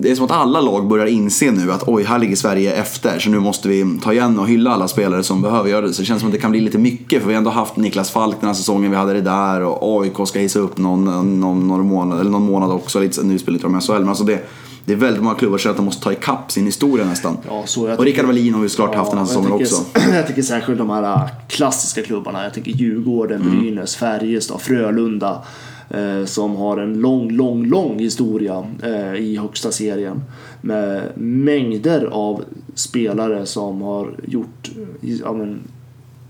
Det 0.00 0.10
är 0.10 0.14
som 0.14 0.24
att 0.24 0.30
alla 0.30 0.60
lag 0.60 0.88
börjar 0.88 1.06
inse 1.06 1.50
nu 1.50 1.72
att 1.72 1.88
oj, 1.88 2.04
här 2.04 2.18
ligger 2.18 2.36
Sverige 2.36 2.72
efter 2.72 3.18
så 3.18 3.30
nu 3.30 3.40
måste 3.40 3.68
vi 3.68 3.98
ta 4.02 4.12
igen 4.12 4.38
och 4.38 4.48
hylla 4.48 4.70
alla 4.70 4.88
spelare 4.88 5.22
som 5.22 5.42
behöver 5.42 5.70
göra 5.70 5.86
det. 5.86 5.92
Så 5.92 6.02
det 6.02 6.06
känns 6.06 6.20
som 6.20 6.28
att 6.28 6.34
det 6.34 6.40
kan 6.40 6.50
bli 6.50 6.60
lite 6.60 6.78
mycket 6.78 7.20
för 7.20 7.28
vi 7.28 7.34
har 7.34 7.38
ändå 7.38 7.50
haft 7.50 7.76
Niklas 7.76 8.10
Falk 8.10 8.36
den 8.40 8.46
här 8.46 8.54
säsongen, 8.54 8.90
vi 8.90 8.96
hade 8.96 9.12
det 9.12 9.20
där 9.20 9.62
och 9.62 10.02
AIK 10.02 10.28
ska 10.28 10.38
hissa 10.38 10.58
upp 10.58 10.78
någon, 10.78 11.04
någon, 11.40 11.68
någon, 11.68 11.86
månad, 11.86 12.20
eller 12.20 12.30
någon 12.30 12.46
månad 12.46 12.70
också. 12.70 13.00
Lite, 13.00 13.22
nu 13.22 13.38
spelar 13.38 13.58
de 13.58 13.80
SHL, 13.80 13.92
men 13.92 14.08
alltså 14.08 14.24
det, 14.24 14.48
det 14.88 14.94
är 14.94 14.96
väldigt 14.96 15.22
många 15.22 15.34
klubbar 15.36 15.58
som 15.58 15.70
att 15.70 15.76
de 15.76 15.84
måste 15.86 16.02
ta 16.02 16.12
ikapp 16.12 16.52
sin 16.52 16.64
historia 16.66 17.04
nästan. 17.06 17.36
Ja, 17.48 17.62
så 17.66 17.88
jag 17.88 17.98
och 17.98 18.04
Rickard 18.04 18.26
Wallin 18.26 18.54
har 18.54 18.62
ju 18.62 18.68
såklart 18.68 18.94
haft 18.94 19.10
den 19.10 19.18
här 19.18 19.26
säsongen 19.26 19.52
också. 19.52 19.84
Jag 20.14 20.26
tycker 20.26 20.42
särskilt 20.42 20.78
de 20.78 20.90
här 20.90 21.02
äh, 21.02 21.28
klassiska 21.48 22.02
klubbarna. 22.02 22.44
Jag 22.44 22.54
tänker 22.54 22.70
Djurgården, 22.70 23.42
Mm. 23.42 23.58
Brynäs, 23.60 23.96
Färjestad, 23.96 24.60
Frölunda. 24.60 25.42
eh, 25.90 26.24
som 26.24 26.56
har 26.56 26.76
en 26.76 26.94
lång, 27.00 27.30
lång, 27.30 27.66
lång 27.66 27.98
historia 27.98 28.66
eh, 28.82 29.14
i 29.14 29.36
högsta 29.36 29.72
serien 29.72 30.22
med 30.60 31.02
mängder 31.16 32.04
av 32.12 32.44
spelare 32.74 33.46
som 33.46 33.82
har 33.82 34.10
gjort 34.26 34.70
ja, 35.00 35.32
men, 35.32 35.58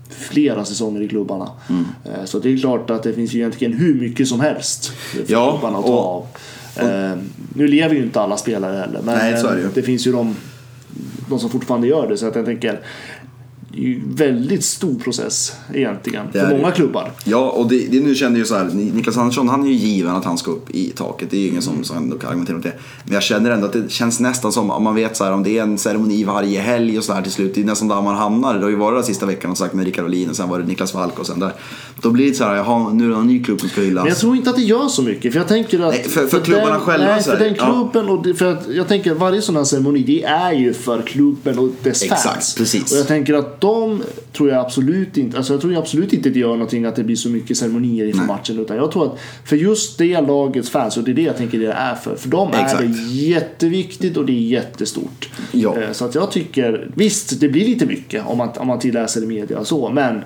flera 0.09 0.65
säsonger 0.65 1.01
i 1.01 1.07
klubbarna. 1.07 1.49
Mm. 1.69 1.85
Eh, 2.05 2.25
Så 2.25 2.39
det 2.39 2.53
är 2.53 2.57
klart 2.57 2.89
att 2.89 3.03
det 3.03 3.13
finns 3.13 3.33
ju 3.33 3.39
egentligen 3.39 3.73
hur 3.73 3.93
mycket 4.01 4.27
som 4.27 4.39
helst 4.39 4.85
för 4.85 5.25
Ja, 5.27 5.51
klubbarna 5.51 5.77
att 5.77 5.85
ta 5.85 5.91
och- 5.91 6.15
av. 6.15 6.25
Eh, 6.81 7.17
nu 7.55 7.67
lever 7.67 7.95
ju 7.95 8.03
inte 8.03 8.21
alla 8.21 8.37
spelare 8.37 8.77
heller, 8.77 9.01
men 9.05 9.15
Nej, 9.17 9.31
det 9.33 9.37
ju. 9.57 9.63
eh, 9.63 9.69
det 9.73 9.81
finns 9.81 10.07
ju 10.07 10.11
de, 10.11 10.35
de 11.29 11.39
som 11.39 11.49
fortfarande 11.49 11.87
gör 11.87 12.07
det. 12.07 12.17
Så 12.17 12.27
att 12.27 12.35
jag 12.35 12.45
tänker, 12.45 12.79
det 13.71 13.79
är 13.79 13.83
ju 13.83 13.95
en 13.95 14.15
väldigt 14.15 14.63
stor 14.63 14.95
process 14.99 15.53
egentligen 15.73 16.25
Det 16.33 16.39
för 16.39 16.57
många 16.57 16.71
klubbar. 16.71 17.11
Ja, 17.23 17.49
och 17.49 17.69
det, 17.69 17.87
det 17.91 17.99
nu 17.99 18.15
känner 18.15 18.37
ju 18.39 18.45
så 18.45 18.55
här, 18.55 18.65
Niklas 18.73 19.17
Andersson 19.17 19.49
han 19.49 19.63
är 19.63 19.67
ju 19.67 19.73
given 19.73 20.15
att 20.15 20.25
han 20.25 20.37
ska 20.37 20.51
upp 20.51 20.69
i 20.69 20.89
taket. 20.89 21.31
Det 21.31 21.37
är 21.37 21.41
ju 21.41 21.47
ingen 21.47 21.61
som, 21.61 21.83
som 21.83 21.97
ändå 21.97 22.17
kan 22.17 22.29
argumentera 22.29 22.55
mot 22.55 22.63
det. 22.63 22.73
Men 23.03 23.13
jag 23.13 23.23
känner 23.23 23.51
ändå 23.51 23.65
att 23.67 23.73
det 23.73 23.91
känns 23.91 24.19
nästan 24.19 24.51
som, 24.51 24.71
om 24.71 24.83
man 24.83 24.95
vet 24.95 25.17
så 25.17 25.23
här, 25.23 25.31
om 25.31 25.43
det 25.43 25.57
är 25.57 25.61
en 25.63 25.77
ceremoni 25.77 26.23
varje 26.23 26.61
helg 26.61 26.97
och 26.97 27.03
så 27.03 27.13
här 27.13 27.21
till 27.21 27.31
slut. 27.31 27.55
Det 27.55 27.61
är 27.61 27.65
nästan 27.65 27.87
där 27.87 28.01
man 28.01 28.15
hamnar. 28.15 28.53
Det 28.53 28.63
har 28.63 28.69
ju 28.69 28.75
varit 28.75 28.97
den 28.97 29.03
sista 29.03 29.25
veckan 29.25 29.51
och 29.51 29.57
sagt 29.57 29.73
med 29.73 29.85
Rickard 29.85 30.03
Wallin 30.03 30.29
och 30.29 30.35
sen 30.35 30.49
var 30.49 30.59
det 30.59 30.65
Niklas 30.65 30.91
Falk 30.91 31.19
och 31.19 31.27
sen 31.27 31.39
där. 31.39 31.53
Då 32.01 32.11
blir 32.11 32.29
det 32.29 32.35
så 32.35 32.43
här, 32.43 32.55
jaha, 32.55 32.93
nu 32.93 33.05
är 33.05 33.09
det 33.09 33.15
en 33.15 33.27
ny 33.27 33.43
klubb 33.43 33.59
som 33.59 33.69
ska 33.69 33.81
hyllas. 33.81 34.03
Men 34.03 34.09
jag 34.09 34.17
tror 34.19 34.35
inte 34.35 34.49
att 34.49 34.55
det 34.55 34.61
gör 34.61 34.87
så 34.87 35.01
mycket. 35.01 35.33
För 35.33 35.39
jag 35.39 35.47
tänker 35.47 35.79
att... 35.79 35.93
Nej, 35.93 36.03
för- 36.03 36.27
för 36.27 36.39
klubbarna 36.39 36.71
den, 36.71 36.79
själva 36.79 37.05
Nej, 37.05 37.23
så 37.23 37.31
för 37.31 37.39
den 37.39 37.55
ja. 37.57 37.65
klubben 37.91 38.09
och 38.09 38.23
det, 38.23 38.33
för 38.33 38.45
att 38.45 38.67
jag 38.69 38.87
tänker 38.87 39.13
varje 39.13 39.41
sån 39.41 39.55
här 39.55 39.63
ceremoni 39.63 40.03
det 40.03 40.23
är 40.23 40.53
ju 40.53 40.73
för 40.73 41.01
klubben 41.01 41.59
och 41.59 41.69
dess 41.83 42.03
Exakt, 42.03 42.21
fans. 42.23 42.55
precis. 42.57 42.91
Och 42.91 42.97
jag 42.97 43.07
tänker 43.07 43.33
att 43.33 43.58
de 43.61 44.03
tror 44.33 44.49
jag 44.49 44.59
absolut 44.65 45.17
inte, 45.17 45.37
alltså 45.37 45.53
jag 45.53 45.61
tror 45.61 45.77
absolut 45.77 46.13
inte 46.13 46.29
det 46.29 46.39
gör 46.39 46.49
någonting 46.49 46.85
att 46.85 46.95
det 46.95 47.03
blir 47.03 47.15
så 47.15 47.29
mycket 47.29 47.57
ceremonier 47.57 48.05
inför 48.05 48.25
matchen. 48.25 48.59
Utan 48.59 48.77
jag 48.77 48.91
tror 48.91 49.05
att 49.05 49.19
för 49.45 49.55
just 49.55 49.97
det 49.97 50.21
lagets 50.21 50.69
fans, 50.69 50.97
och 50.97 51.03
det 51.03 51.11
är 51.11 51.15
det 51.15 51.21
jag 51.21 51.37
tänker 51.37 51.59
det 51.59 51.71
är 51.71 51.95
för. 51.95 52.15
För 52.15 52.29
dem 52.29 52.51
är 52.53 52.63
Exakt. 52.63 52.81
det 52.81 53.13
jätteviktigt 53.15 54.17
och 54.17 54.25
det 54.25 54.31
är 54.33 54.41
jättestort. 54.47 55.29
Ja. 55.51 55.77
Eh, 55.77 55.91
Så 55.91 56.05
att 56.05 56.15
jag 56.15 56.31
tycker, 56.31 56.91
visst 56.95 57.39
det 57.39 57.49
blir 57.49 57.65
lite 57.65 57.85
mycket 57.85 58.25
om 58.25 58.37
man, 58.37 58.49
om 58.57 58.67
man 58.67 58.79
tilläser 58.79 59.23
i 59.23 59.25
media 59.25 59.59
och 59.59 59.67
så. 59.67 59.89
Men 59.89 60.21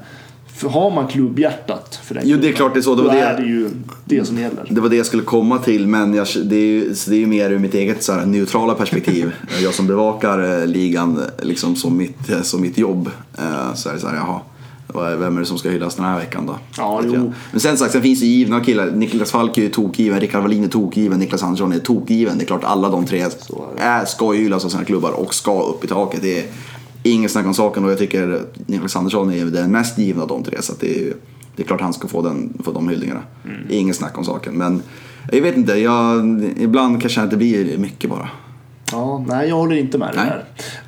för 0.56 0.70
har 0.70 0.92
man 0.92 1.08
klubbhjärtat 1.08 2.00
för 2.04 2.16
den 2.16 2.24
Jo, 2.26 2.38
det 2.42 2.50
är 2.50 2.54
klart 2.54 2.74
det 2.74 2.80
är 2.80 2.82
så. 2.82 2.96
Det 2.96 3.02
Då 3.02 3.08
var 3.08 3.16
det- 3.16 3.22
är 3.22 3.38
det 3.38 3.48
ju 3.48 3.70
det 4.06 4.26
som 4.26 4.38
gäller. 4.38 4.66
Det 4.70 4.82
var 4.82 4.90
det 4.90 4.96
jag 4.96 5.06
skulle 5.06 5.24
komma 5.24 5.58
till, 5.58 5.88
men 5.88 6.14
jag, 6.14 6.28
det, 6.44 6.56
är 6.56 6.60
ju, 6.60 6.94
det 7.08 7.16
är 7.16 7.20
ju 7.20 7.28
mer 7.28 7.50
ur 7.52 7.60
mitt 7.60 7.74
eget 7.74 8.04
så 8.04 8.14
här, 8.14 8.26
neutrala 8.26 8.74
perspektiv. 8.74 9.32
jag 9.64 9.74
som 9.74 9.88
bevakar 9.88 10.62
eh, 10.62 10.68
ligan 10.68 11.18
eh, 11.18 11.46
liksom 11.46 11.76
som 11.76 11.98
mitt, 11.98 12.30
eh, 12.30 12.42
som 12.42 12.62
mitt 12.62 12.78
jobb. 12.78 13.10
Så 13.76 13.90
är 13.90 13.94
det 13.94 14.00
så 14.00 14.08
här, 14.08 14.16
jaha, 14.16 14.40
vem 15.18 15.36
är 15.36 15.40
det 15.40 15.46
som 15.46 15.58
ska 15.58 15.70
hyllas 15.70 15.96
den 15.96 16.06
här 16.06 16.20
veckan 16.20 16.46
då? 16.46 16.58
Ja. 16.78 17.02
Men 17.52 17.60
sen 17.60 17.78
sagt, 17.78 17.92
sen 17.92 18.02
finns 18.02 18.20
det 18.20 18.26
givna 18.26 18.60
killar. 18.60 18.92
Niklas 18.92 19.32
Falk 19.32 19.58
är 19.58 19.62
ju 19.62 19.70
tokgiven, 19.70 20.20
Rickard 20.20 20.42
Wallin 20.42 20.64
är 20.64 20.68
tokgiven, 20.68 21.20
Niklas 21.20 21.44
Andersson 21.44 21.72
är 21.74 21.80
tokgiven. 21.80 22.38
Det 22.38 22.44
är 22.44 22.46
klart 22.46 22.64
alla 22.64 22.90
de 22.90 23.06
tre 23.06 23.26
är, 23.78 24.06
ska 24.06 24.34
ju 24.34 24.44
hyllas 24.44 24.66
av 24.66 24.70
sina 24.70 24.84
klubbar 24.84 25.12
och 25.12 25.34
ska 25.34 25.64
upp 25.64 25.84
i 25.84 25.88
taket. 25.88 26.22
Det 26.22 26.40
är 26.40 26.46
inget 27.04 27.32
snack 27.32 27.46
om 27.46 27.54
saken 27.54 27.86
och 27.86 27.92
jag 27.92 27.98
tycker 27.98 28.42
Niklas 28.66 28.96
Andersson 28.96 29.34
är 29.34 29.46
den 29.46 29.72
mest 29.72 29.98
givna 29.98 30.22
av 30.22 30.28
de 30.28 30.44
tre. 30.44 30.62
Så 30.62 30.74
det 30.80 31.08
är 31.08 31.14
det 31.56 31.64
är 31.64 31.68
klart 31.68 31.82
han 31.82 31.94
ska 31.94 32.08
få, 32.08 32.22
den, 32.22 32.54
få 32.64 32.72
de 32.72 32.90
hyllningarna. 32.90 33.24
Mm. 33.46 33.58
Inget 33.70 33.96
snack 33.96 34.18
om 34.18 34.26
saken. 34.26 34.58
Men 34.58 34.82
jag 35.32 35.42
vet 35.42 35.58
inte, 35.58 35.74
jag, 35.74 36.44
ibland 36.58 37.02
kanske 37.02 37.22
det 37.22 37.24
inte 37.24 37.38
blir 37.38 37.78
mycket 37.78 38.10
bara. 38.10 38.30
Ja, 38.92 39.26
nej, 39.28 39.50
jag 39.50 39.56
håller 39.56 39.76
inte 39.76 39.98
med 39.98 40.14
dig 40.14 40.18
Nej. 40.26 40.34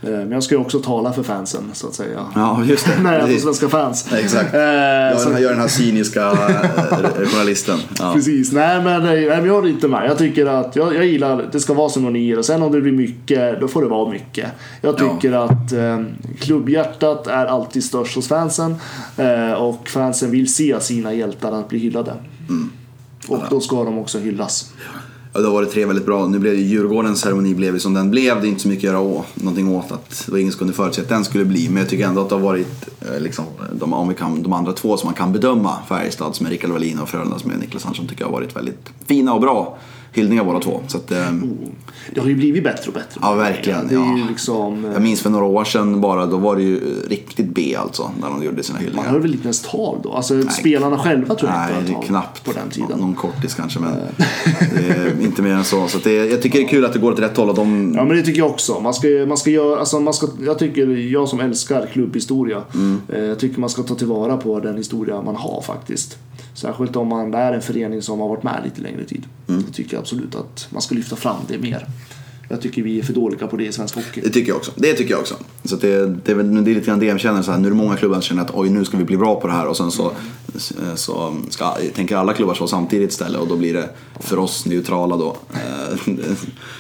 där. 0.02 0.12
Eh, 0.14 0.20
Men 0.20 0.32
jag 0.32 0.44
ska 0.44 0.56
ju 0.56 0.62
också 0.62 0.80
tala 0.80 1.14
för 1.14 1.24
fansen, 1.24 1.70
så 1.74 1.88
att 1.88 1.94
säga. 1.94 2.20
Ja, 2.36 2.64
just 2.66 2.86
det. 2.86 3.02
När 3.04 3.20
jag 3.20 3.32
är. 3.32 3.38
Svenska 3.38 3.70
fans. 3.70 4.08
Ja, 4.12 4.18
Exakt. 4.18 4.54
Eh, 4.54 4.60
Jag 4.62 5.20
så- 5.22 5.40
gör 5.40 5.50
den 5.50 5.60
här 5.60 5.68
cyniska 5.68 6.22
eh, 6.32 7.28
journalisten. 7.28 7.80
Ja. 8.00 8.14
Precis, 8.14 8.52
nej 8.52 8.82
men, 8.84 9.04
nej, 9.04 9.28
men 9.28 9.46
jag 9.46 9.54
håller 9.54 9.70
inte 9.70 9.88
med. 9.88 10.10
Jag 10.10 10.18
tycker 10.18 10.46
att, 10.46 10.76
jag, 10.76 10.96
jag 10.96 11.06
gillar 11.06 11.50
det 11.52 11.60
ska 11.60 11.74
vara 11.74 11.90
ceremonier 11.90 12.38
och 12.40 12.46
sen 12.46 12.62
om 12.64 12.72
det 12.72 12.82
blir 12.82 12.92
mycket, 12.92 13.60
då 13.60 13.68
får 13.68 13.82
det 13.82 13.88
vara 13.88 14.10
mycket. 14.12 14.48
Jag 14.82 14.96
Ja. 15.00 15.10
tycker 15.14 15.32
att 15.34 15.72
eh, 15.72 16.00
klubbhjärtat 16.40 17.28
är 17.28 17.46
alltid 17.46 17.84
störst 17.84 18.16
hos 18.16 18.28
fansen 18.28 18.76
eh, 19.18 19.52
och 19.54 19.90
fansen 19.90 20.32
vill 20.32 20.54
se 20.54 20.80
sina 20.80 21.14
hjältar 21.14 21.52
att 21.52 21.70
bli 21.70 21.80
hyllade. 21.80 22.14
Mm. 22.50 22.70
Och 23.28 23.40
då 23.50 23.60
ska 23.60 23.84
de 23.84 23.98
också 23.98 24.20
hyllas. 24.20 24.72
Ja, 24.78 25.00
det 25.36 25.48
har 25.48 25.54
varit 25.54 25.72
tre 25.72 25.86
väldigt 25.86 26.06
bra. 26.06 26.28
Nu 26.28 26.40
blev 26.40 26.54
ju 26.54 26.62
Djurgårdens 26.62 27.22
ceremoni 27.22 27.56
blev 27.56 27.80
som 27.80 27.94
den 27.94 28.12
blev. 28.12 28.42
Det 28.42 28.48
är 28.48 28.50
inte 28.50 28.62
så 28.62 28.68
mycket 28.68 28.88
att 28.90 28.94
göra 28.94 29.00
å, 29.00 29.26
någonting 29.34 29.76
åt 29.76 29.92
att 29.92 30.24
det 30.26 30.32
var 30.32 30.40
ingen 30.40 30.52
som 30.52 30.60
kunde 30.60 30.74
förutse 30.74 31.02
att 31.02 31.10
den 31.10 31.26
skulle 31.26 31.46
bli. 31.46 31.70
Men 31.70 31.78
jag 31.78 31.90
tycker 31.90 32.08
ändå 32.08 32.22
att 32.22 32.30
det 32.30 32.36
har 32.36 32.42
varit 32.42 32.88
eh, 33.02 33.20
liksom, 33.20 33.46
de, 33.72 33.94
om 33.94 34.10
vi 34.10 34.16
kan, 34.16 34.44
de 34.44 34.54
andra 34.54 34.74
två 34.74 34.98
som 34.98 35.08
man 35.08 35.14
kan 35.14 35.34
bedöma. 35.34 35.78
Färjestad 35.88 36.36
som 36.36 36.46
är 36.46 36.50
Rickard 36.50 36.72
Wallin 36.72 37.00
och 37.00 37.10
Frölunda 37.10 37.40
som 37.40 37.52
är 37.52 37.56
Niklas 37.56 37.86
Andersson 37.86 38.08
tycker 38.08 38.22
jag 38.22 38.28
har 38.28 38.34
varit 38.34 38.56
väldigt 38.56 38.90
fina 39.06 39.34
och 39.34 39.42
bra 39.42 39.78
hyllningar 40.18 40.44
båda 40.44 40.60
två. 40.60 40.80
Så 40.88 40.98
att, 40.98 41.12
eh, 41.12 41.18
Det 42.14 42.20
har 42.22 42.28
ju 42.28 42.36
blivit 42.36 42.64
bättre 42.64 42.88
och 42.88 42.94
bättre. 42.94 43.20
Ja, 43.22 43.34
verkligen, 43.34 43.90
ja. 43.92 44.18
liksom... 44.30 44.86
eh, 44.86 44.92
jag 44.94 45.02
minns 45.02 45.22
för 45.22 45.30
några 45.30 45.46
år 45.46 45.64
sedan 45.64 46.02
bara, 46.02 46.26
då 46.26 46.38
var 46.38 46.56
det 46.56 46.62
ju 46.62 46.76
eh, 46.78 47.10
riktigt 47.10 47.48
B 47.50 47.76
alltså. 47.80 48.12
När 48.22 48.30
de 48.30 48.44
gjorde 48.44 48.64
sina 48.64 48.78
Man 48.78 48.86
hyllningar. 48.86 49.10
hör 49.10 49.20
väl 49.20 49.32
inte 49.32 49.44
ens 49.44 49.62
tal 49.62 50.00
då? 50.04 50.14
Alltså 50.14 50.42
spelarna 50.50 50.98
själva 51.00 51.36
tror 51.36 51.52
jag 51.52 51.60
Nej, 51.60 51.80
inte 51.80 51.94
tal 51.94 52.04
knappt. 52.04 52.44
på 52.44 52.52
den 52.52 52.70
tiden. 52.70 53.00
Någon 53.00 53.16
kortis 53.16 53.54
kanske, 53.54 53.80
men 53.80 53.94
är 54.90 55.22
inte 55.22 55.42
mer 55.42 55.54
än 55.54 55.64
så. 55.64 55.88
så 55.88 55.98
det, 55.98 56.14
jag 56.14 56.42
tycker 56.42 56.60
det 56.60 56.66
är 56.66 56.70
kul 56.70 56.86
att 56.86 56.94
det 56.94 57.00
går 57.00 57.12
åt 57.12 57.20
rätt 57.20 57.38
håll. 57.38 57.50
Och 57.50 57.56
de, 57.56 57.94
Ja 57.96 58.04
men 58.06 58.18
det 58.18 58.24
tycker 58.24 58.40
jag 58.40 58.50
också. 58.50 58.80
Man 58.80 58.94
ska, 58.94 59.08
man 59.28 59.38
ska 59.38 59.50
göra, 59.50 59.80
alltså 59.80 60.00
man 60.00 60.14
ska, 60.14 60.28
jag 60.46 60.60
tycker, 60.60 60.88
jag 60.88 61.28
som 61.30 61.40
älskar 61.40 61.86
klubbhistoria, 61.94 62.62
Mm. 62.74 63.02
eh, 63.14 63.20
jag 63.24 63.40
tycker 63.40 63.60
man 63.60 63.70
ska 63.70 63.84
ta 63.84 63.96
tillvara 63.96 64.38
på 64.38 64.60
den 64.60 64.78
historia 64.78 65.22
man 65.22 65.36
har 65.36 65.62
faktiskt. 65.62 66.18
Särskilt 66.54 66.96
om 66.96 67.08
man 67.08 67.34
är 67.34 67.54
en 67.54 67.62
förening 67.62 68.02
som 68.02 68.20
har 68.20 68.28
varit 68.30 68.44
med 68.44 68.62
lite 68.64 68.82
längre 68.82 69.04
tid. 69.04 69.24
Mm. 69.48 69.64
Så 69.64 69.72
tycker 69.74 69.98
jag 69.98 70.02
absolut 70.06 70.36
att 70.36 70.68
man 70.70 70.82
ska 70.82 70.96
lyfta 70.96 71.16
fram 71.16 71.38
det 71.48 71.58
mer. 71.58 71.88
Jag 72.50 72.62
tycker 72.62 72.82
vi 72.82 73.00
är 73.00 73.04
för 73.04 73.14
dåliga 73.14 73.48
på 73.48 73.58
det 73.58 73.66
i 73.66 73.72
svensk 73.72 73.96
hockey. 73.96 74.22
Det 74.22 74.30
tycker 74.30 74.50
jag 74.50 74.58
också. 74.58 74.72
Det 74.76 74.94
tycker 74.94 75.12
jag 75.12 75.20
också. 75.20 75.36
Så 75.64 75.76
det, 75.76 76.08
det, 76.26 76.32
är 76.32 76.36
det 76.36 76.72
är 76.72 76.76
lite 76.76 76.88
grann 76.88 77.00
det 77.00 77.06
jag 77.06 77.20
känner. 77.20 77.42
Så 77.42 77.52
här, 77.52 77.60
nu 77.60 77.68
är 77.68 77.72
det 77.72 77.78
många 77.78 77.98
klubbar 77.98 78.16
som 78.16 78.22
känner 78.22 78.42
att 78.42 78.52
oj, 78.54 78.70
nu 78.70 78.86
ska 78.86 78.98
vi 78.98 79.04
bli 79.04 79.18
bra 79.18 79.42
på 79.42 79.48
det 79.48 79.54
här. 79.54 79.68
Och 79.68 79.78
sen 79.78 79.92
så, 79.92 80.06
eh, 80.06 80.96
så 80.96 81.36
ska, 81.50 81.78
tänker 81.96 82.18
alla 82.18 82.34
klubbar 82.34 82.54
så 82.54 82.68
samtidigt 82.68 83.12
istället. 83.12 83.42
Och 83.42 83.48
då 83.48 83.56
blir 83.56 83.74
det 83.74 83.90
för 84.20 84.40
oss 84.40 84.66
neutrala 84.66 85.18
då. 85.18 85.38
Eh, 85.54 86.16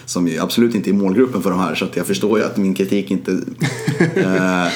som 0.05 0.27
ju 0.27 0.39
absolut 0.39 0.75
inte 0.75 0.89
är 0.89 0.93
målgruppen 0.93 1.41
för 1.41 1.49
de 1.49 1.59
här. 1.59 1.75
Så 1.75 1.85
att 1.85 1.95
jag 1.95 2.07
förstår 2.07 2.39
ju 2.39 2.45
att 2.45 2.57
min 2.57 2.73
kritik 2.73 3.11
inte 3.11 3.31
eh, 4.15 4.67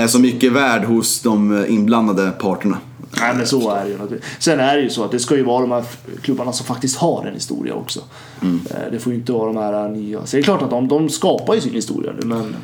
är 0.00 0.06
så 0.06 0.18
mycket 0.18 0.52
värd 0.52 0.84
hos 0.84 1.20
de 1.20 1.66
inblandade 1.68 2.30
parterna. 2.30 2.78
Nej 3.20 3.34
men 3.36 3.46
så 3.46 3.70
är 3.70 3.84
det 3.84 3.90
ju 3.90 3.98
naturligtvis. 3.98 4.30
Sen 4.38 4.60
är 4.60 4.76
det 4.76 4.82
ju 4.82 4.90
så 4.90 5.04
att 5.04 5.10
det 5.10 5.18
ska 5.18 5.36
ju 5.36 5.42
vara 5.44 5.60
de 5.60 5.70
här 5.70 5.84
klubbarna 6.22 6.52
som 6.52 6.66
faktiskt 6.66 6.96
har 6.96 7.26
en 7.26 7.34
historia 7.34 7.74
också. 7.74 8.00
Mm. 8.42 8.60
Eh, 8.70 8.76
Det 8.92 8.98
får 8.98 9.12
ju 9.12 9.18
inte 9.18 9.32
vara 9.32 9.46
de 9.52 9.56
här 9.56 9.88
nya. 9.88 10.26
Så 10.26 10.36
det 10.36 10.40
är 10.40 10.44
klart 10.44 10.62
att 10.62 10.70
de, 10.70 10.88
de 10.88 11.08
skapar 11.08 11.54
ju 11.54 11.60
sin 11.60 11.74
historia 11.74 12.12
nu 12.20 12.26
men 12.26 12.56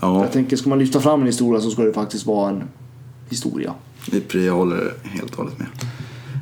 Ja. 0.00 0.20
jag 0.22 0.32
tänker 0.32 0.56
ska 0.56 0.68
man 0.68 0.78
lyfta 0.78 1.00
fram 1.00 1.20
en 1.20 1.26
historia 1.26 1.60
så 1.60 1.70
ska 1.70 1.82
det 1.82 1.92
faktiskt 1.92 2.26
vara 2.26 2.50
en 2.50 2.62
historia. 3.30 3.74
Jag 4.32 4.54
håller 4.54 4.92
helt 5.04 5.30
och 5.30 5.36
hållet 5.36 5.54
med. 5.58 5.68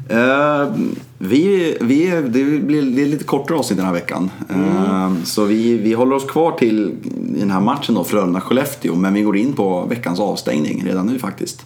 Eh, 0.08 0.72
vi, 1.18 1.76
vi, 1.80 2.06
är- 2.08 2.22
det 2.22 2.44
blir 2.44 2.82
det 2.82 3.02
är 3.02 3.06
lite 3.06 3.24
kortare 3.24 3.58
avsnitt 3.58 3.76
den 3.76 3.86
här 3.86 3.92
veckan. 3.92 4.30
Eh, 4.50 5.12
så 5.24 5.44
vi, 5.44 5.76
vi 5.78 5.92
håller 5.92 6.16
oss 6.16 6.24
kvar 6.24 6.52
till 6.52 6.94
den 7.40 7.50
här 7.50 7.60
matchen 7.60 7.94
då, 7.94 8.02
Frölunda-Skellefteå. 8.04 8.94
Men 8.94 9.14
vi 9.14 9.22
går 9.22 9.36
in 9.36 9.52
på 9.52 9.86
veckans 9.86 10.20
avstängning 10.20 10.82
redan 10.86 11.06
nu 11.06 11.18
faktiskt. 11.18 11.64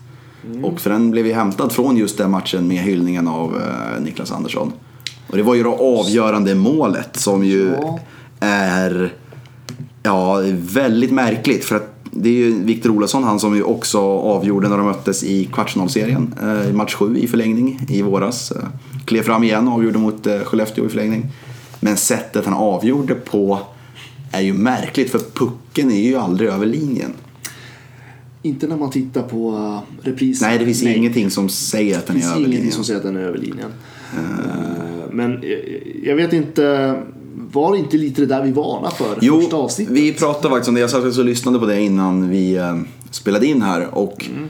Och 0.64 0.81
för 0.81 0.90
den 0.90 1.11
blev 1.11 1.24
vi 1.24 1.33
hämtad 1.33 1.72
från 1.72 1.96
just 1.96 2.18
den 2.18 2.31
matchen 2.31 2.68
med 2.68 2.79
hyllningen 2.79 3.29
av 3.29 3.57
eh, 3.57 4.03
Niklas 4.03 4.33
Andersson. 4.33 4.72
Och 5.31 5.37
det 5.37 5.42
var 5.42 5.55
ju 5.55 5.62
det 5.62 5.68
avgörande 5.68 6.55
målet 6.55 7.16
som 7.16 7.44
ju 7.44 7.72
Ja. 7.81 7.98
är 8.40 9.12
Ja, 10.03 10.42
väldigt 10.53 11.11
märkligt 11.11 11.64
för 11.64 11.77
att 11.77 11.94
det 12.11 12.29
är 12.29 12.33
ju 12.33 12.64
Viktor 12.64 12.90
Olofsson, 12.90 13.24
han 13.24 13.40
som 13.40 13.57
ju 13.57 13.62
också 13.62 14.01
avgjorde 14.01 14.68
när 14.68 14.77
de 14.77 14.87
möttes 14.87 15.24
i 15.24 15.44
kvartsfinalserien, 15.44 16.35
eh, 16.42 16.74
match 16.74 16.94
7 16.94 17.18
i 17.18 17.27
förlängning 17.27 17.81
i 17.88 18.03
våras. 18.03 18.51
Eh, 18.51 18.62
klev 19.05 19.22
fram 19.22 19.44
igen 19.44 19.68
och 19.68 19.74
avgjorde 19.74 19.98
mot 19.98 20.27
eh, 20.27 20.38
Skellefteå 20.40 20.87
i 20.87 20.88
förlängning. 20.88 21.27
Men 21.81 21.96
sättet 21.96 22.44
han 22.44 22.55
avgjorde 22.55 23.14
på 23.14 23.59
är 24.33 24.40
ju 24.40 24.53
märkligt 24.53 25.11
för 25.11 25.18
pucken 25.35 25.90
är 25.90 26.01
ju 26.01 26.16
aldrig 26.16 26.51
över 26.51 26.66
linjen. 26.66 27.12
Inte 28.42 28.66
när 28.66 28.77
man 28.77 28.90
tittar 28.90 29.22
på 29.22 29.51
uh, 29.53 29.79
reprisen. 30.07 30.48
Nej, 30.48 30.59
det 30.59 30.64
finns 30.64 30.83
ingenting 30.83 31.31
som 31.31 31.48
säger 31.48 31.98
att 31.98 32.07
Det 32.07 32.12
den 32.12 32.16
är 32.16 32.20
finns 32.20 32.31
över 32.33 32.38
ingenting 32.40 32.59
linjen. 32.59 32.72
som 32.74 32.85
säger 32.85 32.98
att 33.01 33.07
den 33.07 33.16
är 33.16 33.20
över 33.20 33.38
linjen. 33.38 33.68
Eh, 34.14 35.11
Men 35.12 35.33
eh, 35.42 35.48
jag 36.05 36.16
vet 36.16 36.33
inte, 36.33 36.94
var 37.53 37.72
det 37.72 37.79
inte 37.79 37.96
lite 37.96 38.20
det 38.20 38.27
där 38.27 38.42
vi 38.44 38.53
varnade 38.53 38.94
för 38.94 39.05
första 39.05 39.20
Jo, 39.22 39.48
avsnittet? 39.53 39.94
vi 39.96 40.12
pratade 40.12 40.48
faktiskt 40.48 40.68
om 40.68 40.74
det. 40.74 40.81
Jag 40.81 40.90
satt 40.90 41.18
och 41.18 41.24
lyssnade 41.24 41.59
på 41.59 41.66
det 41.66 41.81
innan 41.83 42.29
vi 42.29 42.57
eh, 42.57 42.79
spelade 43.11 43.46
in 43.46 43.62
här. 43.62 43.94
Och 43.98 44.27
Mm. 44.37 44.48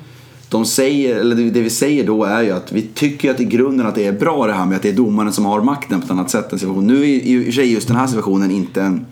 de 0.49 0.65
säger, 0.65 1.17
eller 1.17 1.37
det, 1.37 1.51
det 1.51 1.61
vi 1.61 1.71
säger 1.71 2.07
då 2.07 2.25
är 2.25 2.43
ju 2.43 2.51
att 2.51 2.73
vi 2.73 2.83
tycker 2.83 3.31
att 3.31 3.41
i 3.41 3.45
grunden 3.45 3.87
att 3.87 3.95
det 3.95 4.07
är 4.07 4.13
bra 4.13 4.47
det 4.47 4.53
här 4.53 4.67
med 4.67 4.77
att 4.77 4.83
det 4.83 4.89
är 4.89 4.93
domaren 4.97 5.33
som 5.33 5.45
har 5.45 5.63
makten 5.63 6.01
på 6.01 6.05
ett 6.05 6.11
annat 6.11 6.31
sätt. 6.31 6.53
än 6.53 6.59
situation. 6.59 6.87
Nu 6.87 7.03
är 7.03 7.27
ju 7.27 7.53
sig 7.53 7.73
just 7.73 7.89
den 7.89 7.97
här 7.97 8.07
situationen 8.07 8.51
inte 8.51 8.83
en... 8.83 9.07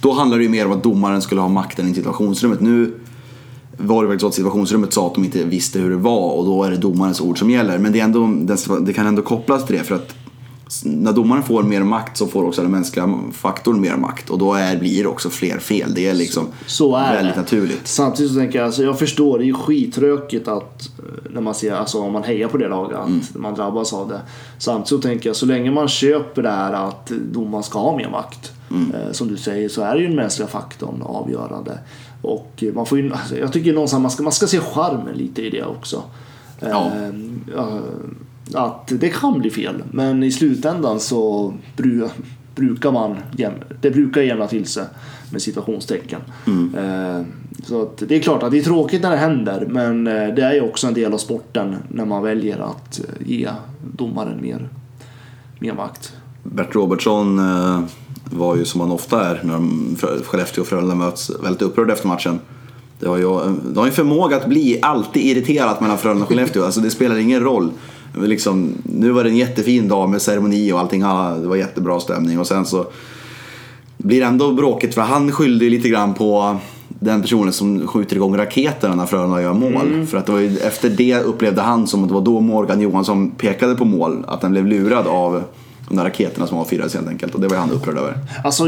Då 0.00 0.12
handlar 0.12 0.38
det 0.38 0.44
ju 0.44 0.50
mer 0.50 0.66
om 0.66 0.72
att 0.72 0.82
domaren 0.82 1.22
skulle 1.22 1.40
ha 1.40 1.48
makten 1.48 1.88
i 1.88 1.94
situationsrummet. 1.94 2.60
Nu 2.60 2.92
var 3.76 4.02
det 4.02 4.08
faktiskt 4.08 4.20
så 4.20 4.26
att 4.26 4.34
situationsrummet 4.34 4.92
sa 4.92 5.06
att 5.06 5.14
de 5.14 5.24
inte 5.24 5.44
visste 5.44 5.78
hur 5.78 5.90
det 5.90 5.96
var 5.96 6.30
och 6.32 6.44
då 6.44 6.64
är 6.64 6.70
det 6.70 6.76
domarens 6.76 7.20
ord 7.20 7.38
som 7.38 7.50
gäller. 7.50 7.78
Men 7.78 7.92
det, 7.92 8.00
är 8.00 8.04
ändå, 8.04 8.26
det 8.80 8.92
kan 8.92 9.06
ändå 9.06 9.22
kopplas 9.22 9.66
till 9.66 9.76
det 9.76 9.84
för 9.84 9.94
att 9.94 10.14
när 10.84 11.12
domaren 11.12 11.42
får 11.42 11.62
mer 11.62 11.82
makt 11.82 12.16
så 12.16 12.26
får 12.26 12.44
också 12.44 12.62
den 12.62 12.70
mänskliga 12.70 13.14
faktorn 13.32 13.80
mer 13.80 13.96
makt 13.96 14.30
och 14.30 14.38
då 14.38 14.54
är, 14.54 14.76
blir 14.76 15.02
det 15.02 15.08
också 15.08 15.30
fler 15.30 15.58
fel. 15.58 15.94
Det 15.94 16.08
är 16.08 16.14
liksom 16.14 16.46
Så 16.66 16.96
är 16.96 17.14
väldigt 17.14 17.34
det. 17.34 17.40
naturligt. 17.40 17.80
Samtidigt 17.88 18.32
så 18.32 18.38
tänker 18.38 18.58
jag, 18.58 18.66
alltså 18.66 18.82
jag 18.82 18.98
förstår, 18.98 19.38
det 19.38 19.44
är 19.44 19.46
ju 19.46 19.54
skitrökigt 19.54 20.48
att 20.48 20.88
eh, 20.98 21.30
när 21.32 21.40
man 21.40 21.54
ser, 21.54 21.74
alltså 21.74 22.00
om 22.00 22.12
man 22.12 22.22
hejar 22.22 22.48
på 22.48 22.56
det 22.56 22.68
laget, 22.68 22.98
att 22.98 23.06
Mm. 23.08 23.20
man 23.34 23.54
drabbas 23.54 23.92
av 23.92 24.08
det. 24.08 24.20
Samtidigt 24.58 24.88
så 24.88 24.98
tänker 25.08 25.28
jag, 25.28 25.36
så 25.36 25.46
länge 25.46 25.70
man 25.70 25.88
köper 25.88 26.42
det 26.42 26.50
här 26.50 26.72
att 26.88 27.06
domaren 27.32 27.62
ska 27.62 27.78
ha 27.78 27.96
mer 27.96 28.08
makt, 28.10 28.52
Mm. 28.70 28.94
eh, 28.94 29.12
som 29.12 29.28
du 29.28 29.36
säger, 29.36 29.68
så 29.68 29.82
är 29.82 29.94
det 29.94 30.00
ju 30.00 30.06
den 30.06 30.16
mänskliga 30.16 30.48
faktorn 30.48 31.02
avgörande. 31.02 31.78
Och 32.22 32.52
eh, 32.62 32.74
man 32.74 32.86
får 32.86 32.98
ju, 32.98 33.12
alltså 33.12 33.36
jag 33.38 33.52
tycker 33.52 33.72
någonstans 33.72 34.02
man 34.02 34.10
ska, 34.10 34.22
man 34.22 34.32
ska 34.32 34.46
se 34.46 34.58
charmen 34.60 35.14
lite 35.14 35.42
i 35.42 35.50
det 35.50 35.64
också. 35.64 36.02
Eh, 36.60 36.68
Ja. 36.70 36.92
ja, 37.56 37.80
att 38.54 38.92
det 39.00 39.08
kan 39.08 39.38
bli 39.38 39.50
fel, 39.50 39.82
men 39.90 40.22
i 40.22 40.32
slutändan 40.32 41.00
så 41.00 41.54
bru, 41.76 42.08
brukar 42.54 42.92
man 42.92 43.16
det 43.80 43.90
brukar 43.90 44.22
jämna 44.22 44.46
till 44.46 44.66
sig 44.66 44.84
med 45.30 45.42
situationstecken. 45.42 46.20
Eh, 46.76 47.22
så 47.64 47.82
att 47.82 48.02
det 48.08 48.16
är 48.16 48.20
klart 48.20 48.42
att 48.42 48.50
det 48.50 48.58
är 48.58 48.62
tråkigt 48.62 49.02
när 49.02 49.10
det 49.10 49.16
händer, 49.16 49.66
men 49.70 50.06
eh, 50.06 50.34
det 50.34 50.42
är 50.42 50.52
ju 50.52 50.60
också 50.60 50.86
en 50.86 50.94
del 50.94 51.12
av 51.12 51.18
sporten 51.18 51.76
när 51.88 52.04
man 52.04 52.22
väljer 52.22 52.58
att 52.58 52.98
eh, 52.98 53.26
ge 53.28 53.48
domaren 53.96 54.42
mer, 54.42 54.68
mer 55.58 55.72
makt. 55.72 56.12
Bert 56.42 56.74
Robertsson 56.74 57.38
eh, 57.38 57.80
var 58.32 58.56
ju 58.56 58.64
som 58.64 58.80
han 58.80 58.90
ofta 58.90 59.24
är 59.24 59.40
när 59.44 59.54
de, 59.54 59.96
Skellefteå 60.24 60.62
och 60.62 60.68
Frölunda 60.68 60.94
möts 60.94 61.30
väldigt 61.42 61.62
upprörd 61.62 61.90
efter 61.90 62.08
matchen. 62.08 62.40
Det 63.00 63.08
har 63.08 63.16
ju, 63.16 63.24
de 63.64 63.76
har 63.76 63.86
ju 63.86 63.92
förmåga 63.92 64.36
att 64.36 64.46
bli 64.46 64.78
alltid 64.82 65.22
irriterat 65.22 65.80
mellan 65.80 65.98
Frölunda 65.98 66.22
och 66.22 66.28
Skellefteå. 66.28 66.64
Alltså 66.64 66.80
det 66.80 66.90
spelar 66.90 67.18
ingen 67.18 67.40
roll. 67.40 67.70
Liksom, 68.16 68.72
nu 68.82 69.10
var 69.10 69.24
det 69.24 69.30
en 69.30 69.36
jättefin 69.36 69.88
dag 69.88 70.08
med 70.10 70.22
ceremoni 70.22 70.72
och 70.72 70.80
allting. 70.80 71.00
Det 71.00 71.48
var 71.48 71.56
jättebra 71.56 72.00
stämning 72.00 72.38
och 72.38 72.46
sen 72.46 72.66
så 72.66 72.86
blir 73.96 74.20
det 74.20 74.26
ändå 74.26 74.52
bråkigt 74.52 74.94
för 74.94 75.02
han 75.02 75.32
skyllde 75.32 75.64
ju 75.64 75.70
lite 75.70 75.88
grann 75.88 76.14
på 76.14 76.56
den 76.88 77.22
personen 77.22 77.52
som 77.52 77.86
skjuter 77.86 78.16
igång 78.16 78.36
raketerna 78.36 78.94
när 78.94 79.06
Frölunda 79.06 79.42
gör 79.42 79.54
mål. 79.54 80.06
För 80.06 80.18
att 80.18 80.26
det 80.26 80.32
var 80.32 80.38
ju, 80.38 80.58
efter 80.58 80.90
det 80.90 81.20
upplevde 81.20 81.62
han 81.62 81.86
som 81.86 82.02
att 82.02 82.08
det 82.08 82.14
var 82.14 82.20
då 82.20 82.40
Morgan 82.40 82.80
Johansson 82.80 83.30
pekade 83.30 83.74
på 83.74 83.84
mål. 83.84 84.24
Att 84.28 84.40
den 84.40 84.50
blev 84.52 84.66
lurad 84.66 85.06
av 85.06 85.42
de 85.92 85.96
där 85.96 86.04
raketerna 86.04 86.46
som 86.46 86.58
avfyrades 86.58 86.94
helt 86.94 87.08
enkelt. 87.08 87.34
Och 87.34 87.40
det 87.40 87.48
var 87.48 87.56
han 87.56 87.70
upprörd 87.70 87.96
över. 87.98 88.18
Alltså, 88.44 88.64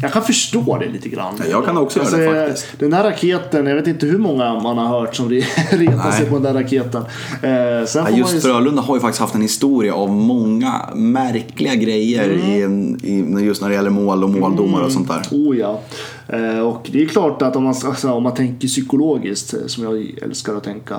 jag 0.00 0.12
kan 0.12 0.22
förstå 0.22 0.78
det 0.78 0.88
lite 0.88 1.08
grann. 1.08 1.34
Ja, 1.38 1.44
jag 1.50 1.64
kan 1.64 1.76
också 1.78 1.98
göra 1.98 2.16
det 2.16 2.40
eh, 2.42 2.46
faktiskt. 2.46 2.66
Den 2.78 2.92
här 2.92 3.04
raketen, 3.04 3.66
jag 3.66 3.74
vet 3.76 3.86
inte 3.86 4.06
hur 4.06 4.18
många 4.18 4.60
man 4.60 4.78
har 4.78 5.00
hört 5.00 5.16
som 5.16 5.28
re- 5.30 5.44
retar 5.78 6.10
sig 6.10 6.26
på 6.26 6.34
den 6.34 6.42
där 6.42 6.54
raketen. 6.62 7.02
Eh, 7.02 7.86
sen 7.86 7.86
Ja, 7.94 8.02
man 8.02 8.12
ju... 8.12 8.18
just 8.18 8.42
Frölunda 8.42 8.82
har 8.82 8.94
ju 8.94 9.00
faktiskt 9.00 9.20
haft 9.20 9.34
en 9.34 9.42
historia 9.42 9.94
av 9.94 10.10
många 10.10 10.72
märkliga 10.94 11.74
grejer 11.74 12.30
i, 12.30 12.62
en- 12.62 13.00
i, 13.04 13.44
just 13.44 13.62
när 13.62 13.68
det 13.68 13.74
gäller 13.74 13.90
mål 13.90 14.24
och 14.24 14.30
måldomar 14.30 14.80
och 14.82 14.92
sånt 14.92 15.08
där. 15.08 15.22
Oh 15.30 15.56
ja. 15.56 15.80
Eh, 16.28 16.58
och 16.60 16.88
det 16.92 17.02
är 17.02 17.06
klart 17.06 17.42
att 17.42 17.56
om 17.56 17.64
man, 17.64 17.74
alltså, 17.84 18.12
om 18.12 18.22
man 18.22 18.34
tänker 18.34 18.68
psykologiskt, 18.68 19.54
eh, 19.54 19.60
som 19.66 19.84
jag 19.84 20.06
älskar 20.22 20.54
att 20.54 20.64
tänka. 20.64 20.94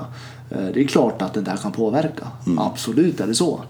Eh, 0.50 0.58
det 0.74 0.80
är 0.80 0.86
klart 0.86 1.22
att 1.22 1.34
det 1.34 1.40
där 1.40 1.56
kan 1.56 1.72
påverka. 1.72 2.26
Mm. 2.46 2.58
Absolut 2.58 3.20
är 3.20 3.26
det 3.26 3.34
så. 3.34 3.60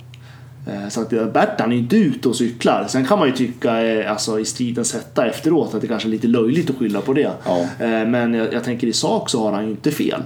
Eh, 0.67 0.89
så 0.89 1.01
att 1.01 1.13
eh, 1.13 1.27
Bert 1.27 1.61
han 1.61 1.73
är 1.73 1.77
inte 1.77 1.97
ute 1.97 2.29
och 2.29 2.37
cyklar. 2.37 2.87
Sen 2.89 3.05
kan 3.05 3.19
man 3.19 3.29
ju 3.29 3.35
tycka 3.35 3.83
eh, 3.83 4.11
alltså, 4.11 4.41
i 4.41 4.45
stridens 4.45 4.95
hetta 4.95 5.27
efteråt 5.27 5.75
att 5.75 5.81
det 5.81 5.87
kanske 5.87 6.09
är 6.09 6.11
lite 6.11 6.27
löjligt 6.27 6.71
att 6.71 6.77
skylla 6.77 7.01
på 7.01 7.13
det. 7.13 7.31
Ja. 7.45 7.67
Men 8.07 8.35
jag, 8.35 8.53
jag 8.53 8.65
tänker 8.65 8.87
i 8.87 8.93
sak 8.93 9.31
så 9.31 9.45
har 9.45 9.53
han 9.53 9.65
ju 9.65 9.71
inte 9.71 9.91
fel. 9.91 10.23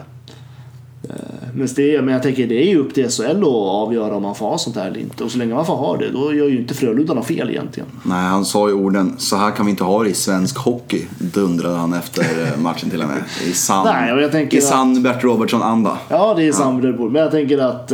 Men, 1.54 1.68
det, 1.76 2.02
men 2.02 2.14
jag 2.14 2.22
tänker 2.22 2.46
det 2.46 2.64
är 2.64 2.68
ju 2.68 2.78
upp 2.78 2.94
till 2.94 3.10
SHL 3.10 3.42
att 3.42 3.48
avgöra 3.48 4.16
om 4.16 4.22
man 4.22 4.34
får 4.34 4.46
ha 4.46 4.58
sånt 4.58 4.76
här 4.76 4.86
eller 4.86 5.00
inte. 5.00 5.24
Och 5.24 5.30
så 5.30 5.38
länge 5.38 5.54
man 5.54 5.66
får 5.66 5.76
ha 5.76 5.96
det, 5.96 6.10
då 6.10 6.34
gör 6.34 6.48
ju 6.48 6.58
inte 6.58 6.74
Frölunda 6.74 7.14
något 7.14 7.26
fel 7.26 7.50
egentligen. 7.50 7.88
Nej, 8.02 8.26
han 8.26 8.44
sa 8.44 8.68
ju 8.68 8.74
orden 8.74 9.14
så 9.18 9.36
här 9.36 9.50
kan 9.50 9.66
vi 9.66 9.70
inte 9.70 9.84
ha 9.84 10.02
det 10.02 10.10
i 10.10 10.14
svensk 10.14 10.58
hockey. 10.58 11.06
Dundrade 11.18 11.76
han 11.76 11.92
efter 11.92 12.24
matchen 12.58 12.90
till 12.90 13.02
och 13.02 13.08
med. 13.08 13.22
I 13.46 13.52
sann, 13.52 13.86
Nej, 13.86 14.12
och 14.12 14.22
jag 14.22 14.32
tänker 14.32 14.58
i 14.58 14.60
sann 14.60 15.02
Bert 15.02 15.24
Robertson-anda. 15.24 15.98
Ja, 16.08 16.34
det 16.34 16.48
är 16.48 16.52
samarbete. 16.52 17.02
Men 17.02 17.22
jag 17.22 17.30
tänker 17.30 17.58
att 17.58 17.92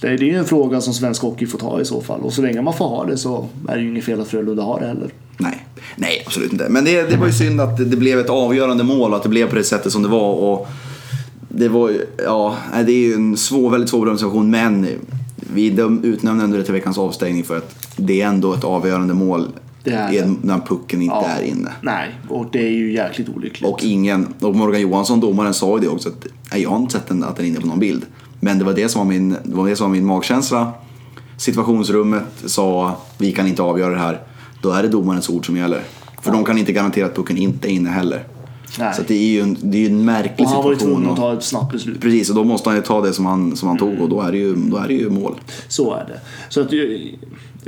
det 0.00 0.08
är 0.08 0.22
ju 0.22 0.36
en 0.36 0.44
fråga 0.44 0.80
som 0.80 0.94
svensk 0.94 1.22
hockey 1.22 1.46
får 1.46 1.58
ta 1.58 1.80
i 1.80 1.84
så 1.84 2.00
fall. 2.00 2.20
Och 2.20 2.32
så 2.32 2.42
länge 2.42 2.62
man 2.62 2.74
får 2.74 2.88
ha 2.88 3.04
det 3.04 3.16
så 3.16 3.48
är 3.68 3.76
det 3.76 3.82
ju 3.82 3.88
inget 3.88 4.04
fel 4.04 4.20
att 4.20 4.28
Frölunda 4.28 4.62
har 4.62 4.80
det 4.80 4.86
heller. 4.86 5.10
Nej, 5.38 5.66
nej 5.96 6.22
absolut 6.26 6.52
inte. 6.52 6.68
Men 6.68 6.84
det, 6.84 7.10
det 7.10 7.16
var 7.16 7.26
ju 7.26 7.32
synd 7.32 7.60
att 7.60 7.76
det, 7.76 7.96
blev 7.96 8.18
ett 8.18 8.30
avgörande 8.30 8.84
mål 8.84 9.10
och 9.10 9.16
att 9.16 9.22
det 9.22 9.28
blev 9.28 9.48
på 9.48 9.54
det 9.54 9.64
sättet 9.64 9.92
som 9.92 10.02
det 10.02 10.08
var. 10.08 10.32
Och 10.32 10.68
det 11.48 11.68
var 11.68 11.92
ja, 12.24 12.56
det 12.86 12.92
är 12.92 13.08
ju 13.08 13.14
en 13.14 13.36
svår, 13.36 13.70
väldigt 13.70 13.90
svår 13.90 14.16
situation 14.16 14.50
men 14.50 14.86
vi 15.54 15.66
utnämnde 16.02 16.44
ändå 16.44 16.56
det 16.56 16.64
till 16.64 16.74
veckans 16.74 16.98
avstängning 16.98 17.44
för 17.44 17.56
att 17.56 17.88
det 17.96 18.22
är 18.22 18.26
ändå 18.26 18.54
ett 18.54 18.64
avgörande 18.64 19.14
mål 19.14 19.48
när 19.84 20.66
pucken 20.66 21.02
inte 21.02 21.26
är 21.26 21.42
inne. 21.42 21.72
Nej, 21.80 22.14
och 22.28 22.46
det 22.52 22.58
är 22.58 22.70
ju 22.70 22.92
jäkligt 22.92 23.28
olyckligt. 23.28 23.70
Och 23.70 23.84
ingen, 23.84 24.34
och 24.40 24.56
Morgan 24.56 24.80
Johansson, 24.80 25.20
domaren, 25.20 25.54
sa 25.54 25.74
ju 25.76 25.80
det 25.80 25.88
också 25.88 26.08
att 26.08 26.26
jag 26.60 26.70
har 26.70 26.76
inte 26.76 26.92
sett 26.92 27.06
den, 27.06 27.24
att 27.24 27.36
den 27.36 27.44
är 27.44 27.48
inne 27.48 27.60
på 27.60 27.66
någon 27.66 27.78
bild. 27.78 28.06
Men 28.40 28.58
det 28.58 28.64
var 28.64 28.72
det 28.72 28.88
som 28.88 28.98
var 28.98 29.14
min, 29.14 29.30
det 29.30 29.54
var 29.54 29.68
det 29.68 29.76
som 29.76 29.86
var 29.90 29.96
min 29.96 30.06
magkänsla. 30.06 30.72
Situationsrummet 31.36 32.24
sa 32.44 32.96
vi 33.18 33.32
kan 33.32 33.46
inte 33.46 33.62
avgöra 33.62 33.92
det 33.92 33.98
här. 33.98 34.22
Då 34.62 34.70
är 34.70 34.82
det 34.82 34.88
domarens 34.88 35.28
ord 35.28 35.46
som 35.46 35.56
gäller. 35.56 35.82
För 36.22 36.32
de 36.32 36.44
kan 36.44 36.58
inte 36.58 36.72
garantera 36.72 37.06
att 37.06 37.16
pucken 37.16 37.36
inte 37.36 37.68
är 37.68 37.70
inne 37.70 37.90
heller. 37.90 38.24
Nej. 38.78 38.94
Så 38.94 39.02
det 39.06 39.14
är 39.14 39.28
ju 39.28 39.40
en, 39.40 39.56
det 39.60 39.84
är 39.84 39.90
en 39.90 40.04
märklig 40.04 40.46
och 40.46 40.52
han 40.52 40.64
var 40.64 40.70
ju 40.70 40.78
situation. 40.78 40.96
tvungen 40.96 41.12
att 41.12 41.16
ta 41.16 41.32
ett 41.32 41.44
snabbt 41.44 41.72
beslut. 41.72 42.00
Precis, 42.00 42.30
och 42.30 42.36
då 42.36 42.44
måste 42.44 42.68
han 42.68 42.76
ju 42.76 42.82
ta 42.82 43.00
det 43.00 43.12
som 43.12 43.26
han, 43.26 43.56
som 43.56 43.68
han 43.68 43.78
tog 43.78 44.00
och 44.00 44.08
då 44.08 44.20
är 44.20 44.32
det 44.32 44.38
ju, 44.38 44.54
då 44.54 44.76
är 44.76 44.88
det 44.88 44.94
ju 44.94 45.10
mål. 45.10 45.34
Så 45.68 45.94
är 45.94 46.04
det. 46.04 46.20
Så 46.48 46.60
att, 46.60 46.72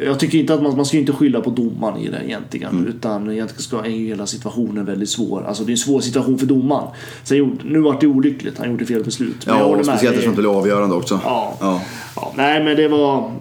jag, 0.07 0.19
tycker 0.19 0.39
inte 0.39 0.55
att 0.55 0.63
man, 0.63 0.77
man 0.77 0.87
ska 0.87 0.97
inte 0.97 1.13
skylla 1.13 1.41
på 1.41 1.51
domaren 1.51 1.99
i 1.99 2.09
det 2.09 2.21
egentligen. 2.25 2.71
Mm. 2.71 2.87
Utan 2.87 3.31
egentligen 3.31 3.63
ska, 3.63 3.85
är 3.85 3.91
ju 3.91 4.07
hela 4.07 4.27
situationen 4.27 4.85
väldigt 4.85 5.09
svår. 5.09 5.45
Alltså 5.47 5.65
det 5.65 5.71
är 5.71 5.75
en 5.75 5.79
svår 5.79 6.01
situation 6.01 6.39
för 6.39 6.47
domaren. 6.47 6.89
Sen 7.25 7.39
gjorde, 7.39 7.65
nu 7.65 7.81
var 7.81 7.97
det 8.01 8.07
olyckligt, 8.07 8.59
han 8.59 8.71
gjorde 8.71 8.87
fel 8.87 9.05
beslut. 9.05 9.47
Men 9.47 9.59
Ja, 9.59 9.65
och 9.65 9.85
speciellt 9.85 10.15
eftersom 10.15 10.35
det 10.35 10.43
blev 10.43 10.53
avgörande 10.53 10.95
också. 10.95 11.21
Ja. 11.25 11.57
Ja. 11.61 11.83
Ja, 12.17 12.33
nej 12.37 12.65
men 12.65 12.77
det 12.77 12.89
var... 12.89 13.33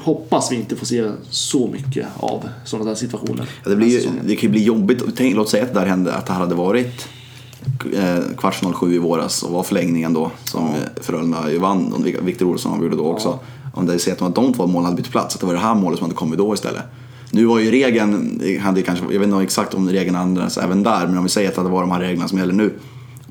Hoppas 0.00 0.52
vi 0.52 0.56
inte 0.56 0.76
får 0.76 0.86
se 0.86 1.10
så 1.30 1.68
mycket 1.68 2.06
av 2.16 2.48
sådana 2.64 2.90
där 2.90 2.94
situationer. 2.96 3.48
Ja, 3.64 3.70
det, 3.70 3.76
blir 3.76 3.88
ju, 3.88 4.10
det 4.24 4.36
kan 4.36 4.42
ju 4.42 4.48
bli 4.48 4.64
jobbigt. 4.64 5.02
Tänk, 5.16 5.36
låt 5.36 5.48
säga 5.48 5.62
att 5.62 5.74
det 5.74 5.80
där 5.80 5.86
hände, 5.86 6.14
att 6.14 6.26
det 6.26 6.32
hade 6.32 6.54
varit 6.54 7.08
eh, 7.94 8.18
kvartsfinal 8.38 8.74
sju 8.74 8.94
i 8.94 8.98
våras 8.98 9.42
och 9.42 9.50
var 9.52 9.62
förlängningen 9.62 10.12
då 10.12 10.30
som 10.44 10.64
ja. 10.64 11.02
Frölunda 11.02 11.50
ju 11.50 11.58
vann 11.58 11.92
och 11.92 12.06
Victor 12.28 12.46
Olsson 12.46 12.72
avgjorde 12.72 12.96
då 12.96 13.04
också. 13.04 13.38
Om 13.74 13.86
det 13.86 13.98
säger 13.98 14.24
att 14.26 14.34
de 14.34 14.52
två 14.54 14.66
målen 14.66 14.84
hade 14.84 14.96
bytt 14.96 15.10
plats, 15.10 15.34
att 15.34 15.40
det 15.40 15.46
var 15.46 15.54
det 15.54 15.60
här 15.60 15.74
målet 15.74 15.98
som 15.98 16.04
hade 16.04 16.14
kommit 16.16 16.38
då 16.38 16.54
istället. 16.54 16.82
Nu 17.30 17.44
var 17.44 17.58
ju 17.58 17.70
regeln, 17.70 18.40
hade 18.62 18.82
kanske, 18.82 19.04
jag 19.10 19.20
vet 19.20 19.28
inte 19.28 19.42
exakt 19.42 19.74
om 19.74 19.88
regeln 19.88 20.16
ändras 20.16 20.58
även 20.58 20.82
där, 20.82 21.06
men 21.06 21.18
om 21.18 21.22
vi 21.24 21.30
säger 21.30 21.48
att 21.48 21.54
det 21.54 21.62
var 21.62 21.80
de 21.80 21.90
här 21.90 22.00
reglerna 22.00 22.28
som 22.28 22.38
gäller 22.38 22.52
nu 22.54 22.72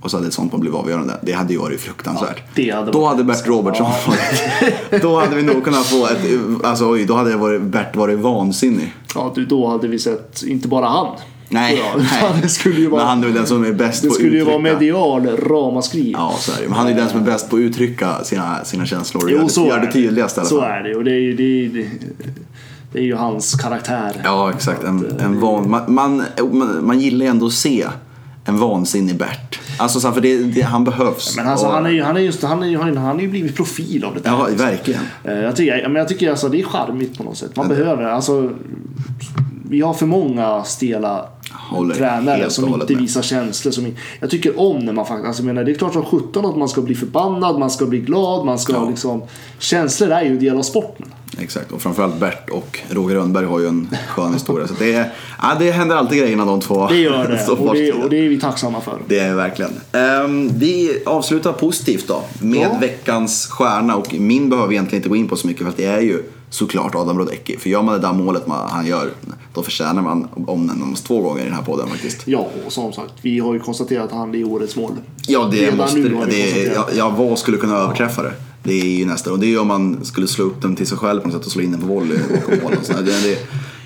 och 0.02 0.12
så 0.12 0.18
hade 0.18 0.28
ett 0.28 0.34
sånt 0.34 0.52
mål 0.52 0.62
blivit 0.62 0.80
avgörande. 0.80 1.14
Det 1.22 1.32
hade 1.32 1.54
ju 1.54 1.60
varit 1.60 1.80
fruktansvärt. 1.82 2.38
Ja, 2.38 2.44
det 2.56 2.70
hade 2.72 2.92
då 2.92 3.00
varit- 3.00 3.10
hade 3.12 3.24
Bert 3.24 3.48
Robertsson 3.48 3.86
Ja. 4.06 4.14
varit, 4.92 5.02
Då 5.02 5.20
hade 5.20 5.36
vi 5.36 5.44
nog 5.44 5.64
kunnat 5.64 5.86
få 5.86 6.06
ett, 6.06 6.20
alltså 6.66 6.90
oj, 6.92 7.06
då 7.06 7.14
hade 7.16 7.36
varit, 7.38 7.62
Bert 7.62 7.96
varit 7.96 8.20
vansinnig. 8.20 8.94
Ja, 9.16 9.32
du, 9.36 9.46
då 9.46 9.68
hade 9.68 9.88
vi 9.88 10.00
sett, 10.00 10.44
inte 10.44 10.68
bara 10.68 10.86
han. 10.88 11.08
Nej, 11.52 11.82
jag, 11.94 12.02
nej. 12.02 12.42
det 12.42 12.50
skulle 12.50 12.76
ju 12.76 12.82
Men 12.82 12.92
vara, 12.92 13.04
han 13.04 13.22
är 13.22 13.26
väl 13.26 13.36
den 13.36 13.48
som 13.48 13.66
är 13.66 13.72
bäst 13.74 14.02
det 14.02 14.08
på 14.08 14.12
att 14.14 14.18
skulle 14.20 14.38
ju 14.38 14.44
vara 14.44 14.60
medial 14.60 15.28
ramaskri. 15.28 16.12
Ja, 16.18 16.34
så 16.40 16.52
är 16.52 16.56
det. 16.62 16.68
Men 16.68 16.78
han 16.78 16.86
är 16.88 16.92
ju 16.92 16.98
den 16.98 17.10
som 17.10 17.20
är 17.22 17.26
bäst 17.26 17.50
på 17.50 17.56
att 17.56 17.60
uttrycka 17.60 18.24
sina, 18.24 18.64
sina 18.66 18.86
känslor 18.86 19.24
Jo, 19.32 19.38
gör, 19.38 19.48
så 19.48 19.62
det, 19.64 19.68
gör 19.70 19.78
är 19.78 19.82
det 19.86 19.92
tydligast 19.92 20.38
i 20.38 20.40
alla 20.40 20.50
Så 20.50 20.60
fall. 20.62 20.70
är 20.72 20.84
det 20.84 20.96
och 20.96 21.04
det 21.04 21.12
är 21.12 21.20
ju, 21.20 21.36
det 21.36 21.68
det, 21.80 21.88
det 22.92 23.00
är 23.00 23.04
ju 23.04 23.16
hans 23.16 23.56
karaktär. 23.56 24.22
Ja, 24.24 24.52
exakt. 24.56 24.84
En, 24.84 25.20
en 25.20 25.40
van, 25.40 25.70
man, 25.70 25.94
man, 25.94 26.24
man, 26.82 27.00
gillar 27.00 27.26
ju 27.26 27.30
ändå 27.30 27.46
att 27.46 27.54
se 27.54 27.86
en 28.46 28.58
vansinnig 28.60 29.16
Bert. 29.18 29.60
Alltså, 29.78 30.00
så 30.00 30.12
för 30.12 30.22
det, 30.22 30.38
det, 30.38 30.62
han 30.62 30.84
behövs. 30.84 31.36
Men 31.38 31.48
alltså, 31.48 31.66
Och- 31.66 31.74
han, 31.74 31.86
är 31.86 31.90
ju, 31.90 32.04
han, 32.04 32.18
är 32.18 32.22
just, 32.22 32.44
han, 32.44 32.64
är, 32.64 32.68
ju- 32.68 32.78
han, 32.78 32.98
han 32.98 33.18
är 33.18 33.22
ju 33.24 33.28
blivit 33.30 33.56
profil 33.56 34.04
av 34.04 34.14
det 34.14 34.20
där. 34.20 34.30
Ja, 34.30 34.48
verkligen. 34.58 35.02
Eh, 35.24 35.34
Jag 35.34 35.56
tycker, 35.56 35.84
men 35.88 35.96
jag 35.96 36.08
tycker 36.08 36.30
alltså, 36.30 36.50
det 36.50 36.60
är 36.60 36.64
charmigt 36.64 37.18
på 37.18 37.24
något 37.24 37.38
sätt. 37.38 37.56
Man 37.56 37.68
behöver, 37.68 38.04
alltså, 38.04 38.50
vi 39.72 39.82
har 39.82 39.94
för 39.94 40.06
många 40.06 40.64
stela 40.64 41.26
Håller 41.52 41.96
tränare 41.96 42.50
som 42.50 42.68
inte 42.74 42.94
med. 42.94 43.02
visar 43.02 43.22
känslor. 43.22 43.72
Som, 43.72 43.96
jag 44.20 44.30
tycker 44.30 44.60
om 44.60 44.80
när 44.86 44.94
man 44.94 45.06
faktiskt, 45.06 45.28
alltså, 45.28 45.44
menar, 45.44 45.64
det 45.64 45.72
är 45.72 45.76
klart 45.76 45.94
som 45.94 46.06
sjutton 46.06 46.46
att 46.46 46.58
man 46.58 46.70
ska 46.70 46.82
bli 46.82 46.96
förbannad, 46.96 47.60
man 47.60 47.72
ska 47.72 47.86
bli 47.86 48.00
glad, 48.00 48.46
man 48.46 48.60
ska 48.60 48.74
Ja. 48.74 48.90
liksom, 48.90 49.22
känslor 49.60 50.10
är 50.12 50.22
ju 50.22 50.28
en 50.28 50.40
del 50.40 50.58
av 50.58 50.62
sporten. 50.62 51.06
Exakt, 51.40 51.72
och 51.72 51.82
framförallt 51.82 52.16
Bert 52.20 52.50
och 52.50 52.80
Roger 52.90 53.16
Rönnberg 53.16 53.46
har 53.46 53.60
ju 53.60 53.68
en 53.68 53.88
skön 54.08 54.34
historia. 54.34 54.68
Så 54.68 54.74
det, 54.80 54.94
är- 54.94 55.12
ja, 55.42 55.48
det 55.60 55.72
händer 55.72 55.96
alltid 55.96 56.20
grejer 56.20 56.38
när 56.38 56.46
de 56.46 56.60
två 56.62 56.88
Det 56.88 56.98
gör 56.98 57.12
det 57.28 57.52
och 57.54 57.74
det, 57.76 57.92
och 57.94 58.10
det 58.10 58.26
är 58.26 58.30
vi 58.30 58.40
tacksamma 58.40 58.82
för. 58.82 58.98
Det 59.08 59.20
är 59.20 59.36
verkligen. 59.36 59.72
Ehm, 59.92 60.50
vi 60.58 61.04
avslutar 61.06 61.52
positivt 61.54 62.08
då 62.08 62.24
med 62.42 62.62
Ja. 62.74 62.78
veckans 62.82 63.48
stjärna 63.48 63.96
och 63.96 64.14
min 64.20 64.50
behöver 64.50 64.68
vi 64.70 64.76
egentligen 64.76 65.00
inte 65.00 65.10
gå 65.10 65.16
in 65.16 65.28
på 65.28 65.36
så 65.36 65.48
mycket 65.48 65.64
för 65.64 65.70
att 65.70 65.78
det 65.78 65.86
är 65.86 66.02
ju 66.02 66.24
såklart 66.50 66.96
Adam 66.96 67.16
Brodecki. 67.16 67.58
För 67.58 67.70
gör 67.70 67.82
man 67.82 67.94
det 67.96 68.02
där 68.08 68.14
målet 68.14 68.48
man, 68.48 68.70
han 68.70 68.86
gör 68.86 69.10
då 69.54 69.64
förtjänar 69.64 70.02
man 70.02 70.28
omnämnas 70.48 71.02
två 71.02 71.22
gånger 71.22 71.42
i 71.42 71.46
den 71.46 71.54
här 71.54 71.62
podden 71.64 71.88
faktiskt. 71.88 72.22
Ja, 72.28 72.48
och 72.66 72.74
som 72.74 72.94
sagt, 72.94 73.14
vi 73.22 73.40
har 73.40 73.54
ju 73.54 73.60
konstaterat 73.60 74.06
att 74.06 74.12
han 74.12 74.36
är 74.36 74.44
årets 74.48 74.76
mål. 74.76 74.92
Ja, 75.28 75.48
det 75.52 75.58
Redan 75.58 75.78
måste 75.78 75.98
nu 76.00 76.16
har 76.16 76.26
vi 76.26 76.32
det. 76.32 76.42
konstaterat. 76.44 76.76
Ja, 76.76 76.98
ja, 76.98 77.10
vad 77.26 77.40
skulle 77.40 77.58
kunna 77.58 77.76
överträffa 77.78 78.24
det? 78.24 78.34
Det 78.64 78.74
är 78.74 78.86
ju 78.86 79.06
nästa. 79.06 79.32
Och 79.32 79.40
det 79.40 79.46
är 79.46 79.50
ju 79.50 79.60
om 79.60 79.68
man 79.68 80.06
skulle 80.06 80.28
slå 80.28 80.46
upp 80.46 80.62
den 80.62 80.76
till 80.76 80.88
sig 80.88 80.98
själv 80.98 81.20
på 81.22 81.28
något 81.28 81.38
sätt 81.38 81.46
och 81.46 81.52
slå 81.52 81.62
in 81.62 81.72
den 81.72 81.82
på 81.82 81.88
volley 81.88 82.18
mål. 82.64 82.76
och 82.80 82.86
sådär. 82.86 83.02
Det, 83.02 83.22
det, 83.30 83.38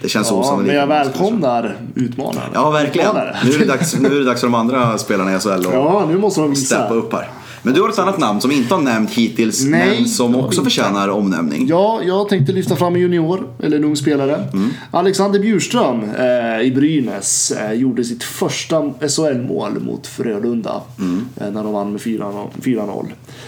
det 0.02 0.10
känns 0.10 0.28
Ja, 0.32 0.36
osannolikt. 0.36 0.68
men 0.68 0.76
jag 0.76 0.88
välkomnar 0.88 1.78
utmanaren. 1.96 2.50
Ja, 2.54 2.70
verkligen. 2.70 3.08
Utmanare. 3.08 3.38
Nu 3.46 3.52
är, 3.52 3.60
det 3.60 3.66
dags, 3.66 3.96
nu 4.00 4.08
är 4.16 4.20
det 4.20 4.26
dags 4.26 4.42
för 4.42 4.48
de 4.48 4.56
andra 4.56 4.98
spelarna 4.98 5.36
i 5.36 5.40
SHL 5.40 5.50
att 5.50 5.64
Ja, 5.64 6.06
nu 6.10 6.18
måste 6.18 6.42
de 6.42 6.50
visa. 6.50 6.66
steppa 6.76 6.94
upp 6.94 7.14
här. 7.14 7.30
Men 7.66 7.74
du 7.74 7.82
har 7.82 7.90
ett 7.90 8.00
annat 8.00 8.20
namn 8.20 8.42
som 8.42 8.50
vi 8.50 8.56
inte 8.58 8.74
har 8.76 8.82
nämnt 8.82 9.12
hittills, 9.12 9.64
Nej, 9.66 10.00
men 10.00 10.10
som 10.10 10.36
också 10.36 10.64
förtjänar 10.64 11.10
omnämning. 11.10 11.68
Ja, 11.68 12.02
jag 12.04 12.30
tänkte 12.30 12.52
lyfta 12.54 12.76
fram 12.76 12.96
en 12.96 13.02
junior, 13.02 13.48
eller 13.60 13.78
en 13.78 13.84
ung 13.84 13.96
spelare. 13.96 14.36
Mm. 14.54 14.70
Alexander 14.92 15.40
Bjurström 15.40 16.04
eh, 16.04 16.62
i 16.68 16.72
Brynäs 16.76 17.52
eh, 17.52 17.74
gjorde 17.74 18.04
sitt 18.04 18.24
första 18.24 18.94
SHL-mål 19.10 19.80
mot 19.80 20.08
Frölunda 20.08 20.82
Mm. 21.00 21.26
eh, 21.38 21.52
när 21.52 21.64
de 21.64 21.74
vann 21.74 21.92
med 21.92 22.02
4-0. 22.02 22.48
4-0. 22.62 23.06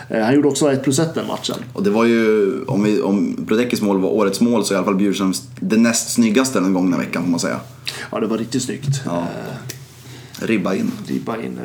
Eh, 0.10 0.22
han 0.24 0.36
gjorde 0.36 0.48
också 0.48 0.72
1 0.72 0.84
plus 0.84 1.00
1 1.00 1.14
den 1.16 1.28
matchen. 1.28 1.56
Och 1.74 1.84
det 1.84 1.90
var 1.90 2.06
ju, 2.06 2.52
om, 2.68 2.84
vi, 2.84 3.02
om 3.02 3.36
Brodekis 3.38 3.82
mål 3.82 4.00
var 4.02 4.10
årets 4.10 4.42
mål 4.42 4.66
så 4.66 4.74
är 4.74 4.76
i 4.76 4.78
alla 4.78 4.86
fall 4.86 4.96
Bjurström 4.96 5.34
det 5.60 5.78
näst 5.78 6.14
snyggaste 6.14 6.60
den 6.60 6.74
gångna 6.74 6.98
veckan 6.98 7.24
får 7.24 7.30
man 7.32 7.40
säga. 7.40 7.60
Ja, 8.12 8.20
det 8.20 8.28
var 8.28 8.38
riktigt 8.38 8.64
snyggt. 8.64 9.02
Ja. 9.06 9.18
Eh, 9.18 10.46
Ribba 10.46 10.76
in. 10.76 10.92
ribba 11.08 11.36
in. 11.38 11.60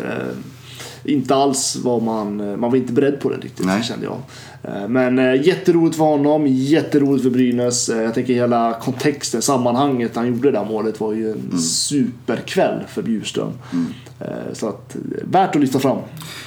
Inte 1.04 1.34
alls 1.34 1.76
var 1.76 2.00
man, 2.00 2.40
eh, 2.40 2.56
man 2.56 2.70
var 2.70 2.76
inte 2.76 2.92
beredd 2.92 3.20
på 3.20 3.28
det 3.30 3.36
riktigt 3.36 3.66
Nej. 3.66 3.82
kände 3.82 4.04
jag. 4.06 4.16
Eh, 4.62 4.88
Men 4.88 5.18
eh, 5.18 5.46
jätteroligt 5.46 5.96
för 5.96 6.04
honom, 6.04 6.46
jätteroligt 6.46 7.22
för 7.22 7.30
Brynäs. 7.30 7.88
Jag 7.88 8.14
tänker 8.14 8.34
hela 8.34 8.72
kontexten, 8.82 9.42
sammanhanget 9.42 10.16
han 10.16 10.26
gjorde 10.28 10.50
det 10.50 10.58
där 10.58 10.64
målet 10.64 11.00
var 11.00 11.12
ju 11.12 11.26
en 11.32 11.38
Mm. 11.40 11.58
superkväll 11.58 12.80
för 12.88 13.02
Bjurström. 13.02 13.48
Eh, 13.72 13.78
Så 14.52 14.68
att, 14.68 14.94
eh, 14.94 15.00
värt 15.24 15.54
att 15.54 15.60
lyfta 15.60 15.78
fram. 15.78 15.98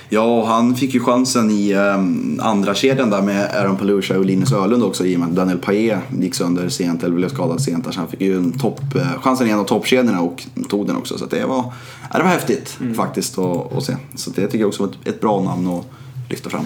Ja, 0.09 0.21
och 0.21 0.47
han 0.47 0.75
fick 0.75 0.93
ju 0.93 0.99
chansen 0.99 1.51
i 1.51 1.73
um, 1.73 2.39
andra 2.43 2.75
kedjan 2.75 3.09
där 3.09 3.21
med 3.21 3.49
Aaron 3.55 3.77
Palusha 3.77 4.17
och 4.17 4.25
Linus 4.25 4.53
Ölund 4.53 4.83
också 4.83 5.05
i 5.05 5.15
och 5.15 5.19
med 5.19 5.29
att 5.29 5.35
Daniel 5.35 5.57
Paille 5.57 5.99
gick 6.19 6.35
sönder 6.35 6.69
sent 6.69 7.03
eller 7.03 7.15
blev 7.15 7.29
skadad 7.29 7.61
sent. 7.61 7.85
där. 7.85 7.91
Så 7.91 7.99
han 7.99 8.07
fick 8.07 8.21
ju 8.21 8.37
en 8.37 8.59
topp, 8.59 8.95
eh, 8.95 9.21
chansen 9.21 9.47
i 9.47 9.49
en 9.49 9.59
av 9.59 9.63
toppkedjorna 9.63 10.21
och 10.21 10.43
tog 10.69 10.87
den 10.87 10.95
också. 10.95 11.17
Så 11.17 11.25
det, 11.25 11.45
var, 11.45 11.73
ja, 12.11 12.17
det 12.17 12.23
var 12.23 12.31
häftigt 12.31 12.77
faktiskt 12.95 13.37
att, 13.37 13.77
att 13.77 13.83
se. 13.83 13.95
Så 14.15 14.29
det 14.29 14.45
tycker 14.47 14.59
jag 14.59 14.67
också 14.67 14.83
var 14.83 14.89
ett, 14.89 15.07
ett 15.07 15.21
bra 15.21 15.41
namn 15.41 15.67
att 15.67 15.85
lyfta 16.29 16.49
fram. 16.49 16.65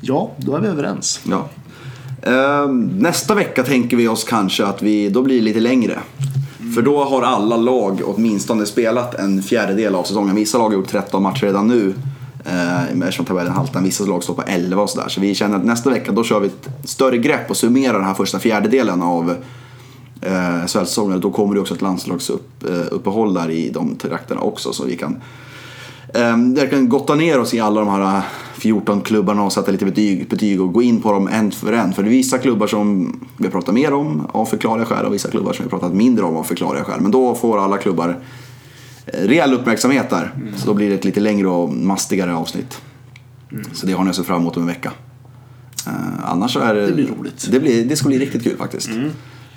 Ja, 0.00 0.30
då 0.36 0.56
är 0.56 0.60
vi 0.60 0.68
överens. 0.68 1.20
Ja. 1.30 1.48
Ehm, 2.22 2.86
nästa 2.98 3.34
vecka 3.34 3.62
tänker 3.62 3.96
vi 3.96 4.08
oss 4.08 4.24
kanske 4.24 4.66
att 4.66 4.82
vi, 4.82 5.08
då 5.08 5.22
blir 5.22 5.36
det 5.36 5.42
lite 5.42 5.60
längre. 5.60 5.98
För 6.74 6.82
då 6.82 7.04
har 7.04 7.22
alla 7.22 7.56
lag 7.56 8.02
åtminstone 8.04 8.66
spelat 8.66 9.14
en 9.14 9.42
fjärdedel 9.42 9.94
av 9.94 10.04
säsongen. 10.04 10.36
Vissa 10.36 10.58
lag 10.58 10.64
har 10.64 10.72
gjort 10.72 10.88
13 10.88 11.22
matcher 11.22 11.46
redan 11.46 11.68
nu. 11.68 11.94
Eh, 12.44 12.84
eftersom 12.84 13.26
tabellen 13.26 13.52
haltar. 13.52 13.80
Vissa 13.80 14.04
lag 14.04 14.22
står 14.22 14.34
på 14.34 14.42
11 14.42 14.82
och 14.82 14.90
sådär. 14.90 15.08
Så 15.08 15.20
vi 15.20 15.34
känner 15.34 15.56
att 15.56 15.64
nästa 15.64 15.90
vecka 15.90 16.12
då 16.12 16.24
kör 16.24 16.40
vi 16.40 16.46
ett 16.46 16.68
större 16.84 17.18
grepp 17.18 17.50
och 17.50 17.56
summerar 17.56 17.92
den 17.92 18.04
här 18.04 18.14
första 18.14 18.38
fjärdedelen 18.38 19.02
av 19.02 19.30
eh, 20.20 20.66
SHL-säsongen. 20.66 21.20
Då 21.20 21.30
kommer 21.30 21.54
det 21.54 21.60
också 21.60 21.74
ett 21.74 21.82
landslagsuppehåll 21.82 23.36
eh, 23.36 23.42
där 23.42 23.50
i 23.50 23.70
de 23.70 23.96
trakterna 23.96 24.40
också. 24.40 24.72
Så 24.72 24.84
vi 24.84 24.96
kan 24.96 25.20
eh, 26.14 26.36
verkligen 26.36 26.88
gotta 26.88 27.14
ner 27.14 27.40
oss 27.40 27.54
i 27.54 27.60
alla 27.60 27.80
de 27.80 27.88
här 27.88 28.22
14 28.54 29.00
klubbarna 29.00 29.42
och 29.42 29.52
sätta 29.52 29.72
lite 29.72 29.84
betyg, 29.84 30.28
betyg 30.28 30.60
och 30.60 30.72
gå 30.72 30.82
in 30.82 31.02
på 31.02 31.12
dem 31.12 31.28
en 31.28 31.50
för 31.50 31.72
en. 31.72 31.92
För 31.92 32.02
det 32.02 32.08
är 32.08 32.10
vissa 32.10 32.38
klubbar 32.38 32.66
som 32.66 33.16
vi 33.36 33.44
har 33.44 33.50
pratat 33.50 33.74
mer 33.74 33.92
om 33.92 34.26
av 34.32 34.46
förklarliga 34.46 34.86
skäl 34.86 35.06
och 35.06 35.14
vissa 35.14 35.30
klubbar 35.30 35.52
som 35.52 35.64
vi 35.64 35.70
har 35.70 35.78
pratat 35.78 35.96
mindre 35.96 36.24
om 36.24 36.36
av 36.36 36.44
förklarliga 36.44 36.84
skäl. 36.84 37.00
Men 37.00 37.10
då 37.10 37.34
får 37.34 37.64
alla 37.64 37.78
klubbar 37.78 38.20
eh, 39.06 39.20
rejäl 39.20 39.54
uppmärksamhet 39.54 40.10
där. 40.10 40.32
Så 40.56 40.66
då 40.66 40.74
blir 40.74 40.88
det 40.88 40.94
ett 40.94 41.04
lite 41.04 41.20
längre 41.20 41.48
och 41.48 41.72
mastigare 41.72 42.34
avsnitt. 42.34 42.80
Så 43.72 43.86
det 43.86 43.92
har 43.92 44.04
ni 44.04 44.10
att 44.10 44.16
se 44.16 44.22
fram 44.22 44.40
emot 44.40 44.56
om 44.56 44.62
en 44.62 44.68
vecka. 44.68 44.92
Eh, 45.86 46.30
annars 46.30 46.56
är 46.56 46.74
det... 46.74 46.92
Blir 46.92 47.06
roligt. 47.18 47.48
Det, 47.50 47.60
blir, 47.60 47.84
det 47.84 47.96
ska 47.96 48.08
bli 48.08 48.18
riktigt 48.18 48.44
kul 48.44 48.56
faktiskt. 48.56 48.90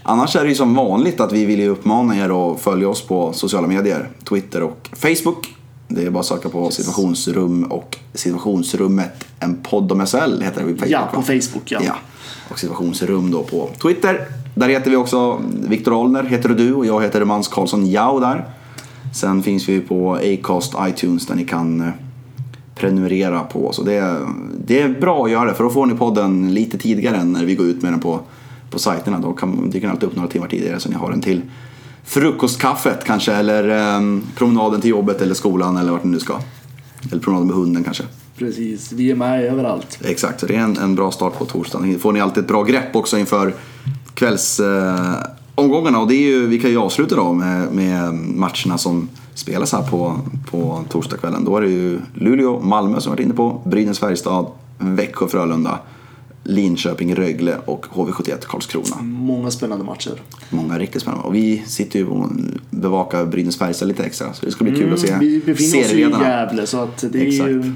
Annars 0.04 0.36
är 0.36 0.44
det 0.44 0.50
ju 0.50 0.56
som 0.56 0.76
vanligt 0.76 1.20
att 1.20 1.32
vi 1.32 1.46
vill 1.46 1.60
ju 1.60 1.70
uppmana 1.70 2.18
er 2.18 2.52
att 2.52 2.62
följa 2.62 2.90
oss 2.90 3.08
på 3.08 3.34
sociala 3.34 3.68
medier. 3.68 4.10
Twitter 4.24 4.64
och 4.64 4.90
Facebook. 4.94 5.57
Det 5.88 6.04
är 6.04 6.10
bara 6.10 6.20
att 6.20 6.26
söka 6.26 6.50
på 6.50 6.72
situationsrum 6.72 7.64
och 7.64 7.98
situationsrummet 8.14 9.26
en 9.40 9.56
podd 9.56 9.92
om 9.92 10.06
SHL 10.06 10.42
heter 10.42 10.64
det 10.64 10.74
på 10.74 10.80
Facebook. 10.80 10.90
Ja, 10.90 11.10
på 11.14 11.22
Facebook 11.22 11.72
ja. 11.72 11.80
Ja, 11.86 11.96
och 12.50 12.60
situationsrum 12.60 13.32
då 13.32 13.44
på 13.44 13.70
Twitter. 13.82 14.28
Där 14.56 14.70
heter 14.70 14.92
vi 14.92 14.96
också 14.96 15.42
Viktor 15.68 15.94
Olner 15.94 16.24
heter 16.24 16.50
du 16.50 16.74
och 16.74 16.86
jag 16.86 17.02
heter 17.02 17.26
Mans 17.26 17.48
Karlsson 17.48 17.88
Jao 17.88 18.20
där. 18.20 18.46
Sen 19.16 19.44
finns 19.44 19.70
vi 19.70 19.82
på 19.82 20.16
Acast, 20.16 20.74
iTunes 20.82 21.28
där 21.28 21.36
ni 21.36 21.46
kan 21.46 21.82
eh, 21.82 21.88
prenumerera 22.76 23.44
på 23.44 23.68
oss. 23.68 23.80
Och 23.80 23.86
det, 23.86 23.94
är, 23.94 24.28
det 24.66 24.82
är 24.82 24.90
bra 24.90 25.26
att 25.26 25.32
göra 25.32 25.46
det 25.46 25.54
för 25.54 25.64
då 25.64 25.70
får 25.70 25.86
ni 25.86 25.94
podden 25.94 26.54
lite 26.54 26.78
tidigare 26.78 27.18
än 27.18 27.34
när 27.34 27.46
vi 27.46 27.56
går 27.56 27.66
ut 27.66 27.82
med 27.82 27.94
den 27.94 28.00
på, 28.00 28.20
på 28.70 28.80
sajterna. 28.80 29.20
Då 29.20 29.34
kan, 29.34 29.70
dyker 29.70 29.88
den 29.88 29.92
alltid 29.92 30.10
upp 30.10 30.16
några 30.16 30.30
timmar 30.30 30.48
tidigare 30.48 30.80
så 30.80 30.90
ni 30.90 30.96
har 30.96 31.12
den 31.12 31.22
till 31.22 31.42
frukostkaffet 32.08 33.04
kanske 33.04 33.34
eller 33.34 33.70
eh, 33.70 34.20
promenaden 34.36 34.82
till 34.82 34.90
jobbet 34.90 35.22
eller 35.22 35.34
skolan 35.34 35.78
eller 35.78 35.92
vart 35.92 36.04
ni 36.04 36.12
nu 36.12 36.20
ska. 36.20 36.40
Eller 37.12 37.22
promenaden 37.22 37.48
med 37.48 37.56
hunden 37.56 37.84
kanske. 37.84 38.04
Precis, 38.38 38.92
vi 38.92 39.12
är 39.12 39.16
med 39.16 39.46
överallt. 39.46 40.00
Exakt, 40.04 40.40
så 40.40 40.46
det 40.46 40.56
är 40.56 40.60
en, 40.60 40.78
en 40.78 40.96
bra 40.96 41.12
start 41.12 41.38
på 41.38 41.46
torsdagen. 41.46 42.00
får 42.00 42.12
ni 42.12 42.22
alltid 42.22 42.44
ett 42.44 42.48
bra 42.48 42.64
grepp 42.64 42.96
också 42.96 43.18
inför 43.18 43.54
kvällsomgångarna. 44.14 45.18
Eh, 45.18 45.26
omgångarna. 45.56 46.00
och 46.00 46.08
det 46.08 46.16
är 46.16 46.30
ju, 46.30 46.48
vi 46.48 46.60
kan 46.60 46.70
ju 46.70 46.78
avsluta 46.78 47.16
då 47.16 47.34
med, 47.34 47.72
med 47.74 48.14
matcherna 48.14 48.78
som 48.78 49.10
spelas 49.34 49.72
här 49.72 49.82
på, 49.82 50.20
på 50.52 50.84
torsdagskvällen. 50.90 51.46
Då 51.46 51.58
är 51.58 51.62
det 51.62 51.70
ju 51.70 52.00
Luleå, 52.14 52.60
Malmö 52.60 53.00
som 53.00 53.12
vi 53.12 53.16
varit 53.16 53.26
inne 53.26 53.34
på, 53.34 53.62
Brynäs, 53.66 54.00
Färjestad, 54.00 54.48
Växjö, 54.78 55.28
Frölunda, 55.28 55.80
Linköping, 56.48 57.16
Rögle 57.16 57.58
och 57.66 57.86
HV71 57.86 58.46
Karlskrona. 58.48 59.02
Många 59.02 59.52
spännande 59.52 59.86
matcher. 59.86 60.22
Många 60.50 60.80
riktigt 60.80 61.02
spännande. 61.02 61.28
Och 61.28 61.36
vi 61.36 61.64
sitter 61.68 62.00
ju 62.00 62.08
och 62.08 62.30
bevakar 62.70 63.26
Brynäs 63.26 63.58
Färjestad 63.58 63.88
lite 63.88 64.04
extra. 64.04 64.34
Så 64.34 64.46
det 64.46 64.52
ska 64.52 64.64
bli 64.64 64.76
kul 64.76 64.94
att 64.94 65.00
se 65.00 65.08
Mm, 65.08 65.20
vi 65.20 65.40
befinner 65.40 65.70
oss 65.70 65.74
ju 65.74 65.80
i 65.80 65.84
serieledarna. 65.84 66.30
Gävle 66.30 66.68
så 66.68 66.80
att 66.80 67.06
det, 67.12 67.20
är 67.20 67.48
ju, 67.48 67.74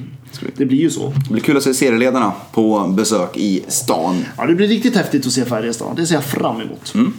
det 0.58 0.66
blir 0.66 0.78
ju 0.78 0.90
så. 0.90 1.14
Det 1.28 1.34
blir 1.34 1.44
kul 1.44 1.58
att 1.58 1.64
se 1.64 1.74
serieledarna 1.74 2.34
på 2.52 2.94
besök 2.98 3.38
i 3.38 3.64
stan. 3.68 4.26
Ja, 4.38 4.46
det 4.46 4.56
blir 4.56 4.68
riktigt 4.68 4.96
häftigt 4.96 5.26
att 5.26 5.32
se 5.32 5.46
Färjestad. 5.46 5.96
Det 5.96 6.06
ser 6.06 6.16
jag 6.16 6.24
fram 6.24 6.62
emot. 6.62 6.94
Mm. 6.96 7.14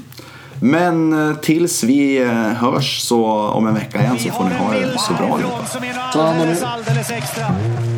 Men 0.61 1.29
eh, 1.29 1.37
tills 1.37 1.85
vi 1.85 2.23
eh, 2.23 2.33
hörs 2.33 3.01
så 3.01 3.27
om 3.27 3.67
en 3.67 3.75
vecka 3.75 4.03
igen 4.03 4.19
så 4.19 4.29
får 4.29 4.45
ni 4.45 4.55
ha 4.55 4.73
det 4.73 4.99
så 4.99 5.15
bra 5.15 5.35
allihopa. 5.35 5.67
Ta 6.13 6.23
hand 6.23 6.43
om 6.43 6.49
er. 6.49 7.91